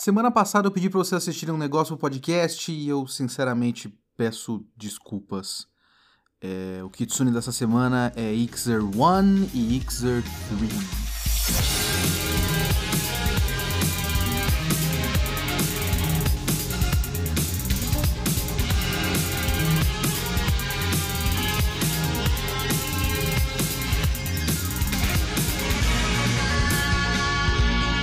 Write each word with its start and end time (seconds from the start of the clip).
Semana 0.00 0.30
passada 0.30 0.66
eu 0.66 0.70
pedi 0.72 0.88
para 0.88 0.96
você 0.96 1.14
assistir 1.14 1.50
um 1.50 1.58
negócio 1.58 1.92
no 1.92 1.98
podcast 1.98 2.72
e 2.72 2.88
eu 2.88 3.06
sinceramente 3.06 3.94
peço 4.16 4.64
desculpas. 4.74 5.66
É, 6.40 6.82
o 6.82 6.88
Kitsune 6.88 7.30
dessa 7.30 7.52
semana 7.52 8.10
é 8.16 8.32
Ixer 8.32 8.82
1 8.82 9.50
e 9.52 9.76
Ixer 9.76 10.22
3. 10.58 12.29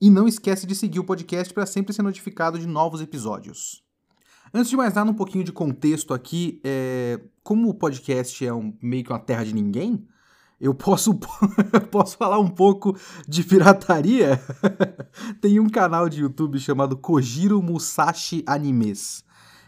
e 0.00 0.10
não 0.10 0.28
esquece 0.28 0.66
de 0.66 0.74
seguir 0.74 1.00
o 1.00 1.04
podcast 1.04 1.52
para 1.52 1.66
sempre 1.66 1.92
ser 1.92 2.02
notificado 2.02 2.58
de 2.58 2.66
novos 2.66 3.00
episódios. 3.00 3.82
Antes 4.52 4.70
de 4.70 4.76
mais 4.76 4.94
nada, 4.94 5.10
um 5.10 5.14
pouquinho 5.14 5.44
de 5.44 5.52
contexto 5.52 6.14
aqui. 6.14 6.60
É... 6.64 7.20
Como 7.42 7.68
o 7.68 7.74
podcast 7.74 8.46
é 8.46 8.52
um, 8.52 8.76
meio 8.82 9.04
que 9.04 9.10
uma 9.10 9.18
terra 9.18 9.44
de 9.44 9.54
ninguém, 9.54 10.06
eu 10.60 10.74
posso, 10.74 11.14
posso 11.90 12.16
falar 12.16 12.38
um 12.38 12.48
pouco 12.48 12.96
de 13.28 13.42
pirataria? 13.44 14.40
Tem 15.40 15.60
um 15.60 15.68
canal 15.68 16.08
de 16.08 16.20
YouTube 16.20 16.58
chamado 16.58 16.96
Kojiro 16.96 17.62
Musashi 17.62 18.42
Animes. 18.46 19.24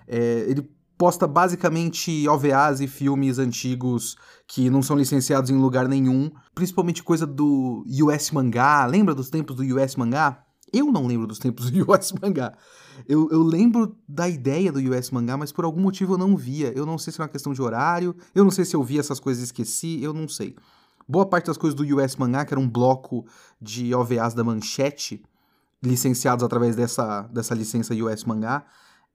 É, 0.06 0.46
ele 0.48 0.68
posta 0.98 1.28
basicamente 1.28 2.28
OVAs 2.28 2.80
e 2.80 2.88
filmes 2.88 3.38
antigos 3.38 4.16
que 4.48 4.68
não 4.68 4.82
são 4.82 4.96
licenciados 4.96 5.48
em 5.48 5.56
lugar 5.56 5.86
nenhum, 5.86 6.28
principalmente 6.52 7.04
coisa 7.04 7.24
do 7.24 7.84
US 8.02 8.32
Mangá. 8.32 8.84
Lembra 8.84 9.14
dos 9.14 9.30
tempos 9.30 9.54
do 9.54 9.62
US 9.62 9.94
Mangá? 9.94 10.44
Eu 10.72 10.90
não 10.90 11.06
lembro 11.06 11.28
dos 11.28 11.38
tempos 11.38 11.70
do 11.70 11.86
US 11.90 12.12
Mangá. 12.20 12.52
Eu, 13.08 13.28
eu 13.30 13.42
lembro 13.44 13.96
da 14.08 14.28
ideia 14.28 14.72
do 14.72 14.80
US 14.92 15.10
Mangá, 15.12 15.36
mas 15.36 15.52
por 15.52 15.64
algum 15.64 15.80
motivo 15.80 16.14
eu 16.14 16.18
não 16.18 16.36
via. 16.36 16.72
Eu 16.74 16.84
não 16.84 16.98
sei 16.98 17.12
se 17.12 17.20
é 17.20 17.22
uma 17.22 17.28
questão 17.28 17.52
de 17.52 17.62
horário, 17.62 18.14
eu 18.34 18.42
não 18.42 18.50
sei 18.50 18.64
se 18.64 18.74
eu 18.74 18.82
vi 18.82 18.98
essas 18.98 19.20
coisas 19.20 19.40
e 19.40 19.44
esqueci, 19.46 20.02
eu 20.02 20.12
não 20.12 20.26
sei. 20.28 20.56
Boa 21.08 21.24
parte 21.24 21.46
das 21.46 21.56
coisas 21.56 21.76
do 21.76 21.84
US 21.96 22.16
Mangá, 22.16 22.44
que 22.44 22.52
era 22.52 22.60
um 22.60 22.68
bloco 22.68 23.24
de 23.62 23.94
OVAs 23.94 24.34
da 24.34 24.42
Manchete, 24.42 25.22
licenciados 25.80 26.44
através 26.44 26.74
dessa, 26.74 27.22
dessa 27.32 27.54
licença 27.54 27.94
US 27.94 28.24
Mangá, 28.24 28.66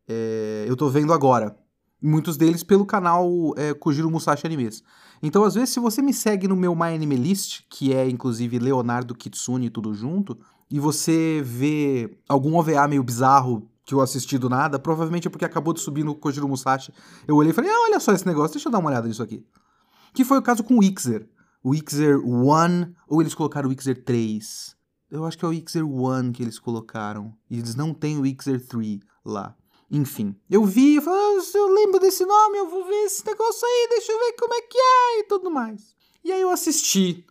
é, 0.07 0.65
eu 0.67 0.75
tô 0.75 0.89
vendo 0.89 1.13
agora 1.13 1.55
muitos 2.03 2.35
deles 2.35 2.63
pelo 2.63 2.85
canal 2.85 3.29
é, 3.55 3.73
Musashi 4.03 4.45
Animes. 4.45 4.83
Então, 5.21 5.45
às 5.45 5.55
vezes, 5.55 5.69
se 5.69 5.79
você 5.79 6.01
me 6.01 6.13
segue 6.13 6.47
no 6.47 6.55
meu 6.55 6.75
My 6.75 6.93
Anime 6.93 7.15
List, 7.15 7.61
que 7.69 7.93
é 7.93 8.07
inclusive 8.09 8.59
Leonardo 8.59 9.15
Kitsune 9.15 9.69
tudo 9.69 9.93
junto, 9.93 10.37
e 10.69 10.79
você 10.79 11.41
vê 11.45 12.17
algum 12.27 12.55
OVA 12.55 12.87
meio 12.87 13.03
bizarro 13.03 13.69
que 13.85 13.93
eu 13.93 14.01
assisti 14.01 14.37
do 14.37 14.49
nada, 14.49 14.77
provavelmente 14.79 15.27
é 15.27 15.31
porque 15.31 15.45
acabou 15.45 15.73
de 15.73 15.79
subir 15.79 16.03
no 16.03 16.15
Kojiro 16.15 16.47
Musashi. 16.47 16.93
Eu 17.27 17.35
olhei 17.35 17.51
e 17.51 17.53
falei, 17.53 17.69
ah, 17.71 17.83
olha 17.83 17.99
só 17.99 18.11
esse 18.11 18.25
negócio, 18.25 18.53
deixa 18.53 18.67
eu 18.67 18.71
dar 18.71 18.79
uma 18.79 18.89
olhada 18.89 19.07
nisso 19.07 19.23
aqui. 19.23 19.45
Que 20.13 20.25
foi 20.25 20.37
o 20.37 20.41
caso 20.41 20.63
com 20.63 20.77
o 20.77 20.83
Ixer. 20.83 21.27
O 21.63 21.73
Ixer 21.73 22.19
1, 22.19 22.93
ou 23.07 23.21
eles 23.21 23.33
colocaram 23.33 23.69
o 23.69 23.71
Ixer 23.71 24.03
3. 24.03 24.75
Eu 25.09 25.25
acho 25.25 25.37
que 25.37 25.45
é 25.45 25.47
o 25.47 25.53
Ixer 25.53 25.85
1 25.85 26.31
que 26.31 26.43
eles 26.43 26.59
colocaram. 26.59 27.33
E 27.49 27.57
eles 27.59 27.75
não 27.75 27.93
têm 27.93 28.17
o 28.17 28.25
Ixer 28.25 28.65
3 28.65 28.99
lá. 29.23 29.55
Enfim, 29.95 30.35
eu 30.49 30.65
vi, 30.65 30.95
eu, 30.95 31.03
falei, 31.03 31.19
ah, 31.19 31.41
eu 31.53 31.67
lembro 31.67 31.99
desse 31.99 32.25
nome, 32.25 32.57
eu 32.57 32.67
vou 32.67 32.83
ver 32.83 33.03
esse 33.03 33.23
negócio 33.23 33.63
aí, 33.63 33.87
deixa 33.91 34.11
eu 34.11 34.17
ver 34.17 34.33
como 34.39 34.51
é 34.51 34.61
que 34.61 34.75
é 34.75 35.19
e 35.19 35.23
tudo 35.25 35.51
mais. 35.51 35.95
E 36.25 36.31
aí 36.31 36.41
eu 36.41 36.49
assisti. 36.49 37.23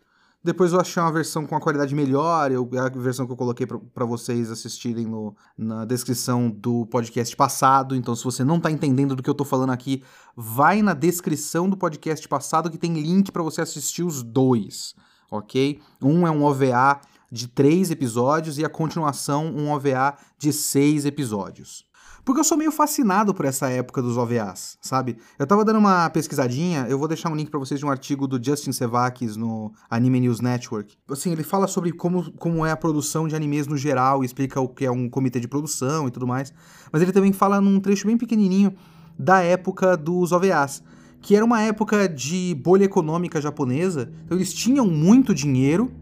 Depois 0.45 0.72
eu 0.72 0.81
achei 0.81 1.03
uma 1.03 1.11
versão 1.11 1.45
com 1.45 1.56
a 1.56 1.61
qualidade 1.61 1.93
melhor, 1.93 2.53
eu, 2.53 2.69
a 2.78 2.89
versão 2.89 3.27
que 3.27 3.33
eu 3.33 3.37
coloquei 3.37 3.67
para 3.67 4.06
vocês 4.06 4.49
assistirem 4.49 5.06
no, 5.06 5.34
na 5.59 5.84
descrição 5.84 6.49
do 6.49 6.87
podcast 6.87 7.34
passado. 7.34 7.97
Então, 7.97 8.15
se 8.15 8.22
você 8.22 8.45
não 8.45 8.61
tá 8.61 8.71
entendendo 8.71 9.17
do 9.17 9.25
que 9.25 9.31
eu 9.31 9.34
tô 9.34 9.45
falando 9.45 9.71
aqui, 9.71 10.05
vai 10.37 10.83
na 10.83 10.95
descrição 10.95 11.69
do 11.69 11.77
podcast 11.77 12.28
passado 12.28 12.71
que 12.71 12.78
tem 12.78 12.95
link 12.95 13.33
para 13.33 13.43
você 13.43 13.61
assistir 13.61 14.05
os 14.05 14.22
dois, 14.22 14.95
ok? 15.28 15.81
Um 16.01 16.28
é 16.28 16.31
um 16.31 16.45
OVA 16.45 17.01
de 17.28 17.49
três 17.49 17.91
episódios 17.91 18.56
e 18.56 18.65
a 18.65 18.69
continuação 18.69 19.47
um 19.47 19.69
OVA 19.72 20.17
de 20.39 20.53
seis 20.53 21.05
episódios. 21.05 21.91
Porque 22.25 22.38
eu 22.38 22.44
sou 22.44 22.56
meio 22.56 22.71
fascinado 22.71 23.34
por 23.34 23.44
essa 23.44 23.69
época 23.69 24.00
dos 24.00 24.16
OVAs, 24.16 24.78
sabe? 24.81 25.16
Eu 25.37 25.44
tava 25.44 25.65
dando 25.65 25.81
uma 25.81 26.09
pesquisadinha, 26.09 26.87
eu 26.88 26.97
vou 26.97 27.09
deixar 27.09 27.28
um 27.31 27.34
link 27.34 27.50
para 27.50 27.59
vocês 27.59 27.81
de 27.81 27.84
um 27.84 27.91
artigo 27.91 28.28
do 28.28 28.43
Justin 28.43 28.71
Sevakis 28.71 29.37
no 29.37 29.72
Anime 29.91 30.21
News 30.21 30.41
Network. 30.41 30.97
Assim, 31.10 31.33
ele 31.33 31.43
fala 31.43 31.66
sobre 31.66 31.91
como, 31.91 32.31
como 32.34 32.65
é 32.65 32.71
a 32.71 32.77
produção 32.77 33.27
de 33.27 33.34
animes 33.34 33.66
no 33.66 33.77
geral, 33.77 34.22
explica 34.22 34.60
o 34.60 34.69
que 34.69 34.84
é 34.84 34.91
um 34.91 35.09
comitê 35.09 35.41
de 35.41 35.49
produção 35.49 36.06
e 36.06 36.12
tudo 36.12 36.27
mais. 36.27 36.53
Mas 36.93 37.03
ele 37.03 37.10
também 37.10 37.33
fala 37.33 37.60
num 37.60 37.81
trecho 37.81 38.06
bem 38.06 38.16
pequenininho 38.16 38.72
da 39.19 39.41
época 39.43 39.97
dos 39.97 40.31
OVAs 40.31 40.83
que 41.22 41.37
era 41.37 41.44
uma 41.44 41.62
época 41.62 42.09
de 42.09 42.53
bolha 42.60 42.84
econômica 42.84 43.41
japonesa, 43.41 44.12
então 44.25 44.37
eles 44.37 44.53
tinham 44.53 44.84
muito 44.84 45.33
dinheiro 45.33 45.93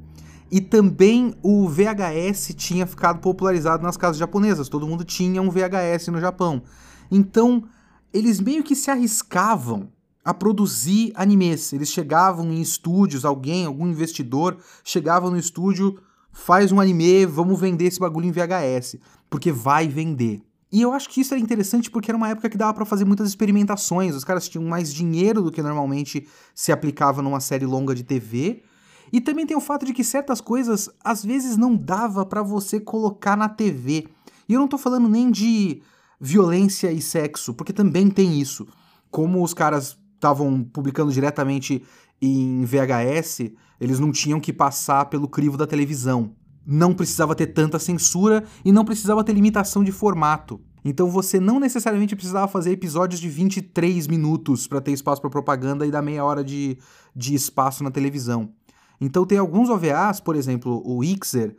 e 0.50 0.61
também 0.61 1.34
o 1.43 1.69
VHS 1.69 2.55
tinha 2.56 2.87
ficado 2.87 3.21
popularizado 3.21 3.83
nas 3.83 3.97
casas 3.97 4.16
japonesas, 4.16 4.69
todo 4.69 4.87
mundo 4.87 5.05
tinha 5.05 5.41
um 5.41 5.50
VHS 5.50 6.09
no 6.09 6.21
Japão. 6.21 6.62
Então, 7.11 7.65
eles 8.12 8.41
meio 8.41 8.65
que 8.65 8.75
se 8.75 8.91
arriscavam 8.91 9.88
a 10.25 10.34
produzir 10.34 11.12
animes. 11.15 11.72
Eles 11.72 11.88
chegavam 11.88 12.53
em 12.53 12.61
estúdios, 12.61 13.25
alguém, 13.25 13.65
algum 13.65 13.87
investidor, 13.87 14.59
chegava 14.84 15.31
no 15.31 15.38
estúdio, 15.38 15.99
faz 16.33 16.72
um 16.72 16.81
anime, 16.81 17.27
vamos 17.27 17.59
vender 17.59 17.84
esse 17.84 18.00
bagulho 18.00 18.27
em 18.27 18.32
VHS, 18.32 18.97
porque 19.28 19.53
vai 19.53 19.88
vender. 19.88 20.43
E 20.72 20.82
eu 20.82 20.93
acho 20.93 21.09
que 21.09 21.21
isso 21.21 21.34
era 21.34 21.43
interessante 21.43 21.91
porque 21.91 22.11
era 22.11 22.17
uma 22.17 22.28
época 22.28 22.49
que 22.49 22.56
dava 22.56 22.75
para 22.75 22.84
fazer 22.84 23.05
muitas 23.05 23.28
experimentações. 23.28 24.15
Os 24.15 24.22
caras 24.25 24.49
tinham 24.49 24.65
mais 24.65 24.93
dinheiro 24.93 25.43
do 25.43 25.50
que 25.50 25.62
normalmente 25.62 26.28
se 26.55 26.71
aplicava 26.71 27.22
numa 27.22 27.41
série 27.41 27.67
longa 27.67 27.93
de 27.94 28.05
TV 28.05 28.62
e 29.12 29.21
também 29.21 29.47
tem 29.47 29.56
o 29.56 29.60
fato 29.60 29.84
de 29.84 29.93
que 29.93 30.04
certas 30.04 30.41
coisas 30.41 30.88
às 31.03 31.25
vezes 31.25 31.56
não 31.56 31.76
dava 31.76 32.25
para 32.25 32.43
você 32.43 32.78
colocar 32.78 33.37
na 33.37 33.48
TV. 33.48 34.06
E 34.48 34.54
eu 34.54 34.60
não 34.60 34.69
tô 34.69 34.78
falando 34.78 35.09
nem 35.09 35.31
de 35.31 35.82
violência 36.21 36.93
e 36.93 37.00
sexo, 37.00 37.54
porque 37.54 37.72
também 37.72 38.10
tem 38.10 38.41
isso. 38.41 38.66
Como 39.10 39.43
os 39.43 39.54
caras 39.54 39.99
estavam 40.15 40.62
publicando 40.62 41.12
diretamente 41.12 41.82
em 42.20 42.65
VHS, 42.65 43.53
eles 43.81 43.99
não 43.99 44.12
tinham 44.12 44.38
que 44.38 44.53
passar 44.53 45.06
pelo 45.06 45.26
crivo 45.26 45.56
da 45.56 45.66
televisão. 45.66 46.32
Não 46.66 46.93
precisava 46.93 47.34
ter 47.34 47.49
tanta 47.49 47.78
censura 47.78 48.44
e 48.65 48.70
não 48.70 48.84
precisava 48.84 49.25
ter 49.25 49.32
limitação 49.32 49.82
de 49.82 49.91
formato. 49.91 50.60
Então 50.84 51.09
você 51.09 51.38
não 51.38 51.60
necessariamente 51.60 52.16
precisava 52.16 52.49
fazer 52.49 52.72
episódios 52.72 53.20
de 53.20 53.28
23 53.28 54.06
minutos 54.06 54.66
para 54.66 54.81
ter 54.81 54.93
espaço 54.93 55.20
para 55.20 55.31
propaganda 55.31 55.87
e 55.87 55.91
dar 55.91 56.03
meia 56.03 56.25
hora 56.25 56.43
de, 56.43 56.78
de 57.15 57.34
espaço 57.34 57.84
na 57.84 57.91
televisão. 57.91 58.53
Então 59.00 59.25
tem 59.25 59.38
alguns 59.38 59.71
OVAs, 59.71 60.21
por 60.21 60.37
exemplo, 60.37 60.83
o 60.84 61.03
Ixer, 61.03 61.56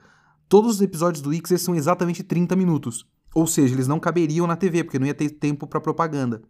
todos 0.47 0.75
os 0.75 0.81
episódios 0.81 1.22
do 1.22 1.34
Ixer 1.34 1.57
são 1.57 1.75
exatamente 1.75 2.24
30 2.24 2.56
minutos. 2.56 3.06
Ou 3.34 3.47
seja, 3.47 3.74
eles 3.74 3.88
não 3.88 4.00
caberiam 4.00 4.46
na 4.46 4.56
TV, 4.56 4.84
porque 4.84 5.00
não 5.00 5.07
ia 5.07 5.13
ter 5.13 5.29
tempo 5.29 5.66
para 5.66 5.79
propaganda. 5.79 6.41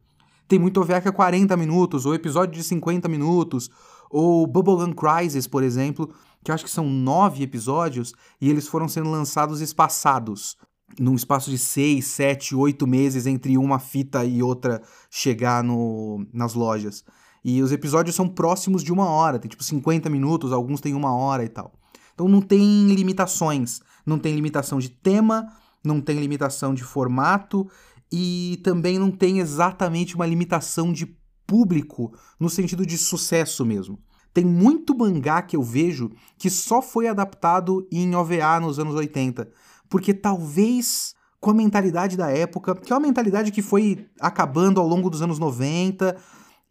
Tem 0.47 0.59
muito 0.59 0.81
OVA 0.81 0.99
que 0.99 1.07
é 1.07 1.11
40 1.11 1.55
minutos, 1.55 2.05
ou 2.05 2.13
episódio 2.13 2.53
de 2.55 2.63
50 2.63 3.07
minutos, 3.07 3.69
ou 4.09 4.45
Bubblegum 4.45 4.91
Crisis, 4.91 5.47
por 5.47 5.63
exemplo, 5.63 6.13
que 6.43 6.51
eu 6.51 6.55
acho 6.55 6.65
que 6.65 6.71
são 6.71 6.89
nove 6.89 7.43
episódios, 7.43 8.13
e 8.41 8.49
eles 8.49 8.67
foram 8.67 8.87
sendo 8.87 9.09
lançados 9.09 9.61
espaçados, 9.61 10.57
num 10.99 11.15
espaço 11.15 11.49
de 11.49 11.57
6, 11.57 12.03
7, 12.05 12.55
8 12.55 12.85
meses 12.85 13.25
entre 13.25 13.57
uma 13.57 13.79
fita 13.79 14.25
e 14.25 14.43
outra 14.43 14.81
chegar 15.09 15.63
no, 15.63 16.25
nas 16.33 16.53
lojas. 16.53 17.05
E 17.43 17.61
os 17.61 17.71
episódios 17.71 18.15
são 18.15 18.27
próximos 18.27 18.83
de 18.83 18.91
uma 18.91 19.05
hora, 19.05 19.39
tem 19.39 19.49
tipo 19.49 19.63
50 19.63 20.09
minutos, 20.09 20.51
alguns 20.51 20.79
têm 20.79 20.93
uma 20.93 21.15
hora 21.15 21.43
e 21.43 21.49
tal. 21.49 21.73
Então 22.13 22.27
não 22.27 22.41
tem 22.41 22.87
limitações, 22.93 23.79
não 24.05 24.19
tem 24.19 24.35
limitação 24.35 24.79
de 24.79 24.89
tema, 24.89 25.47
não 25.83 25.99
tem 25.99 26.19
limitação 26.19 26.73
de 26.73 26.83
formato 26.83 27.67
e 28.11 28.59
também 28.63 28.99
não 28.99 29.09
tem 29.09 29.39
exatamente 29.39 30.15
uma 30.15 30.25
limitação 30.25 30.93
de 30.93 31.07
público 31.47 32.13
no 32.39 32.49
sentido 32.49 32.85
de 32.85 32.97
sucesso 32.97 33.65
mesmo. 33.65 33.99
Tem 34.33 34.45
muito 34.45 34.97
mangá 34.97 35.41
que 35.41 35.55
eu 35.55 35.63
vejo 35.63 36.11
que 36.37 36.49
só 36.49 36.81
foi 36.81 37.07
adaptado 37.07 37.87
em 37.91 38.15
OVA 38.15 38.59
nos 38.61 38.79
anos 38.79 38.95
80, 38.95 39.49
porque 39.89 40.13
talvez 40.13 41.13
com 41.39 41.49
a 41.49 41.55
mentalidade 41.55 42.15
da 42.15 42.29
época, 42.29 42.75
que 42.75 42.93
é 42.93 42.95
uma 42.95 43.05
mentalidade 43.05 43.51
que 43.51 43.63
foi 43.63 44.07
acabando 44.19 44.79
ao 44.79 44.87
longo 44.87 45.09
dos 45.09 45.23
anos 45.23 45.39
90 45.39 46.15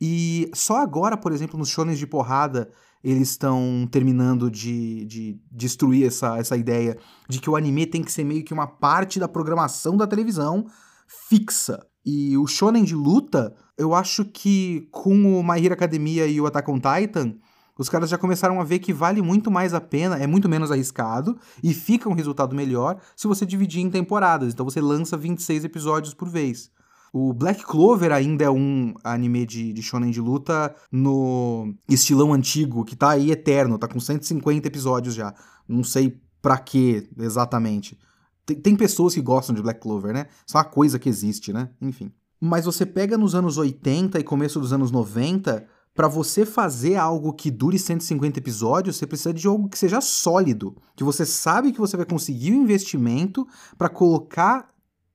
e 0.01 0.51
só 0.55 0.79
agora, 0.79 1.17
por 1.17 1.33
exemplo, 1.33 1.59
nos 1.59 1.69
shonens 1.69 1.99
de 1.99 2.07
porrada, 2.07 2.71
eles 3.05 3.31
estão 3.31 3.89
terminando 3.91 4.51
de, 4.51 5.05
de 5.05 5.41
destruir 5.51 6.07
essa, 6.07 6.39
essa 6.39 6.57
ideia 6.57 6.97
de 7.29 7.41
que 7.41 7.51
o 7.51 7.57
anime 7.57 7.87
tem 7.87 8.03
que 8.03 8.13
ser 8.13 8.25
meio 8.25 8.45
que 8.45 8.55
uma 8.55 8.67
parte 8.67 9.19
da 9.19 9.29
programação 9.29 9.97
da 9.97 10.07
televisão 10.07 10.67
fixa. 11.29 11.87
E 12.05 12.37
o 12.39 12.47
shonen 12.47 12.85
de 12.85 12.95
luta, 12.95 13.55
eu 13.77 13.95
acho 13.95 14.25
que 14.25 14.89
com 14.91 15.39
o 15.39 15.43
My 15.43 15.63
Hero 15.63 15.75
Academia 15.75 16.27
e 16.27 16.41
o 16.41 16.47
Attack 16.47 16.71
on 16.71 16.81
Titan, 16.81 17.35
os 17.77 17.89
caras 17.89 18.11
já 18.11 18.19
começaram 18.19 18.61
a 18.61 18.65
ver 18.65 18.79
que 18.79 18.93
vale 18.93 19.23
muito 19.23 19.51
mais 19.51 19.73
a 19.75 19.81
pena, 19.81 20.19
é 20.19 20.27
muito 20.27 20.49
menos 20.49 20.71
arriscado 20.71 21.39
e 21.63 21.73
fica 21.73 22.09
um 22.09 22.15
resultado 22.15 22.55
melhor 22.55 23.01
se 23.17 23.27
você 23.27 23.45
dividir 23.45 23.81
em 23.81 23.91
temporadas. 23.91 24.53
Então 24.53 24.65
você 24.65 24.81
lança 24.81 25.17
26 25.17 25.65
episódios 25.65 26.15
por 26.15 26.29
vez. 26.29 26.71
O 27.13 27.33
Black 27.33 27.65
Clover 27.65 28.13
ainda 28.13 28.45
é 28.45 28.51
um 28.51 28.95
anime 29.03 29.45
de, 29.45 29.73
de 29.73 29.83
shonen 29.83 30.11
de 30.11 30.21
luta 30.21 30.75
no 30.93 31.75
estilão 31.89 32.33
antigo, 32.33 32.85
que 32.85 32.95
tá 32.95 33.11
aí 33.11 33.31
eterno, 33.31 33.79
tá 33.79 33.89
com 33.89 33.99
150 33.99 34.67
episódios 34.69 35.15
já. 35.15 35.35
Não 35.69 35.83
sei 35.83 36.21
pra 36.41 36.59
quê 36.59 37.09
exatamente. 37.19 37.99
Tem, 38.47 38.57
tem 38.57 38.77
pessoas 38.77 39.15
que 39.15 39.21
gostam 39.21 39.55
de 39.55 39.63
Black 39.63 39.81
Clover, 39.81 40.13
né? 40.13 40.27
Só 40.47 40.59
uma 40.59 40.65
coisa 40.65 40.99
que 40.99 41.09
existe, 41.09 41.53
né? 41.53 41.71
Enfim. 41.81 42.13
Mas 42.41 42.65
você 42.65 42.87
pega 42.87 43.19
nos 43.19 43.35
anos 43.35 43.59
80 43.59 44.19
e 44.19 44.25
começo 44.25 44.59
dos 44.59 44.73
anos 44.73 44.91
90, 44.91 45.67
para 45.95 46.09
você 46.09 46.47
fazer 46.47 46.97
algo 46.97 47.33
que 47.33 47.51
dure 47.51 47.79
150 47.79 48.39
episódios, 48.39 48.97
você 48.97 49.07
precisa 49.07 49.35
de 49.35 49.47
algo 49.47 49.69
que 49.69 49.79
seja 49.79 50.01
sólido, 50.01 50.77
que 50.97 51.05
você 51.05 51.27
sabe 51.27 51.73
que 51.73 51.81
você 51.81 51.97
vai 51.97 52.07
conseguir 52.07 52.53
o 52.53 52.55
investimento 52.55 53.47
para 53.77 53.89
colocar 53.89 54.71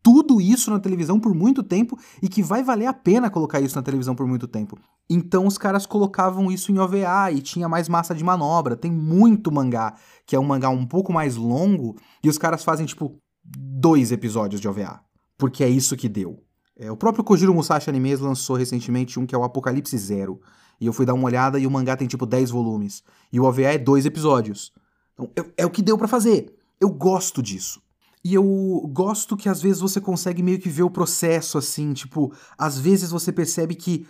tudo 0.05 0.39
isso 0.39 0.69
na 0.69 0.79
televisão 0.79 1.19
por 1.19 1.33
muito 1.33 1.63
tempo 1.63 1.97
e 2.21 2.29
que 2.29 2.43
vai 2.43 2.61
valer 2.61 2.85
a 2.85 2.93
pena 2.93 3.27
colocar 3.27 3.59
isso 3.59 3.75
na 3.75 3.81
televisão 3.81 4.13
por 4.13 4.27
muito 4.27 4.47
tempo. 4.47 4.77
Então 5.09 5.47
os 5.47 5.57
caras 5.57 5.87
colocavam 5.87 6.51
isso 6.51 6.71
em 6.71 6.77
OVA 6.77 7.31
e 7.31 7.41
tinha 7.41 7.67
mais 7.67 7.89
massa 7.89 8.13
de 8.13 8.23
manobra. 8.23 8.75
Tem 8.75 8.91
muito 8.91 9.51
mangá, 9.51 9.95
que 10.23 10.35
é 10.35 10.39
um 10.39 10.43
mangá 10.43 10.69
um 10.69 10.85
pouco 10.85 11.11
mais 11.11 11.35
longo, 11.35 11.95
e 12.23 12.29
os 12.29 12.37
caras 12.37 12.63
fazem 12.63 12.85
tipo 12.85 13.17
dois 13.43 14.11
episódios 14.11 14.61
de 14.61 14.67
OVA, 14.67 15.01
porque 15.39 15.63
é 15.63 15.69
isso 15.69 15.97
que 15.97 16.07
deu. 16.07 16.39
É, 16.77 16.91
o 16.91 16.95
próprio 16.95 17.23
Kojiro 17.23 17.55
Musashi 17.55 17.89
Animes 17.89 18.19
lançou 18.19 18.55
recentemente 18.55 19.19
um 19.19 19.25
que 19.25 19.33
é 19.33 19.37
o 19.37 19.43
Apocalipse 19.43 19.97
Zero. 19.97 20.39
E 20.79 20.85
eu 20.85 20.93
fui 20.93 21.07
dar 21.07 21.15
uma 21.15 21.25
olhada 21.25 21.57
e 21.57 21.65
o 21.65 21.71
mangá 21.71 21.97
tem 21.97 22.07
tipo 22.07 22.27
10 22.27 22.51
volumes. 22.51 23.01
E 23.33 23.39
o 23.39 23.43
OVA 23.43 23.73
é 23.73 23.77
dois 23.79 24.05
episódios. 24.05 24.71
Então 25.15 25.31
é, 25.35 25.63
é 25.63 25.65
o 25.65 25.71
que 25.71 25.81
deu 25.81 25.97
para 25.97 26.07
fazer. 26.07 26.53
Eu 26.79 26.89
gosto 26.89 27.41
disso. 27.41 27.81
E 28.25 28.33
eu 28.33 28.43
gosto 28.91 29.37
que 29.37 29.47
às 29.47 29.61
vezes 29.61 29.79
você 29.79 30.01
consegue 30.01 30.41
meio 30.41 30.57
que 30.57 30.67
ver 30.67 30.81
o 30.81 30.89
processo 30.89 31.59
assim, 31.59 31.93
tipo, 31.93 32.33
às 32.57 32.75
vezes 32.75 33.11
você 33.11 33.31
percebe 33.31 33.75
que 33.75 34.07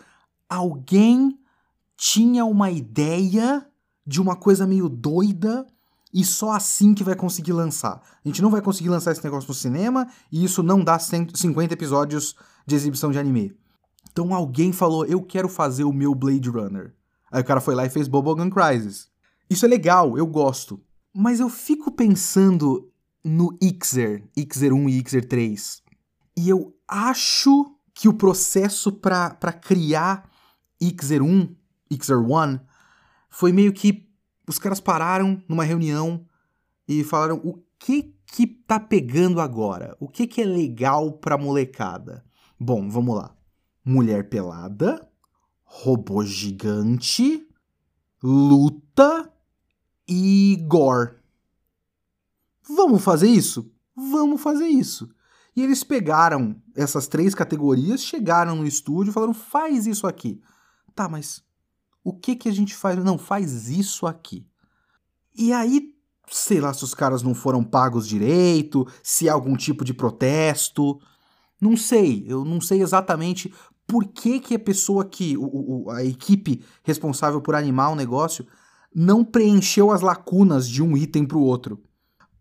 alguém 0.48 1.38
tinha 1.98 2.46
uma 2.46 2.72
ideia 2.72 3.68
de 4.08 4.22
uma 4.22 4.38
coisa 4.38 4.66
meio 4.66 4.88
doida 4.88 5.68
e 6.14 6.24
só 6.24 6.52
assim 6.52 6.94
que 6.94 7.04
vai 7.04 7.14
conseguir 7.14 7.52
lançar. 7.52 8.02
A 8.24 8.28
gente 8.30 8.42
não 8.42 8.50
vai 8.50 8.62
conseguir 8.62 8.88
lançar 8.88 9.12
esse 9.12 9.22
negócio 9.22 9.50
no 9.50 9.54
cinema 9.54 10.08
e 10.32 10.46
isso 10.46 10.64
não 10.64 10.82
dá 10.82 10.98
150 10.98 11.74
episódios 11.74 12.38
de 12.66 12.74
exibição 12.74 13.12
de 13.12 13.20
anime. 13.20 13.54
Então 14.14 14.34
alguém 14.34 14.72
falou, 14.72 15.06
eu 15.06 15.22
quero 15.22 15.50
fazer 15.50 15.84
o 15.84 15.92
meu 15.92 16.16
Blade 16.16 16.50
Runner. 16.50 16.96
Aí 17.30 17.42
o 17.42 17.46
cara 17.46 17.60
foi 17.60 17.76
lá 17.76 17.86
e 17.86 17.90
fez 17.90 18.08
Bubblegum 18.08 18.50
Crisis. 18.50 19.10
Isso 19.50 19.66
é 19.66 19.68
legal, 19.68 20.18
eu 20.18 20.26
gosto. 20.26 20.82
Mas 21.14 21.42
eu 21.42 21.50
fico 21.50 21.92
pensando 21.92 22.90
no 23.26 23.58
Ixer, 23.60 24.24
Ixer 24.38 24.72
1 24.72 24.88
e 24.88 25.00
Ixer 25.00 25.28
3. 25.28 25.82
E 26.38 26.48
eu 26.48 26.78
acho 26.88 27.76
que 27.92 28.08
o 28.08 28.14
processo 28.14 28.92
para 28.92 29.52
criar 29.52 30.30
Ixer 30.80 31.24
1, 31.24 31.56
Ixer 31.90 32.20
1, 32.20 32.60
foi 33.28 33.52
meio 33.52 33.74
que 33.74 34.08
os 34.48 34.60
caras 34.60 34.80
pararam 34.80 35.42
numa 35.50 35.64
reunião 35.64 36.24
e 36.88 37.04
falaram 37.04 37.42
o 37.44 37.64
que 37.80 38.16
que 38.28 38.46
tá 38.46 38.80
pegando 38.80 39.42
agora? 39.42 39.98
O 40.00 40.08
que 40.08 40.28
que 40.28 40.42
é 40.42 40.46
legal 40.46 41.14
pra 41.14 41.38
molecada? 41.38 42.24
Bom, 42.60 42.90
vamos 42.90 43.16
lá. 43.16 43.36
Mulher 43.84 44.30
pelada, 44.30 45.08
robô 45.64 46.24
gigante, 46.24 47.48
luta 48.22 49.32
e 50.08 50.64
gore. 50.68 51.25
Vamos 52.68 53.04
fazer 53.04 53.28
isso? 53.28 53.72
Vamos 53.96 54.42
fazer 54.42 54.68
isso. 54.68 55.10
E 55.56 55.62
eles 55.62 55.84
pegaram 55.84 56.56
essas 56.76 57.08
três 57.08 57.34
categorias, 57.34 58.04
chegaram 58.04 58.56
no 58.56 58.68
estúdio 58.68 59.12
e 59.12 59.14
falaram: 59.14 59.34
faz 59.34 59.88
isso 59.88 60.06
aqui. 60.06 60.42
Tá, 60.94 61.08
mas 61.08 61.44
o 62.04 62.14
que 62.14 62.36
que 62.36 62.50
a 62.50 62.52
gente 62.52 62.76
faz? 62.76 63.02
Não, 63.04 63.18
faz 63.18 63.70
isso 63.70 64.06
aqui. 64.06 64.46
E 65.34 65.54
aí, 65.54 65.94
sei 66.30 66.60
lá 66.60 66.74
se 66.74 66.84
os 66.84 66.94
caras 66.94 67.22
não 67.24 67.34
foram 67.34 67.64
pagos 67.64 68.08
direito, 68.08 68.86
se 69.02 69.30
há 69.30 69.34
algum 69.34 69.56
tipo 69.56 69.86
de 69.86 69.94
protesto. 69.94 71.00
Não 71.60 71.78
sei, 71.78 72.26
eu 72.28 72.44
não 72.44 72.60
sei 72.60 72.82
exatamente 72.82 73.54
por 73.88 74.06
que, 74.06 74.40
que 74.40 74.56
a 74.56 74.60
pessoa 74.60 75.06
que, 75.06 75.38
o, 75.38 75.86
o, 75.86 75.92
a 75.92 76.04
equipe 76.04 76.64
responsável 76.84 77.40
por 77.40 77.56
animar 77.56 77.92
o 77.92 77.96
negócio, 77.96 78.46
não 78.94 79.24
preencheu 79.24 79.92
as 79.92 80.02
lacunas 80.02 80.68
de 80.68 80.82
um 80.82 80.98
item 80.98 81.26
para 81.26 81.38
o 81.38 81.44
outro. 81.44 81.82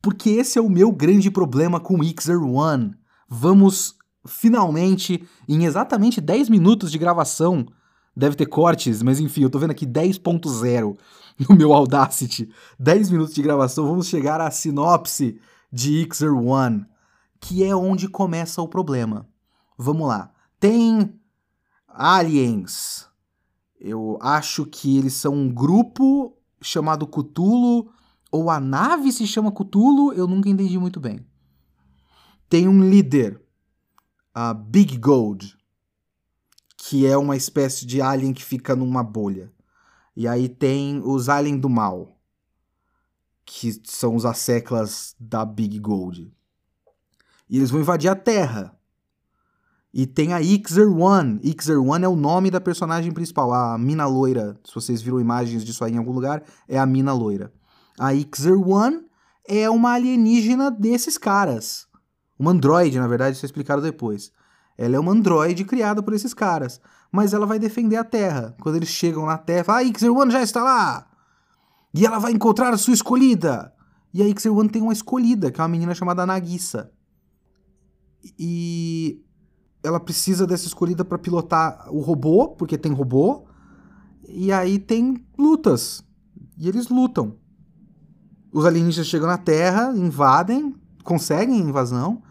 Porque 0.05 0.29
esse 0.29 0.59
é 0.59 0.63
o 0.63 0.69
meu 0.69 0.93
grande 0.93 1.31
problema 1.31 1.81
com 1.81 1.99
Xer 2.03 2.43
One. 2.43 2.95
Vamos 3.27 3.97
finalmente, 4.27 5.27
em 5.49 5.65
exatamente 5.65 6.21
10 6.21 6.51
minutos 6.51 6.93
de 6.93 6.99
gravação, 6.99 7.67
deve 8.15 8.37
ter 8.37 8.45
cortes, 8.45 9.03
mas 9.03 9.19
enfim, 9.19 9.45
eu 9.45 9.51
tô 9.51 9.59
vendo 9.59 9.71
aqui 9.71 9.87
10.0 9.87 10.99
no 11.49 11.57
meu 11.57 11.73
Audacity. 11.73 12.51
10 12.79 13.11
minutos 13.11 13.35
de 13.35 13.41
gravação, 13.41 13.87
vamos 13.87 14.07
chegar 14.07 14.43
à 14.43 14.51
sinopse 14.51 15.41
de 15.73 16.07
Xer 16.13 16.35
One, 16.35 16.85
que 17.41 17.65
é 17.65 17.75
onde 17.75 18.07
começa 18.07 18.61
o 18.61 18.69
problema. 18.69 19.27
Vamos 19.79 20.07
lá. 20.07 20.31
Tem 20.61 21.19
aliens. 21.89 23.09
Eu 23.81 24.19
acho 24.21 24.67
que 24.67 24.99
eles 24.99 25.15
são 25.15 25.33
um 25.33 25.49
grupo 25.49 26.37
chamado 26.61 27.07
Cthulhu 27.07 27.91
ou 28.35 28.51
a 28.51 28.59
nave 28.59 29.13
se 29.13 29.29
chama 29.29 29.53
Cthulhu, 29.53 30.13
eu 30.13 30.27
nunca 30.27 30.49
entendi 30.49 30.77
muito 30.77 30.99
bem. 30.99 31.25
Tem 32.49 32.67
um 32.67 32.83
líder, 32.83 33.41
a 34.35 34.53
Big 34.53 34.99
Gold, 34.99 35.57
que 36.77 37.07
é 37.07 37.17
uma 37.17 37.37
espécie 37.37 37.87
de 37.87 38.03
alien 38.03 38.33
que 38.33 38.43
fica 38.43 38.75
numa 38.75 39.05
bolha. 39.05 39.53
E 40.17 40.27
aí 40.27 40.49
tem 40.49 41.01
os 41.05 41.29
aliens 41.29 41.61
do 41.61 41.69
mal, 41.69 42.19
que 43.45 43.81
são 43.85 44.17
os 44.17 44.27
asseclas 44.27 45.15
da 45.21 45.45
Big 45.45 45.79
Gold. 45.79 46.35
E 47.49 47.57
eles 47.57 47.71
vão 47.71 47.83
invadir 47.83 48.11
a 48.11 48.17
Terra. 48.17 48.77
E 49.93 50.09
tem 50.09 50.33
a 50.33 50.43
Ixer 50.43 50.93
One. 50.93 51.39
Ixer 51.41 51.81
One 51.81 52.05
é 52.05 52.09
o 52.09 52.17
nome 52.17 52.51
da 52.51 52.61
personagem 52.61 53.13
principal, 53.13 53.55
a 53.55 53.79
mina 53.79 54.07
loira. 54.07 54.59
Se 54.65 54.75
vocês 54.75 55.01
viram 55.01 55.21
imagens 55.21 55.65
disso 55.65 55.85
aí 55.85 55.93
em 55.93 55.99
algum 55.99 56.13
lugar, 56.13 56.43
é 56.67 56.77
a 56.77 56.85
mina 56.85 57.13
loira. 57.13 57.53
A 57.99 58.15
Ixer 58.15 58.57
One 58.57 59.05
é 59.47 59.69
uma 59.71 59.93
alienígena 59.93 60.71
desses 60.71 61.17
caras. 61.17 61.87
Uma 62.39 62.51
androide, 62.51 62.99
na 62.99 63.07
verdade, 63.07 63.37
isso 63.37 63.45
é 63.45 63.49
explicado 63.49 63.83
depois. 63.83 64.33
Ela 64.77 64.97
é 64.97 64.99
uma 64.99 65.13
androide 65.13 65.65
criada 65.65 66.03
por 66.03 66.13
esses 66.15 66.35
caras. 66.35 66.81
Mas 67.13 67.33
ela 67.33 67.47
vai 67.47 67.59
defender 67.59 67.97
a 67.97 68.05
Terra. 68.05 68.57
Quando 68.61 68.77
eles 68.77 68.89
chegam 68.89 69.27
na 69.27 69.39
Terra, 69.39 69.77
a 69.77 69.83
Ixer 69.83 70.13
One 70.13 70.33
já 70.33 70.43
está 70.43 70.63
lá! 70.63 71.07
E 71.95 72.05
ela 72.05 72.19
vai 72.19 72.33
encontrar 72.33 72.75
a 72.75 72.79
sua 72.79 72.95
escolhida! 72.95 73.73
E 74.13 74.21
a 74.23 74.29
Ixer 74.29 74.53
One 74.53 74.69
tem 74.69 74.83
uma 74.83 74.93
escolhida, 74.93 75.51
que 75.51 75.61
é 75.61 75.63
uma 75.63 75.69
menina 75.69 75.95
chamada 75.95 76.27
Nagisa. 76.27 76.91
E 78.39 79.23
ela 79.83 80.01
precisa 80.01 80.47
dessa 80.47 80.67
escolhida 80.67 81.05
para 81.05 81.19
pilotar 81.19 81.87
o 81.93 82.01
robô, 82.01 82.49
porque 82.49 82.79
tem 82.79 82.93
robô. 82.93 83.45
E 84.29 84.51
aí 84.51 84.79
tem 84.79 85.25
lutas. 85.39 86.03
E 86.57 86.69
eles 86.69 86.89
lutam. 86.89 87.37
Os 88.55 88.65
alienígenas 88.65 89.09
chegam 89.09 89.27
na 89.27 89.37
Terra, 89.37 89.93
invadem, 89.97 90.77
conseguem 91.03 91.59
invasão, 91.59 92.23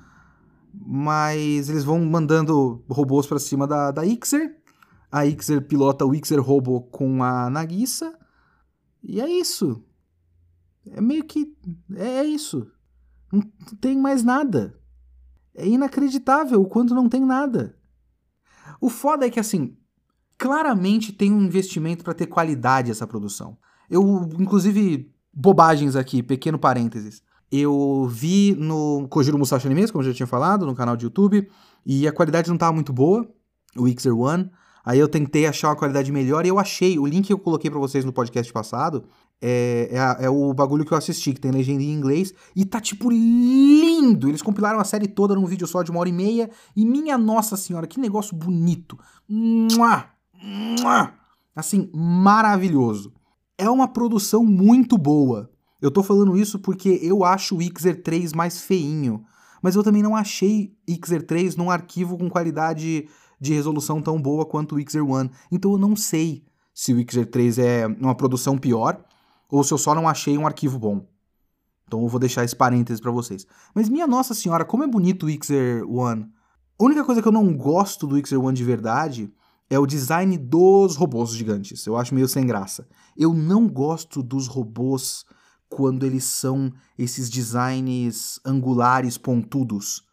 mas 0.74 1.68
eles 1.68 1.84
vão 1.84 2.00
mandando 2.06 2.82
robôs 2.90 3.28
para 3.28 3.38
cima 3.38 3.68
da, 3.68 3.92
da 3.92 4.06
Ixer. 4.06 4.56
A 5.12 5.26
Ixer 5.26 5.68
pilota 5.68 6.06
o 6.06 6.16
Ixer 6.16 6.42
Robo 6.42 6.84
com 6.84 7.22
a 7.22 7.50
Nagisa. 7.50 8.18
E 9.04 9.20
é 9.20 9.30
isso. 9.30 9.84
É 10.92 11.02
meio 11.02 11.26
que. 11.26 11.54
É, 11.94 12.20
é 12.20 12.24
isso. 12.24 12.72
Não 13.30 13.42
tem 13.82 14.00
mais 14.00 14.24
nada. 14.24 14.80
É 15.54 15.68
inacreditável 15.68 16.62
o 16.62 16.70
quanto 16.70 16.96
não 16.96 17.10
tem 17.10 17.26
nada. 17.26 17.78
O 18.80 18.90
foda 18.90 19.28
é 19.28 19.30
que, 19.30 19.42
assim, 19.42 19.76
claramente 20.38 21.12
tem 21.12 21.34
um 21.34 21.44
investimento 21.44 22.02
para 22.02 22.14
ter 22.14 22.28
qualidade 22.28 22.90
essa 22.90 23.06
produção. 23.06 23.58
Eu, 23.90 24.30
inclusive, 24.40 25.13
bobagens 25.34 25.96
aqui, 25.96 26.22
pequeno 26.22 26.60
parênteses. 26.60 27.22
eu 27.52 28.08
vi 28.10 28.56
no 28.58 29.08
Kojiro 29.10 29.38
Musashi 29.38 29.68
Animes, 29.68 29.92
como 29.92 30.04
eu 30.04 30.10
já 30.10 30.14
tinha 30.16 30.28
falado, 30.28 30.66
no 30.66 30.76
canal 30.76 30.98
de 30.98 31.06
YouTube, 31.06 31.48
e 31.86 32.08
a 32.08 32.12
qualidade 32.12 32.48
não 32.48 32.56
estava 32.56 32.74
muito 32.74 32.92
boa, 32.92 33.28
o 33.76 33.88
Xer 33.88 34.18
One. 34.18 34.50
Aí 34.86 35.00
eu 35.00 35.08
tentei 35.08 35.46
achar 35.46 35.70
uma 35.70 35.76
qualidade 35.76 36.12
melhor 36.12 36.46
e 36.46 36.50
eu 36.50 36.60
achei. 36.60 37.00
O 37.00 37.06
link 37.06 37.28
que 37.28 37.34
eu 37.34 37.40
coloquei 37.40 37.72
para 37.72 37.80
vocês 37.80 38.04
no 38.04 38.12
podcast 38.12 38.52
passado 38.52 39.06
é, 39.42 39.90
é, 39.92 40.26
é, 40.26 40.30
o 40.30 40.54
bagulho 40.54 40.86
que 40.86 40.94
eu 40.94 40.98
assisti, 40.98 41.34
que 41.34 41.40
tem 41.40 41.52
legenda 41.52 41.82
em 41.82 41.94
inglês. 41.94 42.34
E 42.54 42.66
tá, 42.66 42.82
tipo, 42.82 43.10
lindo! 43.10 44.28
Eles 44.28 44.42
compilaram 44.42 44.80
a 44.80 44.84
série 44.84 45.08
toda 45.08 45.36
num 45.36 45.46
vídeo 45.46 45.66
só 45.66 45.84
de 45.84 45.92
uma 45.92 46.02
hora 46.02 46.10
e 46.10 46.14
meia. 46.14 46.50
E 46.76 46.86
minha 46.86 47.18
nossa 47.18 47.56
senhora, 47.56 47.88
que 47.88 48.00
negócio 48.00 48.36
bonito! 48.36 49.00
Mua! 49.28 50.06
Mua! 50.34 51.14
Assim, 51.56 51.90
maravilhoso. 51.94 53.14
É 53.58 53.70
uma 53.70 53.88
produção 53.88 54.44
muito 54.44 54.98
boa. 54.98 55.50
Eu 55.82 55.92
tô 55.92 56.02
falando 56.02 56.38
isso 56.38 56.60
porque 56.60 57.00
eu 57.02 57.24
acho 57.24 57.58
o 57.58 57.62
Xer 57.62 58.02
3 58.02 58.34
mais 58.34 58.62
feinho. 58.62 59.24
Mas 59.62 59.76
eu 59.76 59.84
também 59.84 60.02
não 60.02 60.16
achei 60.16 60.76
Xer 61.06 61.26
3 61.26 61.56
num 61.56 61.70
arquivo 61.70 62.18
com 62.18 62.30
qualidade 62.30 63.08
de 63.40 63.54
resolução 63.54 64.02
tão 64.02 64.22
boa 64.22 64.46
quanto 64.46 64.76
o 64.76 64.90
Xer 64.90 65.04
One. 65.06 65.30
Então 65.52 65.72
eu 65.74 65.78
não 65.78 65.96
sei 65.96 66.46
se 66.74 66.94
o 66.94 67.12
Xer 67.12 67.26
3 67.30 67.60
é 67.60 67.88
uma 67.88 68.16
produção 68.16 68.58
pior 68.58 69.04
ou 69.50 69.64
se 69.64 69.74
eu 69.74 69.78
só 69.78 69.94
não 69.94 70.08
achei 70.08 70.38
um 70.38 70.48
arquivo 70.48 70.80
bom. 70.80 71.06
Então 71.86 72.02
eu 72.02 72.08
vou 72.08 72.20
deixar 72.20 72.44
esse 72.44 72.56
parênteses 72.56 73.00
para 73.00 73.12
vocês. 73.12 73.46
Mas 73.76 73.88
minha 73.88 74.08
nossa 74.08 74.34
senhora, 74.34 74.66
como 74.66 74.84
é 74.84 74.88
bonito 74.88 75.28
o 75.28 75.30
Xer 75.30 75.84
One. 75.88 76.26
A 76.80 76.84
única 76.84 77.04
coisa 77.04 77.22
que 77.22 77.28
eu 77.28 77.32
não 77.32 77.56
gosto 77.56 78.08
do 78.08 78.26
Xer 78.26 78.42
One 78.42 78.56
de 78.56 78.64
verdade 78.64 79.32
é 79.74 79.80
o 79.80 79.88
design 79.88 80.38
dos 80.38 80.96
robôs 80.96 81.32
gigantes. 81.32 81.86
Eu 81.86 81.98
acho 81.98 82.14
meio 82.14 82.28
sem 82.28 82.46
graça. 82.46 82.88
Eu 83.18 83.34
não 83.34 83.68
gosto 83.68 84.22
dos 84.22 84.48
robôs 84.48 85.26
quando 85.68 86.06
eles 86.06 86.24
são 86.26 86.72
esses 86.98 87.30
designs 87.30 88.40
angulares 88.46 89.18
pontudos. 89.18 90.04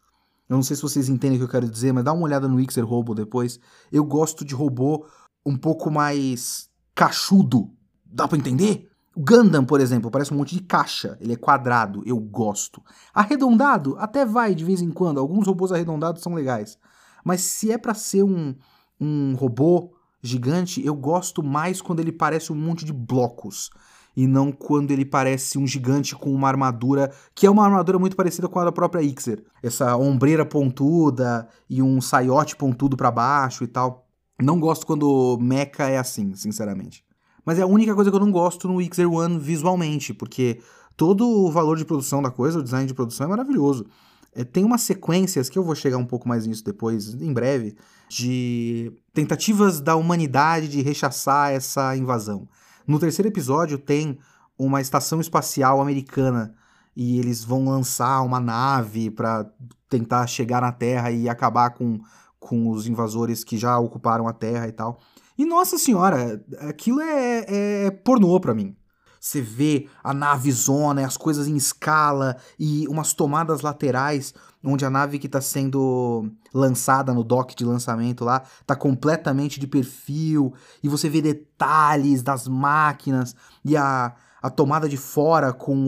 Eu 0.49 0.55
não 0.55 0.63
sei 0.63 0.75
se 0.75 0.81
vocês 0.81 1.09
entendem 1.09 1.37
o 1.37 1.39
que 1.39 1.45
eu 1.45 1.51
quero 1.51 1.69
dizer, 1.69 1.93
mas 1.93 2.03
dá 2.03 2.11
uma 2.11 2.23
olhada 2.23 2.47
no 2.47 2.59
Xer 2.71 2.83
Robo 2.83 3.13
depois. 3.13 3.59
Eu 3.91 4.03
gosto 4.03 4.43
de 4.43 4.55
robô 4.55 5.05
um 5.45 5.55
pouco 5.55 5.91
mais 5.91 6.67
cachudo. 6.95 7.71
Dá 8.05 8.27
para 8.27 8.37
entender? 8.37 8.89
O 9.15 9.21
Gundam, 9.21 9.63
por 9.63 9.79
exemplo, 9.79 10.09
parece 10.09 10.33
um 10.33 10.37
monte 10.37 10.55
de 10.55 10.63
caixa. 10.63 11.17
Ele 11.21 11.33
é 11.33 11.37
quadrado, 11.37 12.01
eu 12.05 12.19
gosto. 12.19 12.81
Arredondado, 13.13 13.95
até 13.99 14.25
vai 14.25 14.55
de 14.55 14.65
vez 14.65 14.81
em 14.81 14.89
quando. 14.89 15.19
Alguns 15.19 15.45
robôs 15.45 15.71
arredondados 15.71 16.23
são 16.23 16.33
legais. 16.33 16.77
Mas 17.23 17.41
se 17.41 17.71
é 17.71 17.77
para 17.77 17.93
ser 17.93 18.23
um, 18.23 18.55
um 19.01 19.33
robô 19.35 19.91
gigante, 20.21 20.85
eu 20.85 20.93
gosto 20.93 21.41
mais 21.41 21.81
quando 21.81 21.99
ele 21.99 22.11
parece 22.11 22.53
um 22.53 22.55
monte 22.55 22.85
de 22.85 22.93
blocos 22.93 23.71
e 24.15 24.27
não 24.27 24.51
quando 24.51 24.91
ele 24.91 25.05
parece 25.05 25.57
um 25.57 25.65
gigante 25.65 26.15
com 26.15 26.31
uma 26.31 26.47
armadura 26.47 27.11
que 27.33 27.47
é 27.47 27.49
uma 27.49 27.65
armadura 27.65 27.97
muito 27.97 28.15
parecida 28.15 28.47
com 28.47 28.59
a 28.59 28.65
da 28.65 28.71
própria 28.71 29.01
Ixer. 29.01 29.43
Essa 29.63 29.97
ombreira 29.97 30.45
pontuda 30.45 31.47
e 31.69 31.81
um 31.81 31.99
saiote 31.99 32.55
pontudo 32.55 32.95
para 32.95 33.09
baixo 33.09 33.63
e 33.63 33.67
tal. 33.67 34.07
Não 34.41 34.59
gosto 34.59 34.85
quando 34.85 35.37
mecha 35.39 35.89
é 35.89 35.97
assim, 35.97 36.35
sinceramente. 36.35 37.03
Mas 37.45 37.57
é 37.57 37.63
a 37.63 37.67
única 37.67 37.95
coisa 37.95 38.11
que 38.11 38.15
eu 38.15 38.21
não 38.21 38.31
gosto 38.31 38.67
no 38.67 38.81
Xer 38.81 39.11
One 39.11 39.39
visualmente, 39.39 40.13
porque 40.13 40.61
todo 40.95 41.27
o 41.27 41.51
valor 41.51 41.77
de 41.77 41.85
produção 41.85 42.21
da 42.21 42.29
coisa, 42.29 42.59
o 42.59 42.63
design 42.63 42.85
de 42.85 42.93
produção 42.93 43.25
é 43.25 43.29
maravilhoso. 43.29 43.85
É, 44.33 44.43
tem 44.43 44.63
umas 44.63 44.81
sequências, 44.81 45.49
que 45.49 45.59
eu 45.59 45.63
vou 45.63 45.75
chegar 45.75 45.97
um 45.97 46.05
pouco 46.05 46.27
mais 46.27 46.47
nisso 46.47 46.63
depois, 46.63 47.13
em 47.13 47.33
breve, 47.33 47.75
de 48.09 48.91
tentativas 49.13 49.81
da 49.81 49.95
humanidade 49.95 50.67
de 50.67 50.81
rechaçar 50.81 51.51
essa 51.51 51.95
invasão. 51.95 52.47
No 52.87 52.99
terceiro 52.99 53.27
episódio 53.29 53.77
tem 53.77 54.17
uma 54.57 54.81
estação 54.81 55.19
espacial 55.19 55.81
americana 55.81 56.55
e 56.95 57.19
eles 57.19 57.43
vão 57.43 57.65
lançar 57.65 58.21
uma 58.21 58.39
nave 58.39 59.09
para 59.09 59.49
tentar 59.89 60.27
chegar 60.27 60.61
na 60.61 60.71
Terra 60.71 61.11
e 61.11 61.27
acabar 61.27 61.71
com, 61.71 61.99
com 62.39 62.69
os 62.69 62.87
invasores 62.87 63.43
que 63.43 63.57
já 63.57 63.77
ocuparam 63.79 64.27
a 64.27 64.33
Terra 64.33 64.67
e 64.67 64.71
tal. 64.71 64.99
E 65.37 65.45
nossa 65.45 65.77
senhora, 65.77 66.43
aquilo 66.59 67.01
é, 67.01 67.39
é, 67.47 67.85
é 67.85 67.91
pornô 67.91 68.39
pra 68.39 68.53
mim. 68.53 68.75
Você 69.21 69.39
vê 69.39 69.87
a 70.03 70.15
nave 70.15 70.51
zona, 70.51 71.05
as 71.05 71.15
coisas 71.15 71.47
em 71.47 71.55
escala 71.55 72.37
e 72.57 72.87
umas 72.87 73.13
tomadas 73.13 73.61
laterais, 73.61 74.33
onde 74.63 74.83
a 74.83 74.89
nave 74.89 75.19
que 75.19 75.27
está 75.27 75.39
sendo 75.39 76.27
lançada 76.51 77.13
no 77.13 77.23
dock 77.23 77.55
de 77.55 77.63
lançamento 77.63 78.25
lá 78.25 78.41
está 78.59 78.75
completamente 78.75 79.59
de 79.59 79.67
perfil, 79.67 80.55
e 80.81 80.89
você 80.89 81.07
vê 81.07 81.21
detalhes 81.21 82.23
das 82.23 82.47
máquinas 82.47 83.35
e 83.63 83.77
a, 83.77 84.15
a 84.41 84.49
tomada 84.49 84.89
de 84.89 84.97
fora 84.97 85.53
com 85.53 85.87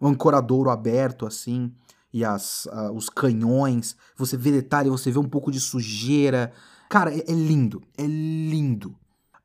o, 0.00 0.08
ancoradouro 0.08 0.70
aberto 0.70 1.26
assim 1.26 1.72
e 2.12 2.24
as, 2.24 2.66
uh, 2.66 2.90
os 2.92 3.08
canhões, 3.08 3.94
você 4.16 4.36
vê 4.36 4.50
detalhe, 4.50 4.90
você 4.90 5.12
vê 5.12 5.20
um 5.20 5.28
pouco 5.28 5.52
de 5.52 5.60
sujeira. 5.60 6.50
Cara, 6.88 7.14
é, 7.14 7.20
é 7.28 7.32
lindo, 7.32 7.80
é 7.96 8.04
lindo 8.04 8.96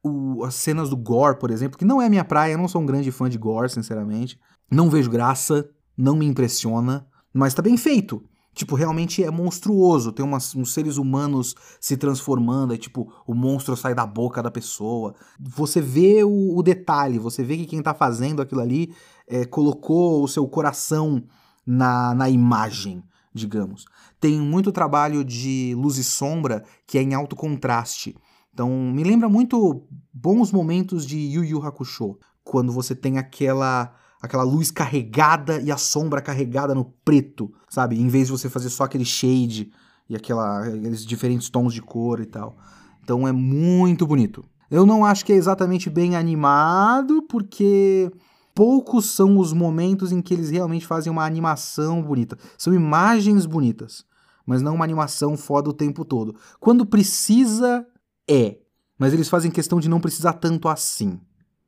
o, 0.06 0.44
as 0.44 0.54
cenas 0.54 0.90
do 0.90 0.96
gore, 0.96 1.40
por 1.40 1.50
exemplo, 1.50 1.80
que 1.80 1.84
não 1.84 2.00
é 2.00 2.08
minha 2.08 2.24
praia, 2.24 2.54
eu 2.54 2.58
não 2.60 2.68
sou 2.68 2.82
um 2.82 2.86
grande 2.86 3.12
fã 3.12 3.28
de 3.28 3.40
gore, 3.40 3.70
sinceramente. 3.70 4.40
Não 4.70 4.88
vejo 4.88 5.10
graça, 5.10 5.68
não 5.98 6.16
me 6.16 6.28
impressiona, 6.28 7.08
mas 7.34 7.56
tá 7.56 7.62
bem 7.64 7.76
feito. 7.76 8.24
Tipo, 8.54 8.76
realmente 8.76 9.24
é 9.24 9.32
monstruoso. 9.32 10.12
Tem 10.12 10.24
umas, 10.24 10.56
uns 10.56 10.74
seres 10.74 10.98
humanos 10.98 11.56
se 11.82 11.98
transformando, 11.98 12.74
e 12.74 12.78
tipo, 12.78 13.12
o 13.26 13.34
monstro 13.34 13.76
sai 13.76 13.96
da 13.96 14.06
boca 14.06 14.44
da 14.44 14.52
pessoa. 14.52 15.16
Você 15.40 15.82
vê 15.82 16.24
o, 16.24 16.56
o 16.56 16.62
detalhe, 16.62 17.18
você 17.18 17.44
vê 17.44 17.58
que 17.58 17.66
quem 17.66 17.82
tá 17.82 17.94
fazendo 17.94 18.44
aquilo 18.44 18.62
ali 18.62 18.94
é, 19.28 19.44
colocou 19.44 20.24
o 20.24 20.28
seu 20.28 20.48
coração 20.48 21.24
na, 21.66 22.14
na 22.14 22.30
imagem, 22.30 23.04
digamos. 23.34 23.86
Tem 24.20 24.40
muito 24.40 24.72
trabalho 24.72 25.26
de 25.26 25.74
luz 25.76 25.98
e 25.98 26.04
sombra 26.04 26.64
que 26.86 27.00
é 27.00 27.02
em 27.02 27.16
alto 27.16 27.36
contraste. 27.36 28.16
Então, 28.56 28.70
me 28.70 29.04
lembra 29.04 29.28
muito 29.28 29.86
bons 30.14 30.50
momentos 30.50 31.06
de 31.06 31.18
Yu 31.18 31.44
Yu 31.44 31.62
Hakusho, 31.62 32.18
quando 32.42 32.72
você 32.72 32.96
tem 32.96 33.18
aquela 33.18 33.94
aquela 34.22 34.44
luz 34.44 34.72
carregada 34.72 35.60
e 35.60 35.70
a 35.70 35.78
sombra 35.78 36.22
carregada 36.22 36.74
no 36.74 36.86
preto, 36.86 37.52
sabe? 37.70 38.00
Em 38.00 38.08
vez 38.08 38.28
de 38.28 38.32
você 38.32 38.50
fazer 38.50 38.70
só 38.70 38.86
aquele 38.86 39.04
shade 39.04 39.72
e 40.10 40.16
aquela, 40.16 40.64
aqueles 40.66 41.06
diferentes 41.06 41.50
tons 41.50 41.74
de 41.74 41.82
cor 41.82 42.22
e 42.22 42.26
tal. 42.26 42.58
Então 43.04 43.28
é 43.28 43.32
muito 43.34 44.08
bonito. 44.08 44.44
Eu 44.72 44.86
não 44.86 45.04
acho 45.04 45.26
que 45.26 45.34
é 45.34 45.36
exatamente 45.36 45.90
bem 45.90 46.16
animado, 46.16 47.22
porque 47.24 48.10
poucos 48.56 49.06
são 49.08 49.38
os 49.38 49.52
momentos 49.52 50.14
em 50.14 50.22
que 50.22 50.34
eles 50.34 50.50
realmente 50.50 50.88
fazem 50.88 51.12
uma 51.12 51.26
animação 51.26 52.02
bonita. 52.02 52.38
São 52.58 52.74
imagens 52.74 53.46
bonitas, 53.46 54.06
mas 54.46 54.62
não 54.62 54.76
uma 54.76 54.86
animação 54.86 55.36
foda 55.36 55.70
o 55.70 55.74
tempo 55.74 56.06
todo. 56.06 56.36
Quando 56.60 56.86
precisa, 56.86 57.86
é, 58.30 58.58
mas 58.98 59.14
eles 59.14 59.30
fazem 59.30 59.52
questão 59.52 59.80
de 59.80 59.90
não 59.90 60.00
precisar 60.00 60.34
tanto 60.34 60.68
assim, 60.68 61.20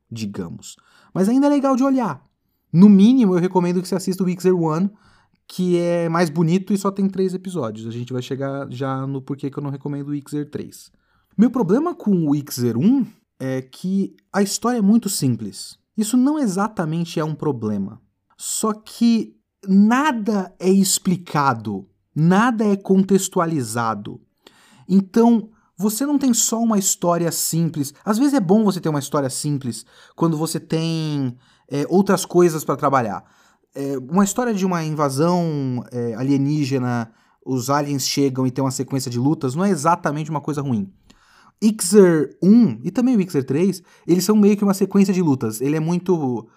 digamos. 0.09 0.75
Mas 1.13 1.29
ainda 1.29 1.47
é 1.47 1.49
legal 1.49 1.75
de 1.75 1.83
olhar. 1.83 2.25
No 2.71 2.89
mínimo, 2.89 3.35
eu 3.35 3.39
recomendo 3.39 3.81
que 3.81 3.87
você 3.87 3.95
assista 3.95 4.23
o 4.23 4.41
Xer 4.41 4.55
One, 4.55 4.89
que 5.47 5.77
é 5.77 6.09
mais 6.09 6.29
bonito 6.29 6.73
e 6.73 6.77
só 6.77 6.91
tem 6.91 7.07
três 7.07 7.33
episódios. 7.33 7.87
A 7.87 7.91
gente 7.91 8.11
vai 8.11 8.21
chegar 8.21 8.69
já 8.69 9.07
no 9.07 9.21
porquê 9.21 9.49
que 9.49 9.57
eu 9.57 9.63
não 9.63 9.71
recomendo 9.71 10.09
o 10.09 10.29
Xer 10.29 10.49
3. 10.49 10.91
Meu 11.37 11.49
problema 11.49 11.95
com 11.95 12.29
o 12.29 12.35
Xer 12.35 12.77
1 12.77 13.05
é 13.39 13.61
que 13.61 14.15
a 14.33 14.41
história 14.41 14.79
é 14.79 14.81
muito 14.81 15.07
simples. 15.07 15.77
Isso 15.95 16.17
não 16.17 16.37
exatamente 16.37 17.19
é 17.19 17.23
um 17.23 17.35
problema. 17.35 18.01
Só 18.37 18.73
que 18.73 19.35
nada 19.67 20.53
é 20.59 20.69
explicado, 20.69 21.87
nada 22.13 22.65
é 22.65 22.75
contextualizado. 22.75 24.21
Então, 24.87 25.49
você 25.77 26.05
não 26.05 26.17
tem 26.17 26.33
só 26.33 26.59
uma 26.59 26.79
história 26.79 27.31
simples. 27.31 27.93
Às 28.03 28.17
vezes 28.17 28.33
é 28.33 28.39
bom 28.39 28.63
você 28.63 28.81
ter 28.81 28.89
uma 28.89 28.99
história 28.99 29.29
simples 29.29 29.85
quando 30.15 30.35
você 30.35 30.59
tem 30.59 31.37
é, 31.69 31.85
outras 31.87 32.25
coisas 32.25 32.65
para 32.65 32.75
trabalhar. 32.75 33.23
É, 33.75 33.95
uma 33.97 34.23
história 34.23 34.53
de 34.53 34.65
uma 34.65 34.83
invasão 34.83 35.85
é, 35.91 36.15
alienígena, 36.15 37.11
os 37.45 37.69
aliens 37.69 38.07
chegam 38.07 38.47
e 38.47 38.51
tem 38.51 38.63
uma 38.63 38.71
sequência 38.71 39.11
de 39.11 39.19
lutas, 39.19 39.53
não 39.53 39.63
é 39.63 39.69
exatamente 39.69 40.31
uma 40.31 40.41
coisa 40.41 40.61
ruim. 40.61 40.91
Ixer 41.61 42.37
1 42.41 42.81
e 42.83 42.91
também 42.91 43.15
o 43.15 43.21
Ixer 43.21 43.43
3, 43.43 43.81
eles 44.07 44.25
são 44.25 44.35
meio 44.35 44.57
que 44.57 44.63
uma 44.63 44.73
sequência 44.73 45.13
de 45.13 45.21
lutas. 45.21 45.61
Ele 45.61 45.75
é 45.75 45.79
muito, 45.79 46.47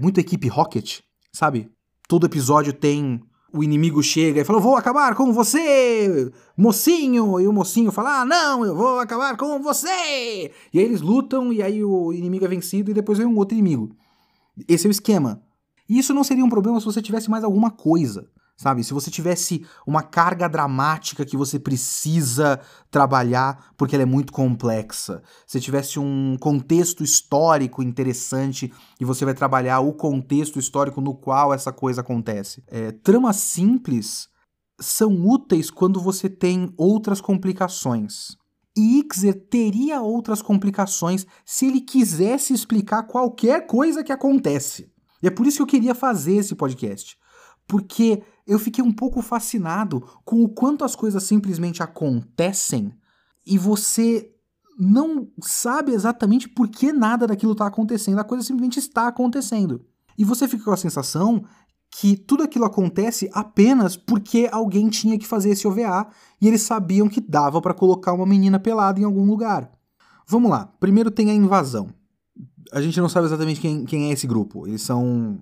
muito 0.00 0.20
equipe 0.20 0.46
Rocket, 0.46 1.00
sabe? 1.32 1.68
Todo 2.06 2.26
episódio 2.26 2.72
tem 2.72 3.20
o 3.52 3.62
inimigo 3.62 4.02
chega 4.02 4.40
e 4.40 4.44
fala: 4.44 4.60
Vou 4.60 4.76
acabar 4.76 5.14
com 5.14 5.32
você, 5.32 6.30
mocinho! 6.56 7.40
E 7.40 7.46
o 7.46 7.52
mocinho 7.52 7.90
fala: 7.90 8.20
Ah, 8.20 8.24
não, 8.24 8.64
eu 8.64 8.74
vou 8.74 8.98
acabar 8.98 9.36
com 9.36 9.60
você! 9.60 10.50
E 10.72 10.78
aí 10.78 10.84
eles 10.84 11.00
lutam, 11.00 11.52
e 11.52 11.62
aí 11.62 11.82
o 11.82 12.12
inimigo 12.12 12.44
é 12.44 12.48
vencido, 12.48 12.90
e 12.90 12.94
depois 12.94 13.18
vem 13.18 13.26
um 13.26 13.36
outro 13.36 13.56
inimigo. 13.56 13.94
Esse 14.68 14.86
é 14.86 14.88
o 14.88 14.90
esquema. 14.90 15.42
E 15.88 15.98
isso 15.98 16.12
não 16.12 16.22
seria 16.22 16.44
um 16.44 16.50
problema 16.50 16.78
se 16.80 16.86
você 16.86 17.00
tivesse 17.00 17.30
mais 17.30 17.42
alguma 17.42 17.70
coisa, 17.70 18.28
sabe? 18.58 18.82
Se 18.82 18.92
você 18.92 19.10
tivesse 19.10 19.64
uma 19.86 20.02
carga 20.02 20.48
dramática 20.48 21.24
que 21.24 21.36
você 21.36 21.58
precisa 21.58 22.60
trabalhar 22.90 23.72
porque 23.76 23.94
ela 23.94 24.02
é 24.02 24.06
muito 24.06 24.32
complexa, 24.32 25.22
se 25.46 25.60
tivesse 25.60 26.00
um 26.00 26.36
contexto 26.38 27.04
histórico 27.04 27.82
interessante 27.82 28.72
e 29.00 29.04
você 29.04 29.24
vai 29.24 29.32
trabalhar 29.32 29.78
o 29.78 29.92
contexto 29.92 30.58
histórico 30.58 31.00
no 31.00 31.14
qual 31.14 31.54
essa 31.54 31.72
coisa 31.72 32.00
acontece. 32.00 32.62
É, 32.66 32.90
tramas 32.90 33.36
simples 33.36 34.28
são 34.80 35.26
úteis 35.26 35.70
quando 35.70 36.00
você 36.00 36.28
tem 36.28 36.72
outras 36.76 37.20
complicações. 37.20 38.36
E 38.76 39.00
Ixer 39.00 39.34
teria 39.48 40.00
outras 40.00 40.42
complicações 40.42 41.26
se 41.44 41.66
ele 41.66 41.80
quisesse 41.80 42.52
explicar 42.52 43.04
qualquer 43.04 43.66
coisa 43.66 44.04
que 44.04 44.12
acontece. 44.12 44.88
E 45.20 45.26
é 45.26 45.30
por 45.30 45.46
isso 45.46 45.56
que 45.58 45.62
eu 45.62 45.66
queria 45.66 45.94
fazer 45.96 46.36
esse 46.36 46.54
podcast. 46.54 47.16
Porque 47.68 48.22
eu 48.46 48.58
fiquei 48.58 48.82
um 48.82 48.92
pouco 48.92 49.20
fascinado 49.20 50.02
com 50.24 50.42
o 50.42 50.48
quanto 50.48 50.82
as 50.82 50.96
coisas 50.96 51.22
simplesmente 51.22 51.82
acontecem 51.82 52.90
e 53.46 53.58
você 53.58 54.32
não 54.78 55.28
sabe 55.42 55.92
exatamente 55.92 56.48
por 56.48 56.68
que 56.68 56.92
nada 56.92 57.26
daquilo 57.26 57.52
está 57.52 57.66
acontecendo, 57.66 58.18
a 58.18 58.24
coisa 58.24 58.42
simplesmente 58.42 58.78
está 58.78 59.06
acontecendo. 59.06 59.84
E 60.16 60.24
você 60.24 60.48
fica 60.48 60.64
com 60.64 60.70
a 60.70 60.76
sensação 60.76 61.44
que 61.90 62.16
tudo 62.16 62.42
aquilo 62.42 62.64
acontece 62.64 63.30
apenas 63.34 63.96
porque 63.96 64.48
alguém 64.50 64.88
tinha 64.88 65.18
que 65.18 65.26
fazer 65.26 65.50
esse 65.50 65.66
OVA 65.66 66.08
e 66.40 66.48
eles 66.48 66.62
sabiam 66.62 67.08
que 67.08 67.20
dava 67.20 67.60
para 67.60 67.74
colocar 67.74 68.12
uma 68.14 68.26
menina 68.26 68.58
pelada 68.58 68.98
em 68.98 69.04
algum 69.04 69.26
lugar. 69.26 69.70
Vamos 70.26 70.50
lá, 70.50 70.66
primeiro 70.80 71.10
tem 71.10 71.30
a 71.30 71.34
invasão. 71.34 71.88
A 72.72 72.80
gente 72.80 73.00
não 73.00 73.08
sabe 73.08 73.26
exatamente 73.26 73.60
quem, 73.60 73.84
quem 73.84 74.08
é 74.08 74.12
esse 74.12 74.26
grupo. 74.26 74.66
Eles 74.66 74.82
são 74.82 75.38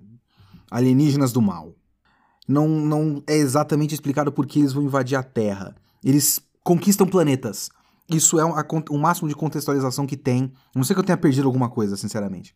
alienígenas 0.71 1.31
do 1.31 1.41
mal 1.41 1.73
não, 2.47 2.67
não 2.67 3.23
é 3.27 3.35
exatamente 3.35 3.93
explicado 3.93 4.31
por 4.31 4.45
que 4.45 4.59
eles 4.59 4.73
vão 4.73 4.83
invadir 4.83 5.17
a 5.17 5.23
Terra. 5.23 5.75
Eles 6.03 6.39
conquistam 6.63 7.05
planetas. 7.05 7.69
Isso 8.09 8.39
é 8.39 8.45
o 8.45 8.97
máximo 8.97 9.27
de 9.27 9.35
contextualização 9.35 10.07
que 10.07 10.15
tem. 10.15 10.51
Não 10.73 10.83
sei 10.83 10.93
que 10.93 10.99
eu 11.01 11.03
tenha 11.03 11.17
perdido 11.17 11.45
alguma 11.45 11.69
coisa, 11.69 11.97
sinceramente. 11.97 12.55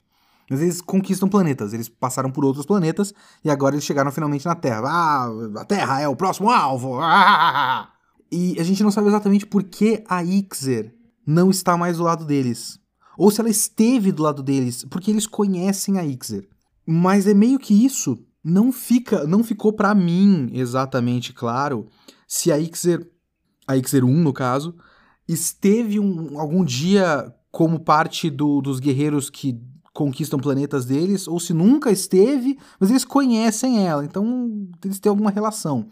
Mas 0.50 0.62
eles 0.62 0.82
conquistam 0.82 1.28
planetas. 1.28 1.74
Eles 1.74 1.90
passaram 1.90 2.32
por 2.32 2.46
outros 2.46 2.66
planetas 2.66 3.14
e 3.44 3.50
agora 3.50 3.76
eles 3.76 3.84
chegaram 3.84 4.12
finalmente 4.12 4.46
na 4.46 4.56
Terra. 4.56 4.82
Ah, 4.86 5.30
a 5.58 5.66
Terra 5.66 6.02
é 6.02 6.08
o 6.08 6.16
próximo 6.16 6.50
alvo! 6.50 7.00
Ah! 7.02 7.90
E 8.32 8.58
a 8.60 8.64
gente 8.64 8.82
não 8.82 8.92
sabe 8.92 9.10
exatamente 9.10 9.46
por 9.46 9.62
que 9.64 10.04
a 10.08 10.24
Ixer 10.24 10.96
não 11.28 11.50
está 11.50 11.76
mais 11.76 11.98
do 11.98 12.04
lado 12.04 12.24
deles. 12.24 12.80
Ou 13.18 13.30
se 13.30 13.42
ela 13.42 13.50
esteve 13.50 14.12
do 14.12 14.24
lado 14.24 14.42
deles, 14.42 14.86
porque 14.90 15.12
eles 15.12 15.28
conhecem 15.28 16.00
a 16.00 16.06
Ixer. 16.06 16.48
Mas 16.88 17.28
é 17.28 17.34
meio 17.34 17.60
que 17.60 17.86
isso 17.86 18.18
não 18.44 18.72
fica, 18.72 19.26
não 19.26 19.44
ficou 19.44 19.74
para 19.74 19.94
mim 19.94 20.50
exatamente 20.54 21.34
claro 21.34 21.88
se 22.28 22.52
a 22.52 22.58
Ixer, 22.58 23.08
a 23.68 23.78
Ixer 23.78 24.04
1 24.04 24.08
no 24.08 24.34
caso, 24.34 24.76
esteve 25.28 26.00
um, 26.00 26.40
algum 26.40 26.64
dia 26.64 27.34
como 27.52 27.80
parte 27.80 28.30
do, 28.30 28.62
dos 28.62 28.80
guerreiros 28.80 29.30
que 29.30 29.60
conquistam 29.94 30.40
planetas 30.40 30.86
deles, 30.86 31.28
ou 31.28 31.40
se 31.40 31.54
nunca 31.54 31.92
esteve, 31.92 32.58
mas 32.80 32.90
eles 32.90 33.04
conhecem 33.04 33.86
ela, 33.86 34.06
então 34.06 34.70
eles 34.84 35.00
têm 35.00 35.10
alguma 35.10 35.30
relação. 35.30 35.88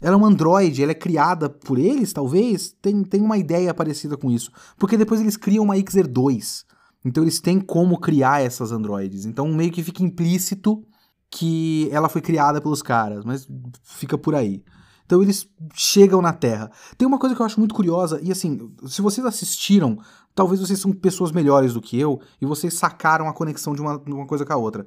Ela 0.00 0.14
é 0.14 0.18
um 0.18 0.24
androide, 0.24 0.82
ela 0.82 0.92
é 0.92 0.96
criada 0.96 1.48
por 1.48 1.78
eles, 1.78 2.12
talvez? 2.12 2.74
Tem, 2.80 3.02
tem 3.04 3.20
uma 3.20 3.38
ideia 3.38 3.72
parecida 3.72 4.16
com 4.16 4.30
isso. 4.30 4.50
Porque 4.76 4.96
depois 4.96 5.20
eles 5.20 5.36
criam 5.36 5.64
uma 5.64 5.76
Ixer 5.76 6.08
2. 6.08 6.64
Então 7.04 7.22
eles 7.22 7.40
têm 7.40 7.60
como 7.60 7.98
criar 8.00 8.42
essas 8.42 8.72
androides. 8.72 9.24
Então 9.26 9.46
meio 9.48 9.70
que 9.70 9.82
fica 9.82 10.02
implícito 10.02 10.84
que 11.32 11.88
ela 11.90 12.10
foi 12.10 12.20
criada 12.20 12.60
pelos 12.60 12.82
caras, 12.82 13.24
mas 13.24 13.48
fica 13.82 14.18
por 14.18 14.34
aí. 14.34 14.62
Então 15.06 15.22
eles 15.22 15.48
chegam 15.74 16.20
na 16.20 16.32
Terra. 16.32 16.70
Tem 16.96 17.08
uma 17.08 17.18
coisa 17.18 17.34
que 17.34 17.40
eu 17.40 17.46
acho 17.46 17.58
muito 17.58 17.74
curiosa, 17.74 18.20
e 18.22 18.30
assim, 18.30 18.70
se 18.86 19.00
vocês 19.00 19.26
assistiram, 19.26 19.98
talvez 20.34 20.60
vocês 20.60 20.78
são 20.78 20.92
pessoas 20.92 21.32
melhores 21.32 21.72
do 21.72 21.80
que 21.80 21.98
eu, 21.98 22.20
e 22.38 22.44
vocês 22.44 22.74
sacaram 22.74 23.28
a 23.28 23.32
conexão 23.32 23.74
de 23.74 23.80
uma, 23.80 23.96
uma 24.06 24.26
coisa 24.26 24.44
com 24.44 24.52
a 24.52 24.56
outra. 24.56 24.86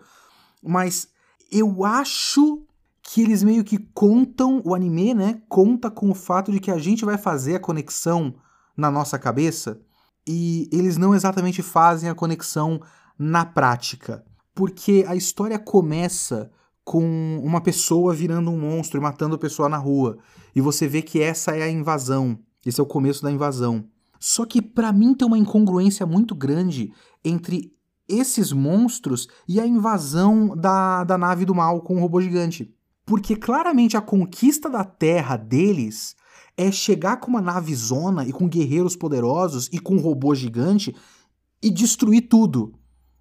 Mas 0.64 1.08
eu 1.52 1.84
acho 1.84 2.62
que 3.02 3.22
eles 3.22 3.44
meio 3.44 3.64
que 3.64 3.80
contam, 3.80 4.62
o 4.64 4.76
anime, 4.76 5.16
né, 5.16 5.42
conta 5.50 5.90
com 5.90 6.12
o 6.12 6.16
fato 6.16 6.52
de 6.52 6.60
que 6.60 6.70
a 6.70 6.78
gente 6.78 7.04
vai 7.04 7.18
fazer 7.18 7.56
a 7.56 7.60
conexão 7.60 8.36
na 8.78 8.92
nossa 8.92 9.18
cabeça, 9.18 9.82
e 10.28 10.70
eles 10.72 10.96
não 10.96 11.16
exatamente 11.16 11.64
fazem 11.64 12.08
a 12.08 12.16
conexão 12.16 12.80
na 13.18 13.46
prática 13.46 14.24
porque 14.56 15.04
a 15.06 15.16
história 15.16 15.60
começa 15.60 16.50
com 16.86 17.42
uma 17.44 17.60
pessoa 17.60 18.14
virando 18.14 18.50
um 18.50 18.58
monstro 18.58 19.00
e 19.00 19.04
matando 19.04 19.36
a 19.36 19.40
pessoa 19.40 19.68
na 19.68 19.78
rua. 19.78 20.18
E 20.56 20.62
você 20.62 20.88
vê 20.88 21.02
que 21.02 21.20
essa 21.20 21.52
é 21.52 21.64
a 21.64 21.70
invasão. 21.70 22.40
Esse 22.66 22.80
é 22.80 22.84
o 22.84 22.88
começo 22.88 23.22
da 23.22 23.32
invasão. 23.32 23.86
Só 24.18 24.46
que 24.46 24.62
para 24.62 24.94
mim 24.94 25.14
tem 25.14 25.28
uma 25.28 25.38
incongruência 25.38 26.06
muito 26.06 26.34
grande 26.34 26.94
entre 27.24 27.74
esses 28.08 28.54
monstros 28.54 29.28
e 29.48 29.60
a 29.60 29.68
invasão 29.68 30.56
da, 30.56 31.04
da 31.04 31.18
nave 31.18 31.44
do 31.44 31.54
mal 31.54 31.82
com 31.82 31.98
o 31.98 32.00
robô 32.00 32.22
gigante. 32.22 32.74
Porque 33.06 33.36
claramente 33.36 33.98
a 33.98 34.02
conquista 34.02 34.70
da 34.70 34.84
Terra 34.84 35.36
deles 35.36 36.16
é 36.56 36.72
chegar 36.72 37.18
com 37.18 37.30
uma 37.30 37.42
nave 37.42 37.76
zona 37.76 38.26
e 38.26 38.32
com 38.32 38.48
guerreiros 38.48 38.96
poderosos 38.96 39.68
e 39.74 39.80
com 39.80 39.96
um 39.96 40.02
robô 40.02 40.34
gigante 40.34 40.96
e 41.62 41.70
destruir 41.70 42.30
tudo 42.30 42.74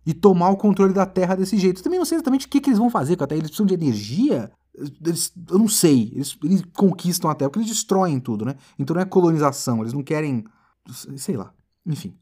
e 0.06 0.12
tomar 0.12 0.50
o 0.50 0.56
controle 0.56 0.92
da 0.92 1.06
Terra 1.06 1.34
desse 1.34 1.56
jeito. 1.56 1.80
Eu 1.80 1.84
também 1.84 1.98
não 1.98 2.06
sei 2.06 2.16
exatamente 2.16 2.46
o 2.46 2.48
que, 2.48 2.60
que 2.60 2.70
eles 2.70 2.78
vão 2.78 2.90
fazer 2.90 3.16
com 3.16 3.24
a 3.24 3.26
Terra. 3.26 3.38
Eles 3.38 3.50
precisam 3.50 3.66
de 3.66 3.74
energia? 3.74 4.50
Eles, 4.74 5.32
eu 5.50 5.58
não 5.58 5.68
sei. 5.68 6.12
Eles, 6.14 6.36
eles 6.42 6.62
conquistam 6.74 7.30
a 7.30 7.34
Terra, 7.34 7.50
porque 7.50 7.60
eles 7.60 7.72
destroem 7.72 8.20
tudo, 8.20 8.44
né? 8.44 8.56
Então 8.78 8.94
não 8.94 9.02
é 9.02 9.06
colonização, 9.06 9.80
eles 9.80 9.92
não 9.92 10.02
querem. 10.02 10.44
Sei 11.16 11.36
lá. 11.36 11.52
Enfim. 11.86 12.16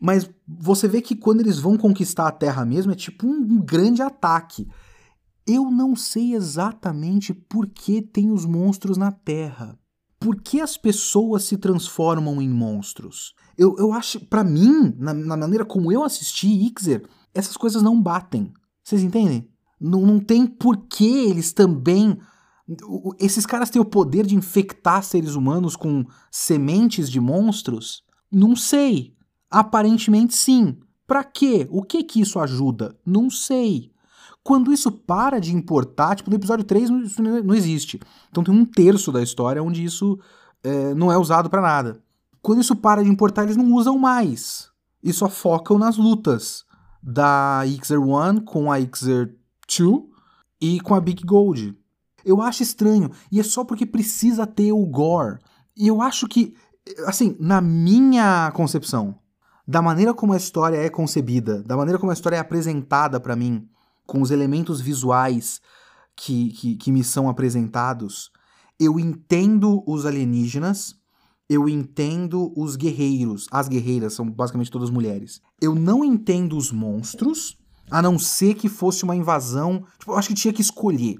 Mas 0.00 0.30
você 0.46 0.88
vê 0.88 1.02
que 1.02 1.14
quando 1.14 1.40
eles 1.40 1.58
vão 1.58 1.76
conquistar 1.76 2.26
a 2.28 2.32
Terra 2.32 2.64
mesmo, 2.64 2.92
é 2.92 2.94
tipo 2.94 3.26
um, 3.26 3.36
um 3.36 3.60
grande 3.60 4.00
ataque. 4.00 4.66
Eu 5.46 5.70
não 5.70 5.96
sei 5.96 6.34
exatamente 6.34 7.34
por 7.34 7.66
que 7.66 8.00
tem 8.00 8.30
os 8.30 8.46
monstros 8.46 8.96
na 8.96 9.10
Terra. 9.10 9.78
Por 10.18 10.40
que 10.40 10.60
as 10.60 10.76
pessoas 10.76 11.44
se 11.44 11.56
transformam 11.56 12.40
em 12.40 12.48
monstros? 12.48 13.34
Eu, 13.60 13.76
eu 13.76 13.92
acho, 13.92 14.18
para 14.20 14.42
mim, 14.42 14.94
na, 14.96 15.12
na, 15.12 15.36
maneira 15.36 15.66
como 15.66 15.92
eu 15.92 16.02
assisti 16.02 16.48
Ixer, 16.48 17.06
essas 17.34 17.58
coisas 17.58 17.82
não 17.82 18.00
batem. 18.00 18.54
Vocês 18.82 19.02
entendem? 19.02 19.46
Não, 19.78 20.00
não 20.00 20.18
tem 20.18 20.46
por 20.46 20.78
que 20.86 21.28
eles 21.28 21.52
também. 21.52 22.18
Esses 23.18 23.44
caras 23.44 23.68
têm 23.68 23.82
o 23.82 23.84
poder 23.84 24.24
de 24.24 24.34
infectar 24.34 25.02
seres 25.02 25.34
humanos 25.34 25.76
com 25.76 26.06
sementes 26.30 27.10
de 27.10 27.20
monstros? 27.20 28.02
Não 28.32 28.56
sei. 28.56 29.14
Aparentemente 29.50 30.34
sim. 30.34 30.78
Para 31.06 31.22
quê? 31.22 31.68
O 31.70 31.82
que 31.82 32.02
que 32.02 32.22
isso 32.22 32.38
ajuda? 32.38 32.98
Não 33.04 33.28
sei. 33.28 33.92
Quando 34.42 34.72
isso 34.72 34.90
para 34.90 35.38
de 35.38 35.54
importar, 35.54 36.16
tipo, 36.16 36.30
no 36.30 36.36
episódio 36.36 36.64
3 36.64 36.88
isso 37.04 37.22
não 37.22 37.54
existe. 37.54 38.00
Então 38.30 38.42
tem 38.42 38.54
um 38.54 38.64
terço 38.64 39.12
da 39.12 39.22
história 39.22 39.62
onde 39.62 39.84
isso 39.84 40.18
é, 40.64 40.94
não 40.94 41.12
é 41.12 41.18
usado 41.18 41.50
para 41.50 41.60
nada. 41.60 42.02
Quando 42.42 42.60
isso 42.60 42.76
para 42.76 43.02
de 43.02 43.10
importar, 43.10 43.44
eles 43.44 43.56
não 43.56 43.72
usam 43.72 43.98
mais. 43.98 44.70
E 45.02 45.12
só 45.12 45.28
focam 45.28 45.78
nas 45.78 45.96
lutas 45.96 46.64
da 47.02 47.62
Xer 47.82 48.00
1 48.00 48.40
com 48.44 48.70
a 48.70 48.78
Xer 48.78 49.34
2 49.66 50.02
e 50.60 50.80
com 50.80 50.94
a 50.94 51.00
Big 51.00 51.24
Gold. 51.24 51.76
Eu 52.24 52.42
acho 52.42 52.62
estranho, 52.62 53.10
e 53.32 53.40
é 53.40 53.42
só 53.42 53.64
porque 53.64 53.86
precisa 53.86 54.46
ter 54.46 54.72
o 54.72 54.86
gore. 54.86 55.38
E 55.76 55.88
eu 55.88 56.02
acho 56.02 56.28
que, 56.28 56.54
assim, 57.06 57.34
na 57.40 57.60
minha 57.60 58.50
concepção, 58.52 59.18
da 59.66 59.80
maneira 59.80 60.12
como 60.12 60.34
a 60.34 60.36
história 60.36 60.76
é 60.76 60.90
concebida, 60.90 61.62
da 61.62 61.76
maneira 61.76 61.98
como 61.98 62.10
a 62.10 62.14
história 62.14 62.36
é 62.36 62.40
apresentada 62.40 63.18
para 63.18 63.36
mim, 63.36 63.68
com 64.06 64.20
os 64.20 64.30
elementos 64.30 64.80
visuais 64.80 65.60
que, 66.16 66.50
que, 66.50 66.76
que 66.76 66.92
me 66.92 67.02
são 67.02 67.28
apresentados, 67.28 68.30
eu 68.78 68.98
entendo 68.98 69.82
os 69.86 70.04
alienígenas 70.04 70.99
eu 71.50 71.68
entendo 71.68 72.52
os 72.56 72.76
guerreiros. 72.76 73.48
As 73.50 73.66
guerreiras 73.66 74.14
são 74.14 74.30
basicamente 74.30 74.70
todas 74.70 74.88
mulheres. 74.88 75.42
Eu 75.60 75.74
não 75.74 76.04
entendo 76.04 76.56
os 76.56 76.70
monstros, 76.70 77.58
a 77.90 78.00
não 78.00 78.20
ser 78.20 78.54
que 78.54 78.68
fosse 78.68 79.02
uma 79.02 79.16
invasão. 79.16 79.84
Tipo, 79.98 80.12
eu 80.12 80.16
acho 80.16 80.28
que 80.28 80.34
tinha 80.34 80.54
que 80.54 80.62
escolher. 80.62 81.18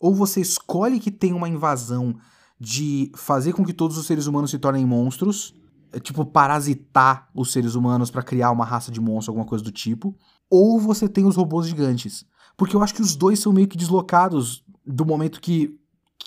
Ou 0.00 0.14
você 0.14 0.40
escolhe 0.40 1.00
que 1.00 1.10
tem 1.10 1.32
uma 1.32 1.48
invasão 1.48 2.14
de 2.60 3.10
fazer 3.16 3.54
com 3.54 3.64
que 3.64 3.72
todos 3.72 3.98
os 3.98 4.06
seres 4.06 4.28
humanos 4.28 4.52
se 4.52 4.58
tornem 4.58 4.86
monstros, 4.86 5.52
é, 5.92 5.98
tipo 5.98 6.24
parasitar 6.24 7.28
os 7.34 7.50
seres 7.50 7.74
humanos 7.74 8.08
para 8.08 8.22
criar 8.22 8.52
uma 8.52 8.64
raça 8.64 8.92
de 8.92 9.00
monstro, 9.00 9.32
alguma 9.32 9.46
coisa 9.46 9.64
do 9.64 9.72
tipo, 9.72 10.16
ou 10.48 10.78
você 10.78 11.08
tem 11.08 11.26
os 11.26 11.34
robôs 11.34 11.66
gigantes. 11.66 12.24
Porque 12.56 12.76
eu 12.76 12.84
acho 12.84 12.94
que 12.94 13.02
os 13.02 13.16
dois 13.16 13.40
são 13.40 13.52
meio 13.52 13.66
que 13.66 13.76
deslocados 13.76 14.62
do 14.86 15.04
momento 15.04 15.40
que, 15.40 15.76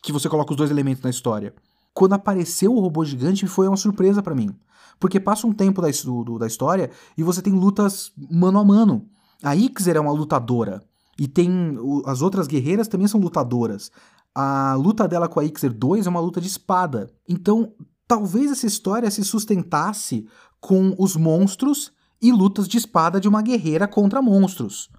que 0.04 0.12
você 0.12 0.28
coloca 0.28 0.52
os 0.52 0.58
dois 0.58 0.70
elementos 0.72 1.02
na 1.02 1.10
história 1.10 1.56
quando 1.96 2.14
apareceu 2.14 2.76
o 2.76 2.80
robô 2.82 3.06
gigante 3.06 3.48
foi 3.48 3.68
uma 3.70 3.78
surpresa 3.78 4.22
para 4.22 4.36
mim. 4.36 4.54
Porque 5.00 5.20
passa 5.20 5.48
um 5.48 5.54
tempo 5.54 5.82
da, 5.82 5.88
do, 5.90 6.38
da 6.38 6.46
história 6.46 6.92
e 7.18 7.24
você 7.24 7.42
tem 7.42 7.54
lutas 7.54 8.12
mano 8.30 8.60
a 8.60 8.66
mano. 8.66 9.08
A 9.42 9.56
Ixer 9.56 9.96
é 9.96 10.00
uma 10.00 10.12
lutadora. 10.12 10.84
E 11.18 11.28
tem. 11.28 11.78
As 12.06 12.22
outras 12.22 12.48
guerreiras 12.48 12.90
também 12.90 13.08
são 13.08 13.20
lutadoras. 13.20 13.90
A 14.34 14.76
luta 14.76 15.08
dela 15.08 15.30
com 15.30 15.40
a 15.40 15.46
Ixer 15.46 15.74
2 15.74 16.06
é 16.06 16.10
uma 16.10 16.20
luta 16.20 16.42
de 16.42 16.48
espada. 16.48 17.10
Então, 17.28 17.74
talvez 18.06 18.52
essa 18.52 18.68
história 18.68 19.10
se 19.10 19.24
sustentasse 19.24 20.28
com 20.60 20.94
os 21.00 21.16
monstros 21.16 21.94
e 22.22 22.32
lutas 22.32 22.68
de 22.68 22.78
espada 22.78 23.22
de 23.22 23.30
uma 23.30 23.42
guerreira 23.42 23.88
contra 23.88 24.22
monstros. 24.22 24.90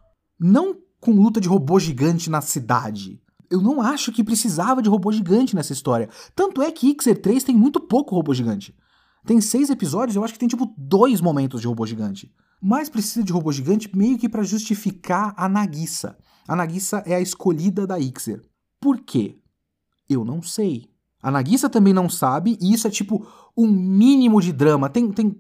Não 0.41 0.79
com 0.99 1.13
luta 1.13 1.41
de 1.41 1.49
robô 1.49 1.79
gigante 1.79 2.31
na 2.31 2.41
cidade. 2.41 3.21
Eu 3.51 3.61
não 3.61 3.81
acho 3.81 4.13
que 4.13 4.25
precisava 4.25 4.83
de 4.83 4.89
robô 4.89 5.13
gigante 5.13 5.55
nessa 5.55 5.73
história. 5.73 6.09
Tanto 6.35 6.63
é 6.63 6.71
que 6.71 6.91
Ixer 6.91 7.21
3 7.21 7.45
tem 7.45 7.57
muito 7.57 7.81
pouco 7.81 8.15
robô 8.15 8.35
gigante. 8.35 8.75
Tem 9.27 9.41
seis 9.41 9.71
episódios, 9.71 10.15
eu 10.15 10.25
acho 10.25 10.33
que 10.33 10.39
tem 10.39 10.49
tipo 10.49 10.73
dois 10.79 11.21
momentos 11.21 11.61
de 11.61 11.67
robô 11.67 11.85
gigante. 11.85 12.33
Mas 12.61 12.89
precisa 12.89 13.25
de 13.25 13.33
robô 13.33 13.51
gigante 13.53 13.95
meio 13.95 14.19
que 14.19 14.29
para 14.29 14.43
justificar 14.43 15.35
a 15.37 15.49
Nagisa. 15.49 16.17
A 16.47 16.55
Nagisa 16.55 17.03
é 17.05 17.15
a 17.15 17.21
escolhida 17.21 17.87
da 17.87 17.99
Ixer. 17.99 18.43
Por 18.81 19.01
quê? 19.01 19.37
Eu 20.09 20.25
não 20.25 20.41
sei. 20.41 20.89
A 21.21 21.31
Nagisa 21.31 21.69
também 21.69 21.93
não 21.93 22.09
sabe, 22.09 22.57
e 22.61 22.73
isso 22.73 22.87
é 22.87 22.91
tipo 22.91 23.27
um 23.57 23.67
mínimo 23.67 24.41
de 24.41 24.53
drama. 24.53 24.89
Tem, 24.89 25.11
tem 25.11 25.37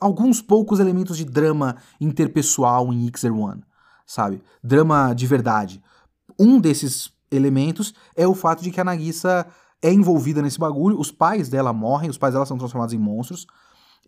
alguns 0.00 0.40
poucos 0.40 0.78
elementos 0.78 1.16
de 1.16 1.24
drama 1.24 1.76
interpessoal 2.00 2.92
em 2.92 3.06
Ixer 3.08 3.36
One, 3.36 3.62
sabe? 4.06 4.40
Drama 4.62 5.12
de 5.12 5.26
verdade. 5.26 5.82
Um 6.38 6.60
desses 6.60 7.10
elementos 7.30 7.94
é 8.16 8.26
o 8.26 8.34
fato 8.34 8.62
de 8.62 8.70
que 8.70 8.80
a 8.80 8.84
Nagisa 8.84 9.46
é 9.82 9.92
envolvida 9.92 10.40
nesse 10.40 10.58
bagulho, 10.58 10.98
os 10.98 11.12
pais 11.12 11.48
dela 11.48 11.72
morrem, 11.72 12.08
os 12.08 12.18
pais 12.18 12.32
dela 12.32 12.46
são 12.46 12.56
transformados 12.56 12.94
em 12.94 12.98
monstros, 12.98 13.46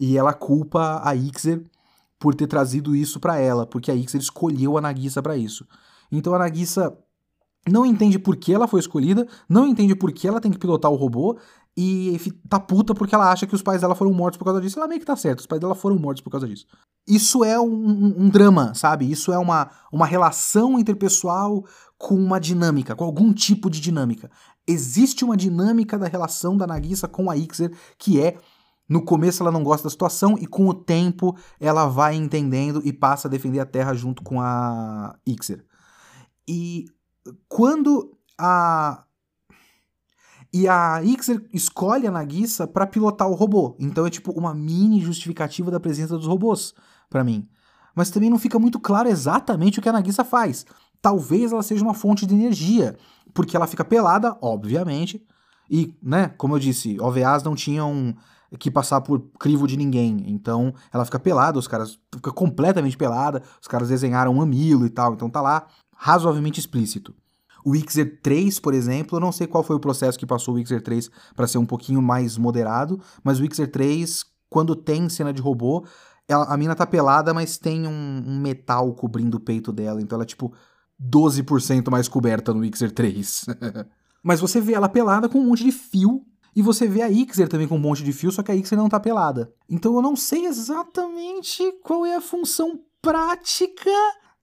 e 0.01 0.17
ela 0.17 0.33
culpa 0.33 1.01
a 1.05 1.15
Ixer 1.15 1.63
por 2.19 2.35
ter 2.35 2.47
trazido 2.47 2.97
isso 2.97 3.21
para 3.21 3.39
ela, 3.39 3.67
porque 3.67 3.91
a 3.91 3.95
Ixer 3.95 4.21
escolheu 4.21 4.79
a 4.79 4.81
Nagisa 4.81 5.23
para 5.23 5.37
isso. 5.37 5.67
Então 6.11 6.35
a 6.35 6.39
Nagisa 6.39 6.97
não 7.69 7.85
entende 7.85 8.19
por 8.19 8.37
que 8.37 8.55
ela 8.55 8.69
foi 8.69 8.81
escolhida, 8.81 9.27
não 9.49 9.67
entende 9.67 9.95
por 9.95 10.13
que 10.13 10.27
ela 10.27 10.41
tem 10.41 10.51
que 10.51 10.59
pilotar 10.59 10.91
o 10.91 10.97
robô 10.97 11.39
e 11.77 12.19
tá 12.49 12.59
puta 12.59 12.95
porque 12.95 13.15
ela 13.15 13.31
acha 13.31 13.47
que 13.47 13.55
os 13.55 13.61
pais 13.61 13.83
dela 13.83 13.95
foram 13.95 14.13
mortos 14.13 14.39
por 14.39 14.45
causa 14.45 14.61
disso. 14.61 14.79
Ela 14.79 14.89
meio 14.89 15.01
que 15.01 15.07
tá 15.07 15.17
certo, 15.17 15.41
os 15.41 15.47
pais 15.47 15.61
dela 15.61 15.75
foram 15.75 15.99
mortos 15.99 16.23
por 16.23 16.31
causa 16.31 16.47
disso. 16.47 16.67
Isso 17.07 17.45
é 17.45 17.61
um, 17.61 18.15
um 18.25 18.29
drama, 18.29 18.75
sabe? 18.75 19.11
Isso 19.11 19.33
é 19.33 19.39
uma, 19.39 19.71
uma 19.93 20.07
relação 20.07 20.79
interpessoal 20.79 21.65
com 21.99 22.15
uma 22.15 22.39
dinâmica, 22.39 22.95
com 22.95 23.05
algum 23.05 23.33
tipo 23.33 23.71
de 23.71 23.81
dinâmica. 23.81 24.31
Existe 24.67 25.25
uma 25.25 25.37
dinâmica 25.37 25.99
da 25.99 26.07
relação 26.07 26.57
da 26.57 26.67
Nagisa 26.67 27.09
com 27.09 27.31
a 27.31 27.37
Ixer 27.37 27.73
que 27.99 28.21
é 28.21 28.37
no 28.89 29.05
começo 29.05 29.43
ela 29.43 29.51
não 29.51 29.65
gosta 29.65 29.85
da 29.85 29.91
situação 29.91 30.37
e 30.39 30.47
com 30.47 30.69
o 30.69 30.75
tempo 30.75 31.37
ela 31.59 31.87
vai 31.87 32.15
entendendo 32.15 32.81
e 32.85 32.93
passa 32.93 33.27
a 33.27 33.31
defender 33.31 33.59
a 33.59 33.67
Terra 33.67 33.95
junto 33.95 34.23
com 34.23 34.41
a 34.41 35.17
Ixer. 35.27 35.65
E 36.49 36.85
quando 37.49 38.17
a 38.39 39.03
e 40.53 40.69
a 40.69 41.03
Ixer 41.03 41.45
escolhe 41.53 42.07
a 42.07 42.11
Nagisa 42.11 42.67
para 42.67 42.87
pilotar 42.87 43.29
o 43.29 43.35
robô. 43.35 43.77
Então 43.79 44.07
é 44.07 44.11
tipo 44.11 44.33
uma 44.33 44.55
mini 44.55 45.01
justificativa 45.01 45.71
da 45.71 45.81
presença 45.81 46.17
dos 46.17 46.27
robôs 46.27 46.73
para 47.11 47.25
mim. 47.25 47.49
Mas 47.95 48.11
também 48.11 48.31
não 48.31 48.39
fica 48.39 48.59
muito 48.59 48.79
claro 48.79 49.09
exatamente 49.09 49.79
o 49.79 49.83
que 49.83 49.89
a 49.89 49.93
Nagisa 49.93 50.25
faz. 50.25 50.65
Talvez 51.01 51.53
ela 51.53 51.63
seja 51.63 51.83
uma 51.83 51.95
fonte 51.95 52.27
de 52.27 52.35
energia, 52.35 52.97
porque 53.33 53.57
ela 53.57 53.67
fica 53.67 53.85
pelada, 53.85 54.37
obviamente. 54.41 55.25
E, 55.71 55.97
né, 56.03 56.29
como 56.37 56.55
eu 56.55 56.59
disse, 56.59 57.01
OVAs 57.01 57.43
não 57.43 57.55
tinham 57.55 58.15
que 58.59 58.71
passar 58.71 59.01
por 59.01 59.21
crivo 59.39 59.67
de 59.67 59.77
ninguém. 59.77 60.25
Então 60.27 60.73
ela 60.93 61.05
fica 61.05 61.19
pelada, 61.19 61.59
os 61.59 61.69
caras 61.69 61.99
fica 62.15 62.33
completamente 62.33 62.97
pelada, 62.97 63.43
os 63.61 63.69
caras 63.69 63.89
desenharam 63.89 64.33
um 64.33 64.37
mamilo 64.37 64.87
e 64.87 64.91
tal, 64.91 65.15
então 65.15 65.29
tá 65.29 65.41
lá 65.41 65.67
razoavelmente 65.97 66.61
explícito. 66.61 67.15
O 67.65 67.71
Wixer 67.71 68.21
3, 68.23 68.61
por 68.61 68.75
exemplo, 68.75 69.17
eu 69.17 69.21
não 69.21 69.33
sei 69.33 69.47
qual 69.47 69.65
foi 69.65 69.75
o 69.75 69.81
processo 69.81 70.17
que 70.17 70.25
passou 70.25 70.55
o 70.55 70.57
Wixer 70.57 70.81
3 70.81 71.11
para 71.35 71.49
ser 71.49 71.59
um 71.59 71.67
pouquinho 71.67 72.01
mais 72.01 72.39
moderado, 72.39 73.01
mas 73.25 73.41
o 73.41 73.43
Wixer 73.43 73.69
3, 73.71 74.25
quando 74.49 74.77
tem 74.77 75.09
cena 75.09 75.33
de 75.33 75.43
robô, 75.43 75.85
ela, 76.29 76.45
a 76.45 76.57
mina 76.57 76.77
tá 76.77 76.87
pelada, 76.87 77.35
mas 77.35 77.59
tem 77.59 77.87
um, 77.87 78.23
um, 78.25 78.39
metal 78.39 78.93
cobrindo 78.95 79.37
o 79.37 79.41
peito 79.41 79.73
dela, 79.73 80.01
então 80.01 80.17
ela 80.17 80.25
tipo 80.25 80.53
12% 81.03 81.91
mais 81.91 82.09
coberta 82.09 82.53
no 82.53 82.61
Wixer 82.61 82.93
3. 82.93 83.47
mas 84.23 84.41
você 84.41 84.61
vê 84.61 84.73
ela 84.73 84.89
pelada 84.89 85.29
com 85.29 85.39
um 85.39 85.47
monte 85.47 85.65
de 85.65 85.73
fio 85.73 86.25
e 86.57 86.63
você 86.63 86.89
vê 86.89 87.03
a 87.03 87.11
Ixer 87.11 87.49
também 87.49 87.69
com 87.69 87.77
um 87.77 87.79
monte 87.79 88.03
de 88.03 88.15
fio, 88.15 88.33
só 88.33 88.43
que 88.43 88.51
a 88.51 88.55
Ixer 88.55 88.79
não 88.79 88.89
tá 88.89 88.99
pelada. 88.99 89.53
Então 89.69 89.95
eu 89.95 90.01
não 90.01 90.17
sei 90.17 90.47
exatamente 90.47 91.63
qual 91.83 92.07
é 92.07 92.17
a 92.17 92.21
função 92.21 92.81
prática 93.03 93.91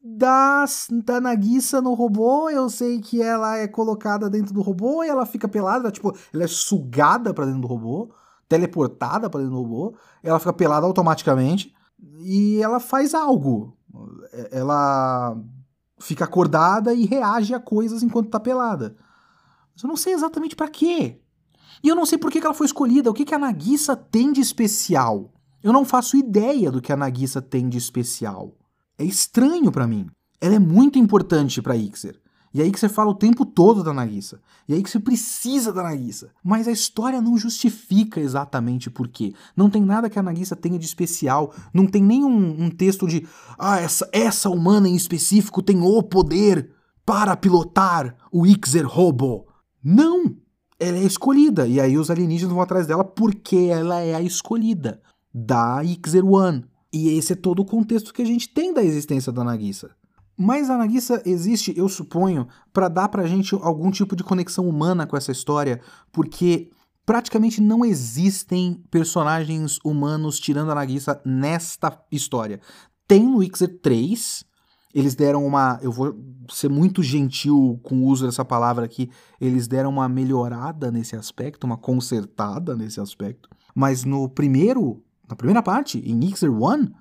da, 0.01 0.63
da 1.03 1.19
Nagisa 1.19 1.81
no 1.81 1.95
robô. 1.95 2.51
Eu 2.51 2.69
sei 2.69 3.01
que 3.01 3.21
ela 3.21 3.57
é 3.57 3.67
colocada 3.67 4.29
dentro 4.29 4.53
do 4.53 4.61
robô 4.61 5.03
e 5.03 5.09
ela 5.09 5.25
fica 5.25 5.47
pelada, 5.47 5.89
tipo, 5.89 6.15
ela 6.31 6.43
é 6.43 6.47
sugada 6.47 7.33
para 7.33 7.45
dentro 7.45 7.61
do 7.61 7.67
robô, 7.67 8.13
teleportada 8.47 9.27
para 9.29 9.39
dentro 9.41 9.55
do 9.55 9.61
robô, 9.63 9.95
ela 10.21 10.37
fica 10.39 10.53
pelada 10.53 10.85
automaticamente 10.85 11.73
e 12.19 12.61
ela 12.61 12.79
faz 12.79 13.15
algo. 13.15 13.75
Ela 14.51 15.35
fica 16.03 16.25
acordada 16.25 16.93
e 16.93 17.05
reage 17.05 17.53
a 17.53 17.59
coisas 17.59 18.03
enquanto 18.03 18.29
tá 18.29 18.39
pelada. 18.39 18.95
Mas 19.73 19.83
eu 19.83 19.87
não 19.87 19.95
sei 19.95 20.13
exatamente 20.13 20.55
para 20.55 20.67
quê. 20.67 21.19
E 21.83 21.87
eu 21.87 21.95
não 21.95 22.05
sei 22.05 22.17
por 22.17 22.31
que, 22.31 22.39
ela 22.39 22.53
foi 22.53 22.65
escolhida, 22.65 23.09
o 23.09 23.13
que, 23.13 23.25
que 23.25 23.33
a 23.33 23.39
Nagisa 23.39 23.95
tem 23.95 24.31
de 24.31 24.41
especial. 24.41 25.33
Eu 25.61 25.71
não 25.71 25.85
faço 25.85 26.17
ideia 26.17 26.69
do 26.69 26.81
que 26.81 26.91
a 26.91 26.97
Nagisa 26.97 27.41
tem 27.41 27.69
de 27.69 27.77
especial. 27.77 28.53
É 28.97 29.03
estranho 29.03 29.71
para 29.71 29.87
mim. 29.87 30.07
Ela 30.39 30.55
é 30.55 30.59
muito 30.59 30.99
importante 30.99 31.61
para 31.61 31.75
Ixer. 31.75 32.19
E 32.53 32.61
aí 32.61 32.71
que 32.71 32.79
você 32.79 32.87
fala 32.87 33.09
o 33.09 33.15
tempo 33.15 33.45
todo 33.45 33.83
da 33.83 33.93
Nagisa. 33.93 34.39
E 34.67 34.73
aí 34.73 34.83
que 34.83 34.89
você 34.89 34.99
precisa 34.99 35.73
da 35.73 35.83
Nagisa. 35.83 36.31
Mas 36.43 36.67
a 36.67 36.71
história 36.71 37.21
não 37.21 37.37
justifica 37.37 38.19
exatamente 38.19 38.89
por 38.89 39.07
quê. 39.07 39.33
Não 39.55 39.69
tem 39.69 39.81
nada 39.81 40.09
que 40.09 40.19
a 40.19 40.23
Nagisa 40.23 40.55
tenha 40.55 40.77
de 40.77 40.85
especial. 40.85 41.53
Não 41.73 41.87
tem 41.87 42.03
nenhum 42.03 42.63
um 42.63 42.69
texto 42.69 43.07
de 43.07 43.27
ah, 43.57 43.79
essa, 43.79 44.07
essa 44.11 44.49
humana 44.49 44.87
em 44.87 44.95
específico 44.95 45.63
tem 45.63 45.81
o 45.81 46.03
poder 46.03 46.71
para 47.05 47.35
pilotar 47.35 48.15
o 48.31 48.45
Ixer 48.45 48.87
Robo. 48.87 49.47
Não! 49.83 50.43
ela 50.79 50.97
é 50.97 51.03
escolhida. 51.03 51.67
E 51.67 51.79
aí 51.79 51.97
os 51.97 52.11
alienígenas 52.11 52.53
vão 52.53 52.61
atrás 52.61 52.85
dela 52.85 53.03
porque 53.03 53.55
ela 53.71 53.99
é 54.01 54.13
a 54.13 54.21
escolhida 54.21 55.01
da 55.33 55.83
Ixer 55.83 56.25
One. 56.25 56.65
E 56.91 57.09
esse 57.09 57.33
é 57.33 57.35
todo 57.35 57.61
o 57.61 57.65
contexto 57.65 58.13
que 58.13 58.21
a 58.21 58.25
gente 58.25 58.49
tem 58.49 58.73
da 58.73 58.83
existência 58.83 59.31
da 59.31 59.43
Nagisa. 59.43 59.91
Mas 60.43 60.69
a 60.69 60.77
Nagisa 60.77 61.23
existe, 61.25 61.73
eu 61.77 61.87
suponho, 61.87 62.49
para 62.73 62.89
dar 62.89 63.07
pra 63.07 63.25
gente 63.25 63.55
algum 63.55 63.89
tipo 63.89 64.13
de 64.13 64.25
conexão 64.25 64.67
humana 64.67 65.07
com 65.07 65.15
essa 65.15 65.31
história, 65.31 65.79
porque 66.11 66.69
praticamente 67.05 67.61
não 67.61 67.85
existem 67.85 68.83
personagens 68.91 69.79
humanos 69.85 70.37
tirando 70.37 70.69
a 70.71 70.75
Nagisa 70.75 71.21
nesta 71.25 71.97
história. 72.11 72.59
Tem 73.07 73.23
no 73.25 73.41
Ixer 73.41 73.79
3, 73.81 74.43
eles 74.93 75.15
deram 75.15 75.45
uma. 75.45 75.79
Eu 75.81 75.93
vou 75.93 76.13
ser 76.49 76.69
muito 76.69 77.01
gentil 77.01 77.79
com 77.81 78.01
o 78.01 78.07
uso 78.07 78.25
dessa 78.25 78.43
palavra 78.43 78.83
aqui. 78.83 79.09
Eles 79.39 79.65
deram 79.65 79.91
uma 79.91 80.09
melhorada 80.09 80.91
nesse 80.91 81.15
aspecto, 81.15 81.63
uma 81.63 81.77
consertada 81.77 82.75
nesse 82.75 82.99
aspecto. 82.99 83.47
Mas 83.73 84.03
no 84.03 84.27
primeiro. 84.27 85.01
Na 85.29 85.37
primeira 85.37 85.63
parte, 85.63 85.99
em 85.99 86.25
Ixer 86.25 86.51
One, 86.51 86.93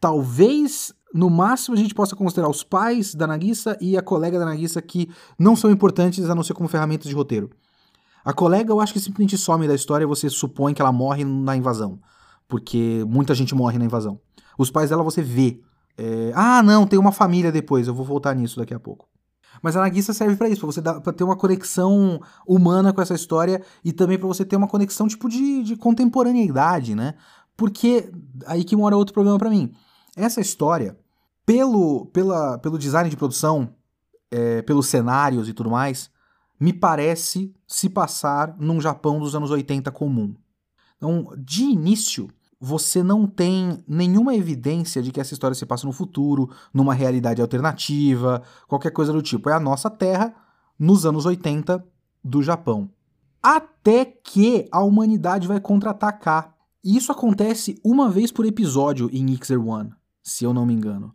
talvez 0.00 0.94
no 1.14 1.30
máximo 1.30 1.76
a 1.76 1.78
gente 1.78 1.94
possa 1.94 2.16
considerar 2.16 2.50
os 2.50 2.64
pais 2.64 3.14
da 3.14 3.26
Nagisa 3.26 3.78
e 3.80 3.96
a 3.96 4.02
colega 4.02 4.38
da 4.38 4.44
Nagisa 4.44 4.82
que 4.82 5.08
não 5.38 5.54
são 5.54 5.70
importantes 5.70 6.28
a 6.28 6.34
não 6.34 6.42
ser 6.42 6.54
como 6.54 6.68
ferramentas 6.68 7.08
de 7.08 7.14
roteiro. 7.14 7.50
A 8.24 8.32
colega 8.32 8.72
eu 8.72 8.80
acho 8.80 8.92
que 8.92 8.98
simplesmente 8.98 9.38
some 9.38 9.68
da 9.68 9.74
história 9.74 10.04
e 10.04 10.08
você 10.08 10.28
supõe 10.28 10.74
que 10.74 10.82
ela 10.82 10.90
morre 10.90 11.24
na 11.24 11.56
invasão. 11.56 12.00
Porque 12.48 13.04
muita 13.06 13.34
gente 13.34 13.54
morre 13.54 13.78
na 13.78 13.84
invasão. 13.84 14.20
Os 14.58 14.70
pais 14.70 14.90
dela 14.90 15.02
você 15.02 15.22
vê 15.22 15.60
é, 15.96 16.32
ah, 16.34 16.62
não, 16.62 16.86
tem 16.86 16.98
uma 16.98 17.12
família 17.12 17.52
depois, 17.52 17.86
eu 17.86 17.94
vou 17.94 18.04
voltar 18.04 18.34
nisso 18.34 18.58
daqui 18.58 18.74
a 18.74 18.80
pouco. 18.80 19.08
Mas 19.62 19.76
a 19.76 19.80
Nagisa 19.80 20.12
serve 20.12 20.36
para 20.36 20.48
isso, 20.48 20.60
para 20.60 20.66
você 20.66 20.80
dar, 20.80 21.00
pra 21.00 21.12
ter 21.12 21.22
uma 21.22 21.36
conexão 21.36 22.20
humana 22.46 22.92
com 22.92 23.00
essa 23.00 23.14
história 23.14 23.62
e 23.84 23.92
também 23.92 24.18
para 24.18 24.26
você 24.26 24.44
ter 24.44 24.56
uma 24.56 24.66
conexão 24.66 25.06
tipo 25.06 25.28
de, 25.28 25.62
de 25.62 25.76
contemporaneidade, 25.76 26.94
né? 26.94 27.14
Porque 27.56 28.10
aí 28.46 28.64
que 28.64 28.74
mora 28.74 28.96
outro 28.96 29.14
problema 29.14 29.38
para 29.38 29.48
mim. 29.48 29.72
Essa 30.16 30.40
história, 30.40 30.96
pelo, 31.46 32.06
pela, 32.06 32.58
pelo 32.58 32.78
design 32.78 33.08
de 33.08 33.16
produção, 33.16 33.74
é, 34.30 34.62
pelos 34.62 34.86
cenários 34.86 35.48
e 35.48 35.52
tudo 35.52 35.70
mais, 35.70 36.10
me 36.58 36.72
parece 36.72 37.54
se 37.66 37.88
passar 37.88 38.56
num 38.58 38.80
Japão 38.80 39.18
dos 39.18 39.34
anos 39.34 39.50
80 39.50 39.90
comum. 39.90 40.34
Então, 40.96 41.34
de 41.36 41.64
início, 41.64 42.30
você 42.60 43.02
não 43.02 43.26
tem 43.26 43.84
nenhuma 43.86 44.34
evidência 44.34 45.02
de 45.02 45.12
que 45.12 45.20
essa 45.20 45.34
história 45.34 45.54
se 45.54 45.66
passa 45.66 45.86
no 45.86 45.92
futuro, 45.92 46.50
numa 46.72 46.94
realidade 46.94 47.42
alternativa, 47.42 48.42
qualquer 48.66 48.90
coisa 48.90 49.12
do 49.12 49.20
tipo. 49.20 49.50
É 49.50 49.52
a 49.52 49.60
nossa 49.60 49.90
Terra 49.90 50.34
nos 50.78 51.04
anos 51.04 51.26
80 51.26 51.84
do 52.22 52.42
Japão. 52.42 52.90
Até 53.42 54.06
que 54.06 54.66
a 54.72 54.82
humanidade 54.82 55.46
vai 55.46 55.60
contra-atacar. 55.60 56.54
E 56.82 56.96
isso 56.96 57.12
acontece 57.12 57.78
uma 57.84 58.10
vez 58.10 58.32
por 58.32 58.46
episódio 58.46 59.10
em 59.12 59.30
Ixer 59.32 59.60
One, 59.60 59.92
se 60.22 60.44
eu 60.44 60.54
não 60.54 60.64
me 60.64 60.72
engano. 60.72 61.14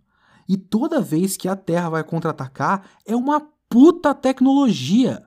E 0.49 0.57
toda 0.57 0.99
vez 0.99 1.37
que 1.37 1.47
a 1.47 1.55
Terra 1.55 1.91
vai 1.91 2.03
contra-atacar, 2.03 2.83
é 3.05 3.15
uma 3.15 3.39
puta 3.69 4.15
tecnologia. 4.15 5.23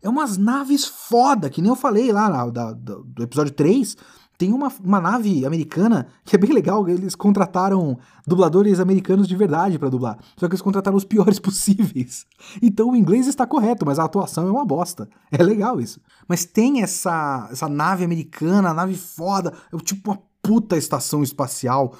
É 0.00 0.08
umas 0.08 0.36
naves 0.36 0.84
foda, 0.84 1.50
que 1.50 1.60
nem 1.60 1.70
eu 1.70 1.74
falei 1.74 2.12
lá 2.12 2.48
da, 2.50 2.72
da, 2.72 2.94
do 3.04 3.22
episódio 3.24 3.52
3. 3.52 3.96
Tem 4.38 4.52
uma, 4.52 4.70
uma 4.82 5.00
nave 5.00 5.44
americana 5.44 6.06
que 6.24 6.36
é 6.36 6.38
bem 6.38 6.52
legal. 6.52 6.88
Eles 6.88 7.16
contrataram 7.16 7.98
dubladores 8.26 8.78
americanos 8.78 9.26
de 9.26 9.34
verdade 9.34 9.78
para 9.78 9.88
dublar. 9.88 10.18
Só 10.36 10.46
que 10.46 10.52
eles 10.52 10.62
contrataram 10.62 10.96
os 10.96 11.04
piores 11.04 11.38
possíveis. 11.40 12.24
Então 12.62 12.90
o 12.90 12.96
inglês 12.96 13.26
está 13.26 13.46
correto, 13.46 13.84
mas 13.84 13.98
a 13.98 14.04
atuação 14.04 14.46
é 14.46 14.50
uma 14.50 14.64
bosta. 14.64 15.08
É 15.32 15.42
legal 15.42 15.80
isso. 15.80 16.00
Mas 16.28 16.44
tem 16.44 16.82
essa, 16.82 17.48
essa 17.50 17.68
nave 17.68 18.04
americana, 18.04 18.72
nave 18.74 18.94
foda. 18.94 19.52
É 19.72 19.76
tipo 19.78 20.12
uma 20.12 20.22
puta 20.40 20.76
estação 20.76 21.24
espacial 21.24 21.94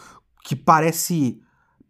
que 0.44 0.54
parece. 0.54 1.40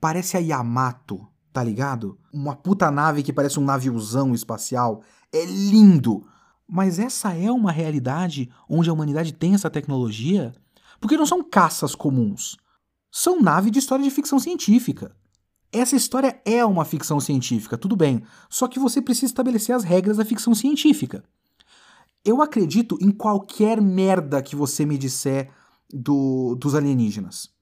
Parece 0.05 0.37
a 0.37 0.41
Yamato, 0.41 1.27
tá 1.51 1.65
ligado? 1.65 2.19
Uma 2.31 2.55
puta 2.55 2.91
nave 2.91 3.23
que 3.23 3.33
parece 3.33 3.59
um 3.59 3.65
naviozão 3.65 4.35
espacial. 4.35 5.01
É 5.33 5.47
lindo. 5.47 6.27
Mas 6.69 6.99
essa 6.99 7.33
é 7.33 7.51
uma 7.51 7.73
realidade 7.73 8.51
onde 8.69 8.91
a 8.91 8.93
humanidade 8.93 9.33
tem 9.33 9.55
essa 9.55 9.71
tecnologia? 9.71 10.53
Porque 11.01 11.17
não 11.17 11.25
são 11.25 11.43
caças 11.43 11.95
comuns. 11.95 12.59
São 13.11 13.41
naves 13.41 13.73
de 13.73 13.79
história 13.79 14.05
de 14.05 14.11
ficção 14.11 14.39
científica. 14.39 15.17
Essa 15.73 15.97
história 15.97 16.39
é 16.45 16.63
uma 16.67 16.85
ficção 16.85 17.19
científica, 17.19 17.79
tudo 17.79 17.97
bem. 17.97 18.23
Só 18.51 18.69
que 18.69 18.79
você 18.79 19.01
precisa 19.01 19.25
estabelecer 19.25 19.75
as 19.75 19.85
regras 19.85 20.19
da 20.19 20.25
ficção 20.27 20.55
científica. 20.55 21.25
Eu 22.23 22.43
acredito 22.43 22.99
em 23.01 23.11
qualquer 23.11 23.81
merda 23.81 24.43
que 24.43 24.55
você 24.55 24.85
me 24.85 24.99
disser 24.99 25.51
do, 25.91 26.57
dos 26.57 26.75
alienígenas. 26.75 27.54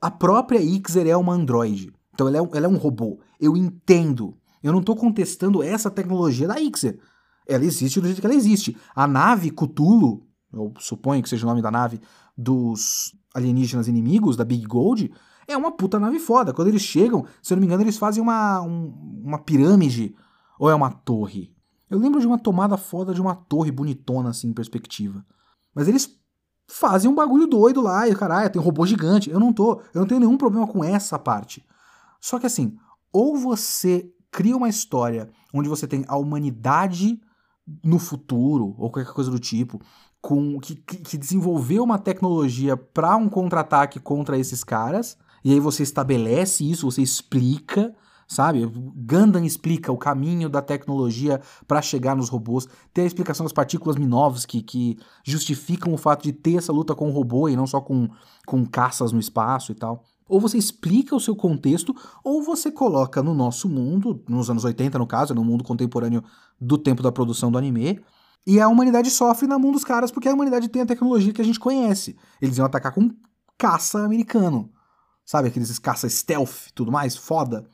A 0.00 0.10
própria 0.10 0.60
Ixer 0.60 1.06
é 1.06 1.16
uma 1.16 1.34
androide. 1.34 1.92
Então 2.12 2.28
ela 2.28 2.38
é, 2.38 2.56
ela 2.56 2.66
é 2.66 2.68
um 2.68 2.76
robô. 2.76 3.18
Eu 3.40 3.56
entendo. 3.56 4.36
Eu 4.62 4.72
não 4.72 4.80
estou 4.80 4.96
contestando 4.96 5.62
essa 5.62 5.90
tecnologia 5.90 6.48
da 6.48 6.60
Ixer. 6.60 6.98
Ela 7.46 7.64
existe 7.64 8.00
do 8.00 8.06
jeito 8.06 8.20
que 8.20 8.26
ela 8.26 8.34
existe. 8.34 8.76
A 8.94 9.06
nave 9.06 9.50
Cthulhu, 9.50 10.26
eu 10.52 10.72
suponho 10.78 11.22
que 11.22 11.28
seja 11.28 11.44
o 11.44 11.48
nome 11.48 11.60
da 11.60 11.70
nave 11.70 12.00
dos 12.36 13.14
alienígenas 13.34 13.88
inimigos, 13.88 14.36
da 14.36 14.44
Big 14.44 14.64
Gold, 14.64 15.12
é 15.46 15.56
uma 15.56 15.72
puta 15.72 16.00
nave 16.00 16.18
foda. 16.18 16.52
Quando 16.54 16.68
eles 16.68 16.82
chegam, 16.82 17.26
se 17.42 17.52
eu 17.52 17.56
não 17.56 17.60
me 17.60 17.66
engano, 17.66 17.82
eles 17.82 17.98
fazem 17.98 18.22
uma, 18.22 18.62
um, 18.62 19.22
uma 19.24 19.38
pirâmide. 19.38 20.14
Ou 20.58 20.70
é 20.70 20.74
uma 20.74 20.90
torre? 20.90 21.52
Eu 21.90 21.98
lembro 21.98 22.20
de 22.20 22.26
uma 22.26 22.38
tomada 22.38 22.76
foda 22.76 23.12
de 23.12 23.20
uma 23.20 23.34
torre 23.34 23.70
bonitona, 23.70 24.30
assim, 24.30 24.48
em 24.48 24.54
perspectiva. 24.54 25.24
Mas 25.74 25.88
eles 25.88 26.18
fazem 26.66 27.10
um 27.10 27.14
bagulho 27.14 27.46
doido 27.46 27.80
lá, 27.80 28.08
e 28.08 28.14
caralho, 28.14 28.50
tem 28.50 28.60
robô 28.60 28.86
gigante. 28.86 29.30
Eu 29.30 29.40
não 29.40 29.52
tô, 29.52 29.80
eu 29.92 30.00
não 30.00 30.06
tenho 30.06 30.20
nenhum 30.20 30.36
problema 30.36 30.66
com 30.66 30.84
essa 30.84 31.18
parte. 31.18 31.64
Só 32.20 32.38
que 32.38 32.46
assim, 32.46 32.76
ou 33.12 33.36
você 33.36 34.10
cria 34.30 34.56
uma 34.56 34.68
história 34.68 35.30
onde 35.52 35.68
você 35.68 35.86
tem 35.86 36.04
a 36.08 36.16
humanidade 36.16 37.20
no 37.82 37.98
futuro, 37.98 38.74
ou 38.78 38.90
qualquer 38.90 39.12
coisa 39.12 39.30
do 39.30 39.38
tipo, 39.38 39.80
com 40.20 40.58
que, 40.58 40.74
que 40.74 41.16
desenvolveu 41.16 41.84
uma 41.84 41.98
tecnologia 41.98 42.76
para 42.76 43.16
um 43.16 43.28
contra-ataque 43.28 44.00
contra 44.00 44.38
esses 44.38 44.64
caras, 44.64 45.16
e 45.44 45.52
aí 45.52 45.60
você 45.60 45.82
estabelece 45.82 46.68
isso, 46.68 46.90
você 46.90 47.02
explica, 47.02 47.94
sabe? 48.28 48.64
Gundam 48.66 49.44
explica 49.44 49.92
o 49.92 49.96
caminho 49.96 50.48
da 50.48 50.62
tecnologia 50.62 51.40
para 51.66 51.82
chegar 51.82 52.16
nos 52.16 52.28
robôs, 52.28 52.68
tem 52.92 53.04
a 53.04 53.06
explicação 53.06 53.44
das 53.44 53.52
partículas 53.52 53.96
Minovsky 53.96 54.62
que 54.62 54.98
justificam 55.24 55.92
o 55.92 55.98
fato 55.98 56.22
de 56.22 56.32
ter 56.32 56.56
essa 56.56 56.72
luta 56.72 56.94
com 56.94 57.08
o 57.08 57.12
robô 57.12 57.48
e 57.48 57.56
não 57.56 57.66
só 57.66 57.80
com, 57.80 58.08
com 58.46 58.64
caças 58.66 59.12
no 59.12 59.20
espaço 59.20 59.72
e 59.72 59.74
tal. 59.74 60.04
Ou 60.28 60.40
você 60.40 60.56
explica 60.56 61.14
o 61.14 61.20
seu 61.20 61.36
contexto, 61.36 61.94
ou 62.22 62.42
você 62.42 62.70
coloca 62.70 63.22
no 63.22 63.34
nosso 63.34 63.68
mundo, 63.68 64.22
nos 64.26 64.48
anos 64.48 64.64
80 64.64 64.98
no 64.98 65.06
caso, 65.06 65.34
no 65.34 65.44
mundo 65.44 65.62
contemporâneo 65.62 66.24
do 66.58 66.78
tempo 66.78 67.02
da 67.02 67.12
produção 67.12 67.52
do 67.52 67.58
anime, 67.58 68.00
e 68.46 68.60
a 68.60 68.68
humanidade 68.68 69.10
sofre 69.10 69.46
na 69.46 69.58
mão 69.58 69.72
dos 69.72 69.84
caras 69.84 70.10
porque 70.10 70.28
a 70.28 70.34
humanidade 70.34 70.68
tem 70.68 70.82
a 70.82 70.86
tecnologia 70.86 71.32
que 71.32 71.40
a 71.40 71.44
gente 71.44 71.58
conhece. 71.58 72.16
Eles 72.40 72.58
iam 72.58 72.66
atacar 72.66 72.92
com 72.92 73.10
caça 73.56 74.00
americano. 74.00 74.70
Sabe, 75.24 75.48
aqueles 75.48 75.78
caça 75.78 76.08
stealth 76.08 76.70
tudo 76.74 76.92
mais, 76.92 77.16
foda. 77.16 77.66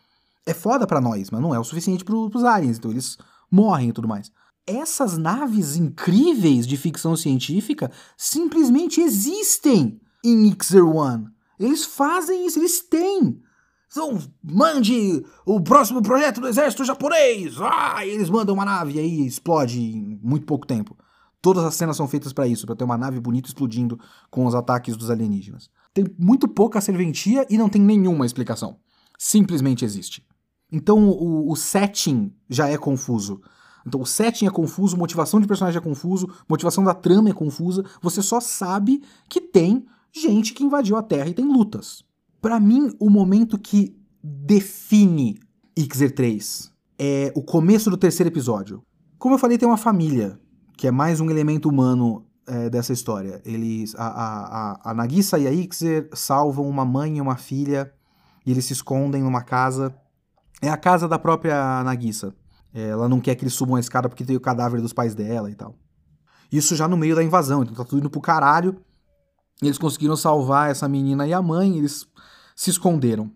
É 0.50 0.52
foda 0.52 0.84
para 0.84 1.00
nós, 1.00 1.30
mas 1.30 1.40
não 1.40 1.54
é 1.54 1.60
o 1.60 1.62
suficiente 1.62 2.04
pro, 2.04 2.28
pros 2.28 2.42
aliens, 2.42 2.76
então 2.76 2.90
eles 2.90 3.16
morrem 3.48 3.90
e 3.90 3.92
tudo 3.92 4.08
mais. 4.08 4.32
Essas 4.66 5.16
naves 5.16 5.76
incríveis 5.76 6.66
de 6.66 6.76
ficção 6.76 7.14
científica 7.14 7.88
simplesmente 8.16 9.00
existem 9.00 10.00
em 10.24 10.50
X-01. 10.50 11.26
Eles 11.56 11.84
fazem 11.84 12.48
isso, 12.48 12.58
eles 12.58 12.80
têm. 12.80 13.40
Então, 13.86 14.18
mande 14.42 15.24
o 15.46 15.60
próximo 15.60 16.02
projeto 16.02 16.40
do 16.40 16.48
exército 16.48 16.84
japonês! 16.84 17.54
Ah, 17.60 18.04
eles 18.04 18.28
mandam 18.28 18.56
uma 18.56 18.64
nave 18.64 18.94
e 18.94 18.98
aí 18.98 19.24
explode 19.24 19.80
em 19.80 20.18
muito 20.20 20.46
pouco 20.46 20.66
tempo. 20.66 20.98
Todas 21.40 21.62
as 21.62 21.76
cenas 21.76 21.96
são 21.96 22.08
feitas 22.08 22.32
para 22.32 22.48
isso, 22.48 22.66
para 22.66 22.74
ter 22.74 22.82
uma 22.82 22.98
nave 22.98 23.20
bonita 23.20 23.46
explodindo 23.46 24.00
com 24.28 24.44
os 24.46 24.54
ataques 24.56 24.96
dos 24.96 25.10
alienígenas. 25.10 25.70
Tem 25.94 26.04
muito 26.18 26.48
pouca 26.48 26.80
serventia 26.80 27.46
e 27.48 27.56
não 27.56 27.68
tem 27.68 27.80
nenhuma 27.80 28.26
explicação. 28.26 28.80
Simplesmente 29.16 29.84
existe. 29.84 30.28
Então 30.70 31.09
o, 31.09 31.50
o 31.50 31.56
setting 31.56 32.33
já 32.48 32.68
é 32.68 32.76
confuso. 32.76 33.40
Então 33.87 34.00
o 34.00 34.06
setting 34.06 34.46
é 34.46 34.50
confuso, 34.50 34.96
motivação 34.96 35.40
de 35.40 35.46
personagem 35.46 35.78
é 35.78 35.83
confuso, 35.83 36.28
motivação 36.48 36.85
da 36.85 36.94
trama 36.94 37.30
é 37.30 37.33
confusa. 37.33 37.85
Você 38.02 38.22
só 38.22 38.40
sabe 38.40 39.02
que 39.28 39.40
tem 39.40 39.87
gente 40.12 40.52
que 40.52 40.64
invadiu 40.64 40.96
a 40.96 41.02
Terra 41.02 41.28
e 41.28 41.35
tem 41.35 41.46
lutas. 41.46 42.04
Para 42.40 42.59
mim, 42.59 42.94
o 42.98 43.11
momento 43.11 43.59
que 43.59 43.96
define 44.22 45.38
Ixer 45.76 46.14
3 46.14 46.72
é 46.98 47.33
o 47.35 47.42
começo 47.42 47.90
do 47.90 47.96
terceiro 47.96 48.30
episódio. 48.30 48.83
Como 49.18 49.35
eu 49.35 49.38
falei, 49.38 49.59
tem 49.59 49.68
uma 49.68 49.76
família, 49.76 50.38
que 50.76 50.87
é 50.87 50.90
mais 50.90 51.20
um 51.20 51.30
elemento 51.30 51.68
humano 51.68 52.26
é, 52.46 52.68
dessa 52.68 52.92
história. 52.92 53.40
Eles, 53.44 53.94
a, 53.94 54.06
a, 54.06 54.90
a, 54.90 54.94
Nagisa 54.94 55.38
e 55.38 55.46
a 55.46 55.52
Ixer 55.52 56.09
salvam 56.12 56.68
uma 56.68 56.85
mãe 56.85 57.18
e 57.18 57.20
uma 57.20 57.37
filha, 57.37 57.92
e 58.44 58.50
eles 58.50 58.64
se 58.64 58.72
escondem 58.72 59.22
numa 59.22 59.42
casa. 59.42 59.94
É 60.61 60.68
a 60.68 60.77
casa 60.77 61.09
da 61.09 61.18
própria 61.18 61.83
Nagisa. 61.83 62.35
É, 62.73 62.88
ela 62.88 63.09
não 63.09 63.20
quer 63.20 63.35
que 63.35 63.42
eles 63.42 63.55
subam 63.55 63.77
a 63.77 63.81
escada 63.81 64.09
porque 64.09 64.25
tem 64.25 64.37
o 64.37 64.40
cadáver 64.40 64.81
dos 64.81 64.92
pais 64.92 65.14
dela 65.14 65.51
e 65.51 65.55
tal. 65.55 65.75
Isso 66.53 66.75
já 66.75 66.88
no 66.88 66.96
meio 66.96 67.14
da 67.14 67.23
invasão, 67.23 67.62
então 67.62 67.75
tá 67.75 67.85
tudo 67.85 68.01
indo 68.01 68.11
pro 68.11 68.20
caralho. 68.20 68.81
Eles 69.62 69.79
conseguiram 69.79 70.16
salvar 70.16 70.70
essa 70.70 70.88
menina 70.88 71.27
e 71.27 71.33
a 71.33 71.42
mãe, 71.42 71.79
eles 71.79 72.07
se 72.57 72.70
esconderam. 72.70 73.31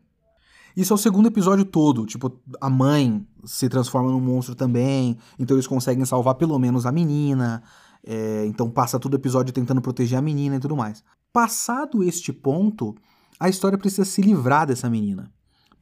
Isso 0.77 0.93
é 0.93 0.97
o 0.97 0.99
segundo 0.99 1.29
episódio 1.29 1.65
todo, 1.65 2.05
tipo, 2.05 2.41
a 2.61 2.69
mãe 2.69 3.25
se 3.45 3.69
transforma 3.69 4.11
num 4.11 4.21
monstro 4.21 4.57
também, 4.57 5.17
então 5.39 5.57
eles 5.57 5.69
conseguem 5.69 6.05
salvar 6.05 6.35
pelo 6.35 6.59
menos 6.59 6.85
a 6.85 6.91
menina, 6.91 7.63
é, 8.05 8.45
então 8.47 8.69
passa 8.69 8.99
todo 8.99 9.15
o 9.15 9.17
episódio 9.17 9.53
tentando 9.53 9.81
proteger 9.81 10.19
a 10.19 10.23
menina 10.23 10.57
e 10.57 10.59
tudo 10.59 10.77
mais. 10.77 11.05
Passado 11.33 12.03
este 12.03 12.33
ponto, 12.33 12.93
a 13.39 13.49
história 13.49 13.79
precisa 13.79 14.05
se 14.05 14.21
livrar 14.21 14.67
dessa 14.67 14.91
menina, 14.91 15.33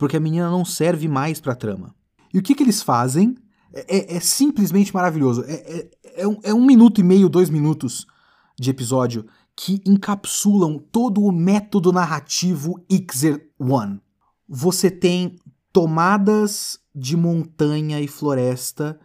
porque 0.03 0.17
a 0.17 0.21
menina 0.21 0.51
não 0.51 0.65
serve 0.65 1.07
mais 1.07 1.41
pra 1.41 1.55
trama. 1.55 1.95
E 2.35 2.37
o 2.37 2.43
que, 2.43 2.57
que 2.57 2.65
eles 2.65 2.83
fazem 2.83 3.37
é, 3.73 4.15
é, 4.15 4.17
é 4.17 4.21
simplesmente 4.21 4.93
maravilhoso. 4.93 5.45
É, 5.47 5.53
é, 5.53 5.91
é, 6.23 6.27
um, 6.27 6.41
é 6.43 6.53
um 6.53 6.67
minuto 6.67 7.01
e 7.01 7.05
meio, 7.05 7.29
dois 7.29 7.49
minutos 7.49 8.05
de 8.59 8.69
episódio 8.69 9.25
que 9.55 9.81
encapsulam 9.87 10.77
todo 10.91 11.23
o 11.23 11.31
método 11.31 11.93
narrativo 11.93 12.85
Ixer 12.91 13.49
One. 13.57 14.01
Você 14.49 14.91
tem 14.91 15.39
tomadas 15.73 16.81
de 16.93 17.17
montanha 17.17 18.01
e 18.01 18.09
floresta 18.09 18.99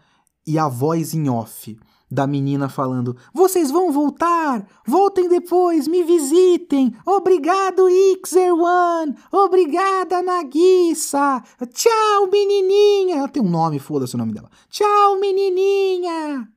e 0.48 0.58
a 0.58 0.68
voz 0.68 1.14
em 1.14 1.30
off 1.30 1.78
da 2.10 2.26
menina 2.26 2.70
falando: 2.70 3.16
Vocês 3.34 3.70
vão 3.70 3.92
voltar! 3.92 4.66
Voltem 4.86 5.28
depois, 5.28 5.88
me 5.88 6.04
visitem! 6.04 6.96
Obrigado, 7.06 7.90
Ixer 7.90 8.54
One! 8.54 9.16
Obrigada, 9.32 10.22
Nagisa! 10.22 11.44
Tchau, 11.74 12.28
menininha! 12.32 13.18
Ela 13.18 13.28
tem 13.28 13.42
um 13.42 13.50
nome, 13.50 13.80
foda-se 13.80 14.16
o 14.16 14.18
nome 14.18 14.34
dela. 14.34 14.50
Tchau, 14.70 15.20
menininha! 15.20 16.48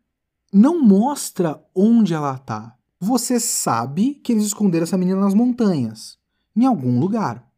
Não 0.53 0.81
mostra 0.81 1.63
onde 1.75 2.15
ela 2.15 2.37
tá. 2.39 2.77
Você 2.99 3.41
sabe 3.41 4.15
que 4.15 4.33
eles 4.33 4.45
esconderam 4.45 4.85
essa 4.85 4.99
menina 4.99 5.21
nas 5.21 5.35
montanhas. 5.35 6.19
Em 6.57 6.67
algum 6.67 6.99
lugar. 7.01 7.49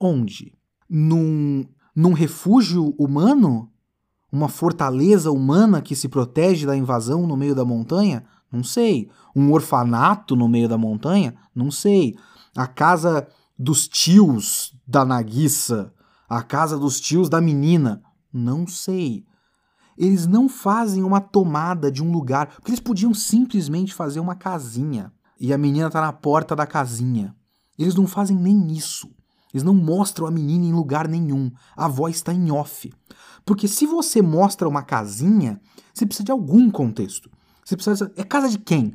Onde? 0.00 0.54
Num, 0.88 1.66
num 1.94 2.12
refúgio 2.12 2.94
humano? 2.98 3.70
Uma 4.30 4.48
fortaleza 4.48 5.30
humana 5.30 5.80
que 5.80 5.96
se 5.96 6.08
protege 6.08 6.66
da 6.66 6.76
invasão 6.76 7.26
no 7.26 7.36
meio 7.36 7.54
da 7.54 7.64
montanha? 7.64 8.24
Não 8.50 8.62
sei. 8.62 9.10
Um 9.34 9.52
orfanato 9.52 10.36
no 10.36 10.48
meio 10.48 10.68
da 10.68 10.78
montanha? 10.78 11.34
Não 11.54 11.70
sei. 11.70 12.16
A 12.56 12.66
casa 12.66 13.26
dos 13.58 13.88
tios 13.88 14.74
da 14.86 15.04
Nagissa? 15.04 15.92
A 16.28 16.42
casa 16.42 16.78
dos 16.78 17.00
tios 17.00 17.28
da 17.28 17.40
menina? 17.40 18.02
Não 18.32 18.66
sei 18.66 19.24
eles 19.98 20.28
não 20.28 20.48
fazem 20.48 21.02
uma 21.02 21.20
tomada 21.20 21.90
de 21.90 22.02
um 22.02 22.12
lugar, 22.12 22.46
porque 22.54 22.70
eles 22.70 22.80
podiam 22.80 23.12
simplesmente 23.12 23.92
fazer 23.92 24.20
uma 24.20 24.36
casinha 24.36 25.12
e 25.40 25.52
a 25.52 25.58
menina 25.58 25.90
tá 25.90 26.00
na 26.00 26.12
porta 26.12 26.54
da 26.54 26.66
casinha. 26.66 27.34
Eles 27.76 27.96
não 27.96 28.06
fazem 28.06 28.36
nem 28.36 28.72
isso. 28.72 29.10
Eles 29.52 29.64
não 29.64 29.74
mostram 29.74 30.26
a 30.26 30.30
menina 30.30 30.66
em 30.66 30.72
lugar 30.72 31.08
nenhum. 31.08 31.50
A 31.76 31.88
voz 31.88 32.16
está 32.16 32.32
em 32.32 32.50
off. 32.50 32.92
Porque 33.48 33.66
se 33.66 33.86
você 33.86 34.20
mostra 34.20 34.68
uma 34.68 34.82
casinha, 34.82 35.58
você 35.94 36.04
precisa 36.04 36.22
de 36.22 36.30
algum 36.30 36.70
contexto. 36.70 37.30
Você 37.64 37.76
precisa. 37.76 38.12
É 38.14 38.22
casa 38.22 38.46
de 38.50 38.58
quem? 38.58 38.92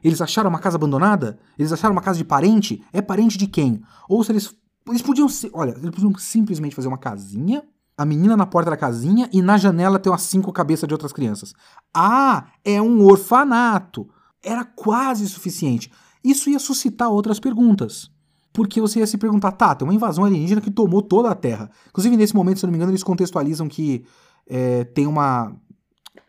Eles 0.00 0.22
acharam 0.22 0.48
uma 0.48 0.60
casa 0.60 0.76
abandonada? 0.76 1.40
Eles 1.58 1.72
acharam 1.72 1.92
uma 1.92 2.00
casa 2.00 2.16
de 2.16 2.24
parente? 2.24 2.84
É 2.92 3.02
parente 3.02 3.36
de 3.36 3.48
quem? 3.48 3.82
Ou 4.08 4.22
se 4.22 4.30
eles. 4.30 4.54
Eles 4.86 5.02
podiam 5.02 5.28
ser. 5.28 5.50
Olha, 5.52 5.72
eles 5.72 5.90
podiam 5.90 6.16
simplesmente 6.16 6.72
fazer 6.72 6.86
uma 6.86 6.96
casinha, 6.96 7.64
a 7.98 8.04
menina 8.04 8.36
na 8.36 8.46
porta 8.46 8.70
da 8.70 8.76
casinha 8.76 9.28
e 9.32 9.42
na 9.42 9.58
janela 9.58 9.98
ter 9.98 10.08
umas 10.08 10.22
cinco 10.22 10.52
cabeças 10.52 10.86
de 10.86 10.94
outras 10.94 11.12
crianças. 11.12 11.52
Ah, 11.92 12.46
é 12.64 12.80
um 12.80 13.04
orfanato. 13.04 14.08
Era 14.40 14.64
quase 14.64 15.28
suficiente. 15.28 15.90
Isso 16.22 16.48
ia 16.48 16.60
suscitar 16.60 17.10
outras 17.10 17.40
perguntas 17.40 18.13
porque 18.54 18.80
você 18.80 19.00
ia 19.00 19.06
se 19.06 19.18
perguntar, 19.18 19.50
tá, 19.50 19.74
tem 19.74 19.86
uma 19.86 19.92
invasão 19.92 20.24
alienígena 20.24 20.60
que 20.60 20.70
tomou 20.70 21.02
toda 21.02 21.28
a 21.28 21.34
Terra. 21.34 21.68
Inclusive, 21.88 22.16
nesse 22.16 22.36
momento, 22.36 22.60
se 22.60 22.64
não 22.64 22.70
me 22.70 22.76
engano, 22.78 22.92
eles 22.92 23.02
contextualizam 23.02 23.66
que 23.68 24.06
é, 24.46 24.84
tem 24.84 25.08
uma. 25.08 25.52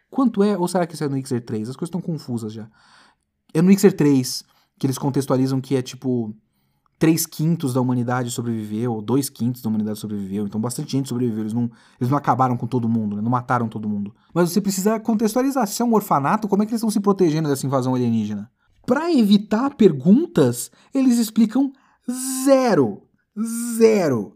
Quanto 0.10 0.42
é? 0.42 0.58
Ou 0.58 0.68
será 0.68 0.88
que 0.88 0.96
isso 0.96 1.04
é 1.04 1.08
no 1.08 1.24
Xer 1.24 1.46
3? 1.46 1.70
As 1.70 1.76
coisas 1.76 1.90
estão 1.90 2.02
confusas 2.02 2.52
já. 2.52 2.68
É 3.54 3.62
no 3.62 3.72
Xer 3.78 3.96
3 3.96 4.44
que 4.80 4.88
eles 4.88 4.98
contextualizam 4.98 5.62
que 5.62 5.76
é 5.76 5.82
tipo. 5.84 6.36
3 6.98 7.26
quintos 7.26 7.74
da 7.74 7.82
humanidade 7.82 8.32
sobreviveu, 8.32 8.94
ou 8.94 9.02
2 9.02 9.30
quintos 9.30 9.62
da 9.62 9.68
humanidade 9.68 10.00
sobreviveu. 10.00 10.48
Então, 10.48 10.62
bastante 10.62 10.94
gente 10.94 11.10
sobreviveu. 11.10 11.42
Eles 11.42 11.52
não, 11.52 11.70
eles 12.00 12.10
não 12.10 12.18
acabaram 12.18 12.56
com 12.56 12.66
todo 12.66 12.88
mundo, 12.88 13.18
né? 13.18 13.22
não 13.22 13.30
mataram 13.30 13.68
todo 13.68 13.88
mundo. 13.88 14.16
Mas 14.34 14.50
você 14.50 14.62
precisa 14.62 14.98
contextualizar. 14.98 15.68
Se 15.68 15.82
é 15.82 15.86
um 15.86 15.94
orfanato, 15.94 16.48
como 16.48 16.64
é 16.64 16.66
que 16.66 16.72
eles 16.72 16.80
estão 16.80 16.90
se 16.90 17.02
protegendo 17.02 17.50
dessa 17.50 17.68
invasão 17.68 17.94
alienígena? 17.94 18.50
Para 18.88 19.12
evitar 19.12 19.76
perguntas, 19.76 20.72
eles 20.94 21.18
explicam 21.18 21.74
Zero. 22.46 23.02
Zero. 23.78 24.36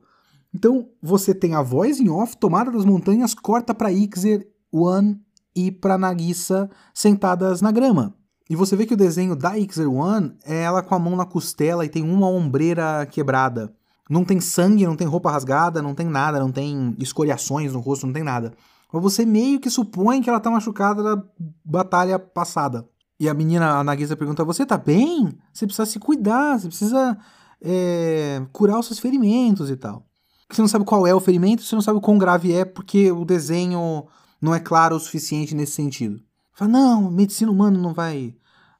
Então 0.54 0.90
você 1.02 1.34
tem 1.34 1.54
a 1.54 1.62
voz 1.62 2.00
em 2.00 2.10
off, 2.10 2.36
tomada 2.38 2.72
das 2.72 2.86
montanhas, 2.86 3.34
corta 3.34 3.74
para 3.74 3.92
Ixer, 3.92 4.48
One 4.72 5.20
e 5.56 5.72
para 5.72 5.98
Nagisa 5.98 6.70
sentadas 6.94 7.62
na 7.62 7.72
grama. 7.72 8.16
E 8.50 8.56
você 8.56 8.76
vê 8.76 8.86
que 8.86 8.96
o 8.96 8.98
desenho 8.98 9.36
da 9.36 9.58
Ixer 9.58 9.92
One 9.92 10.36
é 10.44 10.64
ela 10.64 10.82
com 10.82 10.96
a 10.96 11.00
mão 11.00 11.16
na 11.16 11.26
costela 11.26 11.86
e 11.86 11.90
tem 11.90 12.04
uma 12.04 12.28
ombreira 12.28 13.06
quebrada. 13.06 13.72
Não 14.10 14.26
tem 14.26 14.40
sangue, 14.40 14.88
não 14.88 14.96
tem 14.96 15.06
roupa 15.06 15.30
rasgada, 15.30 15.84
não 15.84 15.94
tem 15.94 16.08
nada, 16.08 16.40
não 16.40 16.52
tem 16.52 16.96
escoriações 16.98 17.74
no 17.74 17.80
rosto, 17.80 18.08
não 18.08 18.14
tem 18.14 18.24
nada. 18.24 18.54
Mas 18.92 19.04
você 19.04 19.24
meio 19.24 19.60
que 19.60 19.70
supõe 19.70 20.20
que 20.20 20.30
ela 20.30 20.40
tá 20.40 20.50
machucada 20.50 21.04
da 21.04 21.24
batalha 21.64 22.18
passada. 22.18 22.90
E 23.20 23.30
a 23.30 23.36
menina, 23.36 23.78
a 23.78 23.84
Nagisa, 23.84 24.18
pergunta: 24.18 24.44
Você 24.44 24.66
tá 24.66 24.80
bem? 24.80 25.38
Você 25.54 25.68
precisa 25.68 25.86
se 25.86 26.00
cuidar, 26.00 26.60
você 26.60 26.68
precisa 26.68 27.18
é, 27.62 28.42
curar 28.52 28.80
os 28.80 28.88
seus 28.88 29.00
ferimentos 29.00 29.70
e 29.70 29.76
tal. 29.76 30.06
Você 30.50 30.62
não 30.62 30.68
sabe 30.68 30.86
qual 30.86 31.06
é 31.06 31.14
o 31.14 31.20
ferimento, 31.20 31.62
você 31.62 31.76
não 31.76 31.82
sabe 31.82 32.00
o 32.00 32.02
quão 32.02 32.18
grave 32.18 32.52
é, 32.52 32.66
porque 32.66 33.12
o 33.12 33.24
desenho 33.24 34.08
não 34.42 34.54
é 34.54 34.60
claro 34.60 34.96
o 34.96 35.00
suficiente 35.00 35.54
nesse 35.54 35.74
sentido. 35.74 36.20
Fala, 36.54 36.72
não, 36.72 37.12
medicina 37.12 37.52
humana 37.52 37.78
não 37.78 37.94
vai, 37.94 38.36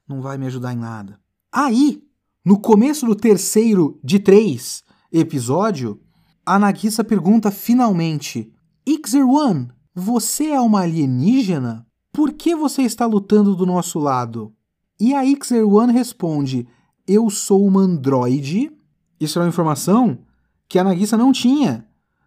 não 0.08 0.20
vai 0.20 0.36
me 0.36 0.46
ajudar 0.46 0.72
em 0.72 0.78
nada. 0.78 1.18
Aí, 1.52 2.02
no 2.44 2.58
começo 2.58 3.06
do 3.06 3.14
terceiro 3.14 3.98
de 4.02 4.18
três 4.18 4.82
episódio, 5.12 6.00
a 6.44 6.58
Nagisa 6.58 7.04
pergunta 7.04 7.50
finalmente: 7.50 8.52
Ixer 8.86 9.26
One, 9.26 9.70
você 9.94 10.48
é 10.48 10.60
uma 10.60 10.80
alienígena? 10.80 11.86
Por 12.12 12.32
que 12.32 12.54
você 12.54 12.82
está 12.82 13.06
lutando 13.06 13.54
do 13.54 13.64
nosso 13.64 13.98
lado? 13.98 14.52
E 14.98 15.14
a 15.14 15.24
Ixer 15.24 15.66
One 15.66 15.92
responde: 15.92 16.66
eu 17.10 17.28
sou 17.28 17.66
uma 17.66 17.80
androide. 17.80 18.70
Isso 19.18 19.38
é 19.38 19.42
uma 19.42 19.48
informação 19.48 20.18
que 20.68 20.78
a 20.78 20.84
Nagisa 20.84 21.16
não 21.16 21.32
tinha 21.32 21.84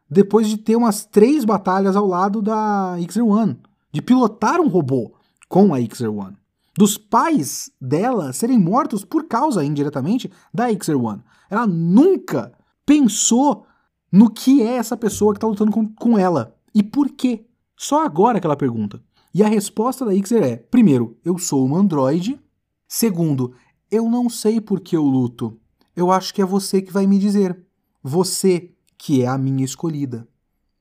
depois 0.10 0.48
de 0.48 0.58
ter 0.58 0.76
umas 0.76 1.06
três 1.06 1.46
batalhas 1.46 1.96
ao 1.96 2.06
lado 2.06 2.42
da 2.42 2.96
Xer 3.10 3.26
One, 3.26 3.58
de 3.92 4.02
pilotar 4.02 4.60
um 4.60 4.68
robô 4.68 5.14
com 5.48 5.74
a 5.74 5.80
Xer 5.80 6.14
One. 6.14 6.38
Dos 6.78 6.98
pais 6.98 7.72
dela 7.80 8.34
serem 8.34 8.60
mortos 8.60 9.06
por 9.06 9.28
causa, 9.28 9.64
indiretamente, 9.64 10.30
da 10.54 10.68
Xer 10.70 11.02
One. 11.02 11.24
Ela 11.50 11.66
nunca 11.66 12.52
pensou 12.86 13.66
no 14.12 14.30
que 14.30 14.62
é 14.62 14.76
essa 14.76 14.98
pessoa 14.98 15.34
que 15.34 15.38
está 15.38 15.48
lutando 15.48 15.72
com, 15.72 15.88
com 15.88 16.18
ela. 16.18 16.56
E 16.76 16.84
por 16.84 17.10
quê? 17.10 17.46
Só 17.76 18.04
agora 18.06 18.40
que 18.40 18.46
ela 18.46 18.56
pergunta. 18.56 19.02
E 19.34 19.42
a 19.42 19.48
resposta 19.48 20.06
da 20.06 20.14
Xer 20.14 20.44
é: 20.44 20.58
primeiro, 20.58 21.18
eu 21.24 21.38
sou 21.38 21.66
uma 21.66 21.78
androide. 21.78 22.40
Segundo, 22.88 23.54
eu 23.94 24.10
não 24.10 24.30
sei 24.30 24.60
por 24.60 24.80
que 24.80 24.98
eu 24.98 25.04
luto. 25.04 25.60
Eu 25.96 26.12
acho 26.12 26.34
que 26.34 26.42
é 26.42 26.46
você 26.46 26.82
que 26.82 26.92
vai 26.92 27.06
me 27.06 27.20
dizer. 27.20 27.58
Você, 28.02 28.72
que 28.98 29.22
é 29.22 29.28
a 29.28 29.38
minha 29.38 29.64
escolhida. 29.64 30.28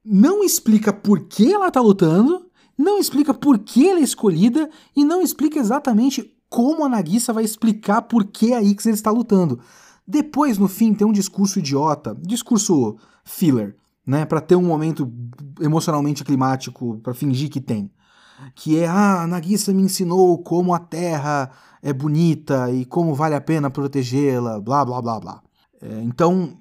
Não 0.05 0.42
explica 0.42 0.92
por 0.92 1.20
que 1.20 1.53
ela 1.53 1.70
tá 1.70 1.81
lutando, 1.81 2.46
não 2.77 2.98
explica 2.98 3.35
por 3.35 3.59
que 3.59 3.88
ela 3.88 4.01
é 4.01 4.03
escolhida 4.03 4.68
e 4.96 5.05
não 5.05 5.20
explica 5.20 5.59
exatamente 5.59 6.37
como 6.48 6.85
a 6.85 6.88
Nagisa 6.88 7.33
vai 7.33 7.44
explicar 7.44 8.03
por 8.03 8.25
que 8.25 8.53
a 8.53 8.62
Ixer 8.62 8.94
está 8.94 9.11
lutando. 9.11 9.61
Depois, 10.07 10.59
no 10.59 10.66
fim, 10.66 10.92
tem 10.92 11.07
um 11.07 11.12
discurso 11.12 11.59
idiota, 11.59 12.16
discurso 12.20 12.96
filler, 13.25 13.77
né, 14.07 14.25
para 14.25 14.40
ter 14.40 14.57
um 14.57 14.64
momento 14.64 15.11
emocionalmente 15.61 16.25
climático, 16.25 16.98
para 17.03 17.14
fingir 17.14 17.51
que 17.51 17.61
tem. 17.61 17.90
Que 18.55 18.79
é, 18.79 18.88
ah, 18.88 19.22
a 19.22 19.27
Nagisa 19.27 19.72
me 19.72 19.83
ensinou 19.83 20.42
como 20.42 20.75
a 20.75 20.79
Terra 20.79 21.51
é 21.83 21.92
bonita 21.92 22.71
e 22.71 22.85
como 22.85 23.14
vale 23.14 23.35
a 23.35 23.40
pena 23.40 23.68
protegê-la, 23.68 24.61
blá 24.61 24.85
blá 24.85 25.03
blá 25.03 25.21
blá. 25.21 25.42
É, 25.81 26.01
então 26.03 26.57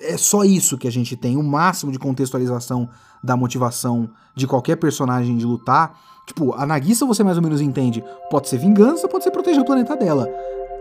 é 0.00 0.16
só 0.16 0.44
isso 0.44 0.78
que 0.78 0.88
a 0.88 0.92
gente 0.92 1.14
tem, 1.14 1.36
o 1.36 1.42
máximo 1.42 1.92
de 1.92 1.98
contextualização 1.98 2.88
da 3.22 3.36
motivação 3.36 4.10
de 4.34 4.46
qualquer 4.46 4.76
personagem 4.76 5.36
de 5.36 5.44
lutar. 5.44 5.98
Tipo, 6.26 6.54
a 6.54 6.64
Nagisa 6.64 7.04
você 7.04 7.22
mais 7.22 7.36
ou 7.36 7.42
menos 7.42 7.60
entende, 7.60 8.02
pode 8.30 8.48
ser 8.48 8.58
vingança, 8.58 9.08
pode 9.08 9.24
ser 9.24 9.30
proteger 9.30 9.60
o 9.60 9.64
planeta 9.64 9.96
dela. 9.96 10.28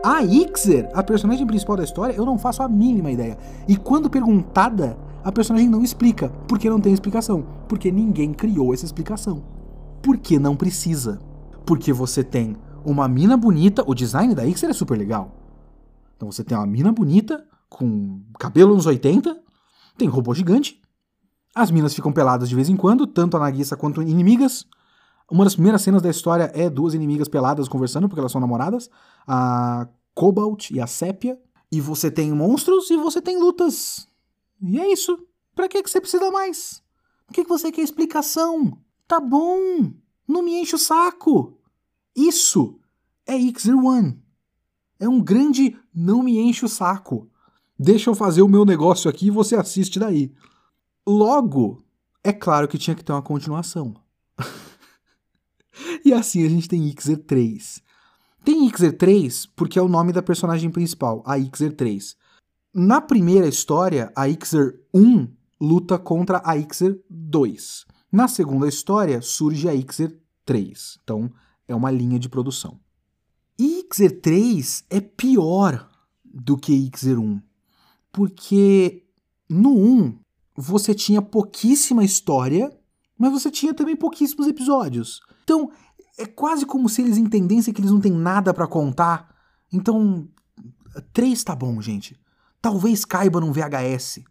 A 0.04 0.24
Ixer, 0.24 0.90
a 0.94 1.04
personagem 1.04 1.46
principal 1.46 1.78
da 1.78 1.84
história, 1.84 2.14
eu 2.14 2.26
não 2.26 2.38
faço 2.38 2.64
a 2.64 2.68
mínima 2.68 3.12
ideia. 3.12 3.38
E 3.68 3.76
quando 3.76 4.10
perguntada, 4.10 4.98
a 5.24 5.32
personagem 5.32 5.70
não 5.70 5.84
explica, 5.84 6.30
porque 6.48 6.70
não 6.70 6.82
tem 6.82 6.92
explicação, 6.92 7.46
porque 7.68 7.92
ninguém 7.92 8.34
criou 8.34 8.74
essa 8.74 8.86
explicação. 8.86 9.44
Porque 10.02 10.40
não 10.40 10.56
precisa. 10.56 11.20
Porque 11.64 11.94
você 11.94 12.24
tem 12.24 12.56
uma 12.86 13.08
mina 13.08 13.38
bonita, 13.38 13.84
o 13.86 13.94
design 13.94 14.34
da 14.36 14.46
Ixer 14.46 14.70
é 14.70 14.74
super 14.74 14.98
legal. 14.98 15.32
Então 16.16 16.32
você 16.32 16.44
tem 16.44 16.58
uma 16.58 16.68
mina 16.68 16.92
bonita, 16.92 17.46
com 17.70 18.22
cabelo 18.38 18.76
nos 18.76 18.86
80, 18.86 19.42
tem 19.98 20.08
robô 20.08 20.34
gigante, 20.34 20.82
as 21.54 21.70
minas 21.70 21.94
ficam 21.94 22.14
peladas 22.14 22.48
de 22.48 22.56
vez 22.56 22.70
em 22.70 22.78
quando, 22.78 23.06
tanto 23.06 23.36
a 23.36 23.40
Nagisa 23.40 23.76
quanto 23.76 24.02
inimigas. 24.02 24.66
Uma 25.30 25.44
das 25.44 25.54
primeiras 25.54 25.82
cenas 25.82 26.02
da 26.02 26.10
história 26.10 26.52
é 26.54 26.70
duas 26.70 26.94
inimigas 26.94 27.28
peladas 27.28 27.68
conversando, 27.68 28.08
porque 28.08 28.20
elas 28.20 28.32
são 28.32 28.42
namoradas, 28.42 28.90
a 29.28 29.88
Cobalt 30.14 30.72
e 30.72 30.80
a 30.80 30.88
Sépia. 30.88 31.38
E 31.72 31.80
você 31.80 32.12
tem 32.12 32.32
monstros 32.34 32.90
e 32.90 32.98
você 32.98 33.22
tem 33.22 33.40
lutas. 33.40 34.08
E 34.62 34.80
é 34.80 34.92
isso. 34.92 35.18
Pra 35.56 35.70
que, 35.70 35.82
que 35.82 35.90
você 35.90 36.02
precisa 36.02 36.30
mais? 36.30 36.84
Por 37.26 37.34
que, 37.34 37.44
que 37.44 37.50
você 37.50 37.72
quer 37.72 37.82
explicação? 37.82 38.78
Tá 39.08 39.20
bom. 39.22 39.92
Não 40.28 40.42
me 40.42 40.60
enche 40.60 40.76
o 40.76 40.80
saco. 40.80 41.58
Isso 42.16 42.80
é 43.26 43.36
Ixer 43.36 43.78
One. 43.78 44.22
É 45.00 45.08
um 45.08 45.22
grande 45.22 45.78
não 45.94 46.24
me 46.24 46.38
enche 46.38 46.66
o 46.66 46.70
saco. 46.70 47.30
Deixa 47.78 48.10
eu 48.10 48.16
fazer 48.16 48.42
o 48.42 48.48
meu 48.48 48.64
negócio 48.66 49.10
aqui 49.10 49.28
e 49.28 49.32
você 49.32 49.56
assiste 49.56 50.00
daí. 50.00 50.32
Logo, 51.08 51.84
é 52.24 52.32
claro 52.32 52.68
que 52.68 52.78
tinha 52.78 52.96
que 52.96 53.04
ter 53.04 53.12
uma 53.12 53.22
continuação. 53.22 53.96
e 56.06 56.14
assim 56.14 56.46
a 56.46 56.50
gente 56.50 56.68
tem 56.68 56.88
Ixer 56.90 57.18
3. 57.18 57.82
Tem 58.44 58.68
Ixer 58.68 58.98
3 58.98 59.48
porque 59.56 59.80
é 59.80 59.82
o 59.82 59.88
nome 59.88 60.14
da 60.14 60.22
personagem 60.22 60.70
principal, 60.70 61.24
a 61.26 61.40
Ixer 61.40 61.76
3. 61.76 62.16
Na 62.74 63.02
primeira 63.02 63.48
história, 63.48 64.12
a 64.16 64.30
Ixer 64.30 64.80
1 64.94 65.28
luta 65.60 65.98
contra 65.98 66.42
a 66.46 66.56
Ixer 66.58 67.00
2. 67.10 67.86
Na 68.12 68.28
segunda 68.28 68.68
história, 68.68 69.22
surge 69.22 69.68
a 69.68 69.74
Ixer 69.74 70.18
3. 70.46 71.00
Então, 71.04 71.32
é 71.68 71.76
uma 71.76 71.92
linha 71.92 72.20
de 72.20 72.30
produção. 72.30 72.80
Ixer 73.58 74.22
3 74.22 74.86
é 74.90 75.00
pior 75.00 75.90
do 76.26 76.58
que 76.58 76.74
Ixer 76.74 77.20
1, 77.20 77.42
porque 78.12 79.06
no 79.50 79.78
1 79.78 80.20
você 80.56 80.94
tinha 80.94 81.22
pouquíssima 81.22 82.04
história, 82.04 82.76
mas 83.18 83.32
você 83.32 83.52
tinha 83.52 83.74
também 83.74 83.96
pouquíssimos 83.96 84.48
episódios. 84.48 85.22
Então 85.44 85.72
é 86.18 86.26
quase 86.26 86.66
como 86.66 86.90
se 86.90 87.02
eles 87.02 87.18
entendessem 87.18 87.74
que 87.74 87.82
eles 87.82 87.92
não 87.92 88.02
têm 88.02 88.12
nada 88.12 88.54
para 88.54 88.68
contar. 88.68 89.36
Então 89.72 90.28
3 91.14 91.44
tá 91.44 91.56
bom, 91.56 91.80
gente. 91.82 92.20
Talvez 92.62 93.06
caiba 93.06 93.40
num 93.40 93.52
VHS. 93.52 94.22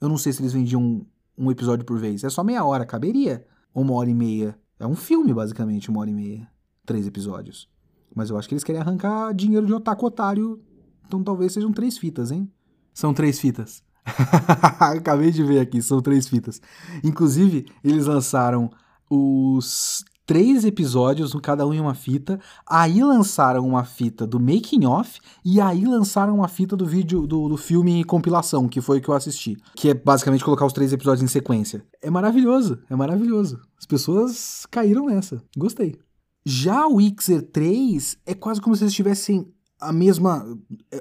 Eu 0.00 0.08
não 0.08 0.18
sei 0.18 0.32
se 0.32 0.40
eles 0.40 0.52
vendiam 0.52 0.82
um, 0.82 1.06
um 1.36 1.50
episódio 1.50 1.84
por 1.84 1.98
vez. 1.98 2.24
É 2.24 2.30
só 2.30 2.42
meia 2.42 2.64
hora, 2.64 2.86
caberia? 2.86 3.46
Ou 3.72 3.82
uma 3.82 3.94
hora 3.94 4.10
e 4.10 4.14
meia? 4.14 4.58
É 4.78 4.86
um 4.86 4.96
filme, 4.96 5.32
basicamente, 5.34 5.90
uma 5.90 6.00
hora 6.00 6.10
e 6.10 6.14
meia 6.14 6.49
três 6.84 7.06
episódios. 7.06 7.68
Mas 8.14 8.30
eu 8.30 8.38
acho 8.38 8.48
que 8.48 8.54
eles 8.54 8.64
querem 8.64 8.80
arrancar 8.80 9.32
dinheiro 9.32 9.66
de 9.66 9.72
otaku 9.72 10.06
otário, 10.06 10.60
então 11.06 11.22
talvez 11.22 11.52
sejam 11.52 11.72
três 11.72 11.96
fitas, 11.96 12.30
hein? 12.30 12.50
São 12.92 13.14
três 13.14 13.38
fitas. 13.38 13.82
Acabei 14.80 15.30
de 15.30 15.44
ver 15.44 15.60
aqui, 15.60 15.80
são 15.80 16.00
três 16.00 16.28
fitas. 16.28 16.60
Inclusive, 17.04 17.66
eles 17.84 18.06
lançaram 18.06 18.70
os 19.08 20.04
três 20.30 20.64
episódios, 20.64 21.34
cada 21.42 21.66
um 21.66 21.74
em 21.74 21.80
uma 21.80 21.94
fita. 21.94 22.38
Aí 22.64 23.02
lançaram 23.02 23.66
uma 23.66 23.84
fita 23.84 24.26
do 24.26 24.38
making 24.38 24.84
off 24.86 25.20
e 25.44 25.60
aí 25.60 25.84
lançaram 25.84 26.36
uma 26.36 26.46
fita 26.46 26.76
do 26.76 26.86
vídeo 26.86 27.26
do, 27.26 27.48
do 27.48 27.56
filme 27.56 28.04
compilação, 28.04 28.68
que 28.68 28.80
foi 28.80 28.98
o 28.98 29.00
que 29.00 29.08
eu 29.08 29.14
assisti, 29.14 29.56
que 29.74 29.90
é 29.90 29.94
basicamente 29.94 30.44
colocar 30.44 30.66
os 30.66 30.72
três 30.72 30.92
episódios 30.92 31.24
em 31.24 31.26
sequência. 31.26 31.84
É 32.00 32.10
maravilhoso, 32.10 32.78
é 32.88 32.94
maravilhoso. 32.94 33.60
As 33.76 33.86
pessoas 33.86 34.66
caíram 34.70 35.06
nessa. 35.06 35.42
Gostei. 35.56 35.98
Já 36.44 36.86
o 36.86 37.00
Ixer 37.00 37.42
3 37.42 38.18
é 38.24 38.34
quase 38.34 38.60
como 38.60 38.74
se 38.74 38.84
eles 38.84 38.94
tivessem 38.94 39.46
a 39.80 39.92
mesma. 39.92 40.46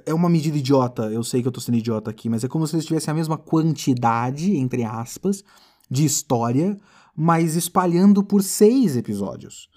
É 0.05 0.13
uma 0.13 0.29
medida 0.29 0.57
idiota, 0.57 1.03
eu 1.11 1.23
sei 1.23 1.41
que 1.41 1.47
eu 1.47 1.51
tô 1.51 1.61
sendo 1.61 1.77
idiota 1.77 2.09
aqui, 2.09 2.29
mas 2.29 2.43
é 2.43 2.47
como 2.47 2.65
se 2.67 2.75
eles 2.75 2.85
tivessem 2.85 3.11
a 3.11 3.15
mesma 3.15 3.37
quantidade, 3.37 4.55
entre 4.55 4.83
aspas, 4.83 5.43
de 5.89 6.05
história, 6.05 6.77
mas 7.15 7.55
espalhando 7.55 8.23
por 8.23 8.43
seis 8.43 8.95
episódios. 8.95 9.69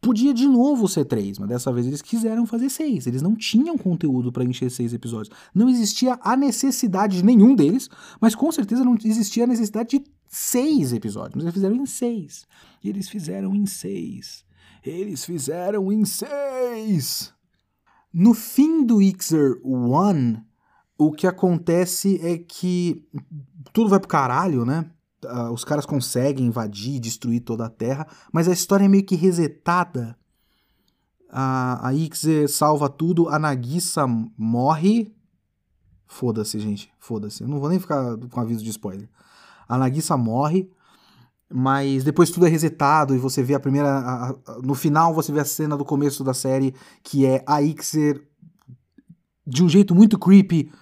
Podia 0.00 0.34
de 0.34 0.48
novo 0.48 0.88
ser 0.88 1.04
três, 1.04 1.38
mas 1.38 1.48
dessa 1.48 1.72
vez 1.72 1.86
eles 1.86 2.02
quiseram 2.02 2.44
fazer 2.44 2.68
seis. 2.68 3.06
Eles 3.06 3.22
não 3.22 3.36
tinham 3.36 3.78
conteúdo 3.78 4.32
para 4.32 4.42
encher 4.42 4.68
seis 4.68 4.92
episódios. 4.92 5.32
Não 5.54 5.68
existia 5.68 6.18
a 6.20 6.36
necessidade 6.36 7.18
de 7.18 7.24
nenhum 7.24 7.54
deles, 7.54 7.88
mas 8.20 8.34
com 8.34 8.50
certeza 8.50 8.84
não 8.84 8.96
existia 9.04 9.44
a 9.44 9.46
necessidade 9.46 9.98
de 9.98 10.04
seis 10.26 10.92
episódios. 10.92 11.36
Mas 11.36 11.44
eles 11.44 11.54
fizeram 11.54 11.76
em 11.76 11.86
seis. 11.86 12.44
E 12.82 12.88
eles 12.88 13.08
fizeram 13.08 13.54
em 13.54 13.64
seis. 13.64 14.44
Eles 14.84 15.24
fizeram 15.24 15.92
em 15.92 16.04
seis. 16.04 17.32
No 18.12 18.34
fim 18.34 18.84
do 18.84 19.00
Ixer 19.00 19.60
One, 19.64 20.42
o 20.98 21.12
que 21.12 21.26
acontece 21.26 22.20
é 22.22 22.36
que 22.38 23.08
tudo 23.72 23.90
vai 23.90 23.98
pro 23.98 24.08
caralho, 24.08 24.64
né? 24.64 24.90
uh, 25.24 25.52
os 25.52 25.64
caras 25.64 25.86
conseguem 25.86 26.46
invadir, 26.46 27.00
destruir 27.00 27.40
toda 27.40 27.66
a 27.66 27.70
Terra, 27.70 28.06
mas 28.32 28.48
a 28.48 28.52
história 28.52 28.84
é 28.84 28.88
meio 28.88 29.04
que 29.04 29.16
resetada. 29.16 30.16
A, 31.30 31.88
a 31.88 31.94
Ixe 31.94 32.46
salva 32.48 32.88
tudo, 32.88 33.28
a 33.28 33.38
Nagisa 33.38 34.06
morre. 34.36 35.14
Foda-se, 36.06 36.58
gente, 36.58 36.92
foda-se. 36.98 37.42
Eu 37.42 37.48
não 37.48 37.58
vou 37.58 37.70
nem 37.70 37.80
ficar 37.80 38.16
com 38.18 38.40
aviso 38.40 38.62
de 38.62 38.70
spoiler. 38.70 39.08
A 39.66 39.78
Nagisa 39.78 40.16
morre, 40.16 40.70
mas 41.52 42.02
depois 42.02 42.30
tudo 42.30 42.46
é 42.46 42.48
resetado 42.48 43.14
e 43.14 43.18
você 43.18 43.42
vê 43.42 43.54
a 43.54 43.60
primeira. 43.60 43.88
A, 43.88 44.30
a, 44.30 44.34
no 44.62 44.74
final 44.74 45.12
você 45.12 45.30
vê 45.32 45.40
a 45.40 45.44
cena 45.44 45.76
do 45.76 45.84
começo 45.84 46.24
da 46.24 46.32
série, 46.32 46.74
que 47.02 47.26
é 47.26 47.42
a 47.46 47.60
Ixer 47.62 48.26
de 49.46 49.62
um 49.62 49.68
jeito 49.68 49.94
muito 49.94 50.18
creepy, 50.18 50.72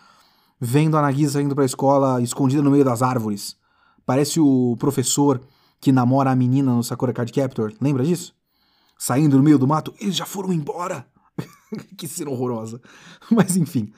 vendo 0.61 0.97
a 0.97 1.03
Nagisa 1.03 1.43
indo 1.43 1.55
pra 1.55 1.65
escola 1.65 2.21
escondida 2.23 2.63
no 2.63 2.71
meio 2.71 2.85
das 2.85 3.03
árvores. 3.03 3.57
Parece 4.05 4.41
o 4.41 4.77
professor 4.79 5.41
que 5.81 5.91
namora 5.91 6.31
a 6.31 6.37
menina 6.37 6.75
no 6.75 6.85
Sakura 6.85 7.13
Card 7.13 7.33
Captor. 7.33 7.73
Lembra 7.81 8.05
disso? 8.05 8.35
Saindo 8.99 9.39
no 9.39 9.43
meio 9.43 9.59
do 9.59 9.67
mato, 9.67 9.95
eles 9.99 10.15
já 10.15 10.27
foram 10.27 10.53
embora. 10.53 11.07
que 11.97 12.07
cena 12.07 12.31
horrorosa. 12.31 12.81
Mas 13.31 13.57
enfim. 13.57 13.93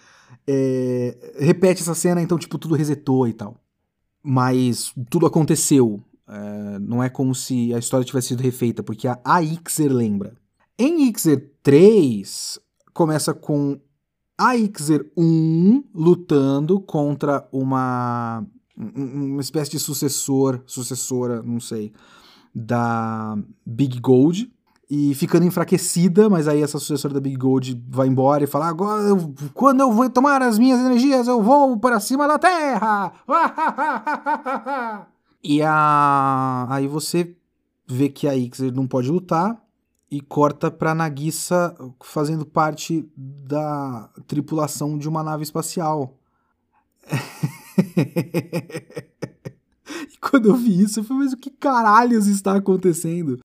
É... 0.46 1.34
repete 1.38 1.82
essa 1.82 1.94
cena, 1.94 2.22
então, 2.22 2.38
tipo, 2.38 2.56
tudo 2.56 2.74
resetou 2.74 3.26
e 3.26 3.32
tal. 3.32 3.56
Mas 4.22 4.94
tudo 5.10 5.26
aconteceu. 5.26 6.02
É... 6.32 6.78
não 6.78 7.02
é 7.02 7.08
como 7.08 7.34
se 7.34 7.74
a 7.74 7.78
história 7.78 8.04
tivesse 8.04 8.28
sido 8.28 8.42
refeita, 8.42 8.82
porque 8.82 9.06
a, 9.06 9.18
a 9.24 9.42
Ixer 9.42 9.92
lembra. 9.92 10.34
Em 10.78 11.08
Ixer 11.08 11.50
3, 11.62 12.58
começa 12.94 13.34
com 13.34 13.78
a 14.38 14.56
Ixer 14.56 15.10
1 15.16 15.84
lutando 15.94 16.80
contra 16.80 17.46
uma 17.52 18.46
uma 18.74 19.40
espécie 19.40 19.70
de 19.72 19.78
sucessor, 19.78 20.62
sucessora, 20.66 21.42
não 21.42 21.60
sei, 21.60 21.92
da 22.54 23.36
Big 23.64 24.00
Gold 24.00 24.50
e 24.90 25.14
ficando 25.14 25.46
enfraquecida, 25.46 26.28
mas 26.28 26.46
aí 26.46 26.60
essa 26.62 26.78
sucessora 26.78 27.14
da 27.14 27.20
Big 27.20 27.36
Gold 27.36 27.82
vai 27.88 28.08
embora 28.08 28.44
e 28.44 28.46
fala: 28.46 28.68
agora, 28.68 29.02
eu, 29.02 29.34
quando 29.54 29.80
eu 29.80 29.90
vou 29.90 30.08
tomar 30.10 30.42
as 30.42 30.58
minhas 30.58 30.80
energias, 30.80 31.26
eu 31.26 31.42
vou 31.42 31.78
para 31.78 31.98
cima 31.98 32.28
da 32.28 32.38
Terra. 32.38 33.12
e 35.42 35.62
a 35.62 36.66
aí 36.70 36.86
você 36.86 37.36
vê 37.86 38.08
que 38.08 38.28
a 38.28 38.36
Ixer 38.36 38.72
não 38.72 38.86
pode 38.86 39.10
lutar 39.10 39.60
e 40.10 40.20
corta 40.20 40.70
para 40.70 40.94
Nagisa 40.94 41.74
fazendo 42.04 42.44
parte 42.44 43.08
da 43.16 44.10
tripulação 44.26 44.98
de 44.98 45.08
uma 45.08 45.22
nave 45.22 45.42
espacial. 45.42 46.18
e 50.12 50.18
quando 50.20 50.50
eu 50.50 50.54
vi 50.54 50.82
isso, 50.82 51.00
eu 51.00 51.04
falei, 51.04 51.24
mas 51.24 51.32
o 51.32 51.36
que 51.38 51.50
caralhos 51.50 52.26
está 52.26 52.56
acontecendo? 52.56 53.40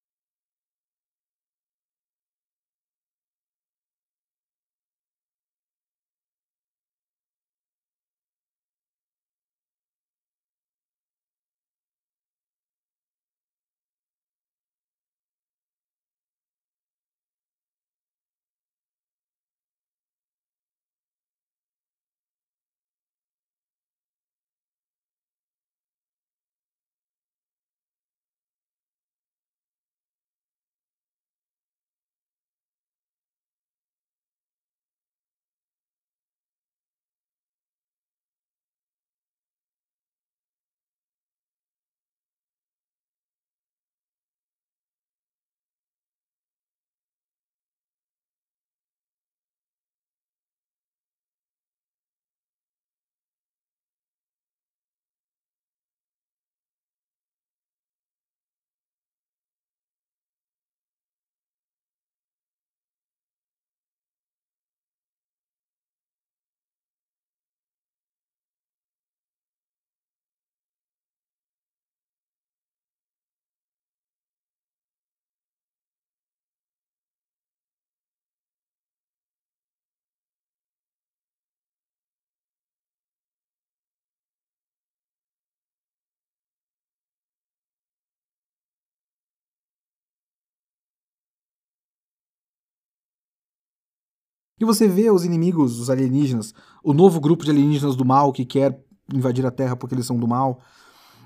E 94.60 94.66
você 94.66 94.88
vê 94.88 95.10
os 95.12 95.24
inimigos, 95.24 95.80
os 95.80 95.90
alienígenas, 95.90 96.54
o 96.84 96.94
novo 96.94 97.20
grupo 97.20 97.44
de 97.44 97.52
alienígenas 97.52 97.96
do 97.96 98.04
mal 98.04 98.32
que 98.32 98.46
quer 98.46 98.84
invadir 99.14 99.46
a 99.46 99.52
Terra 99.52 99.76
porque 99.76 99.94
eles 99.94 100.06
são 100.06 100.18
do 100.18 100.28
mal. 100.28 100.60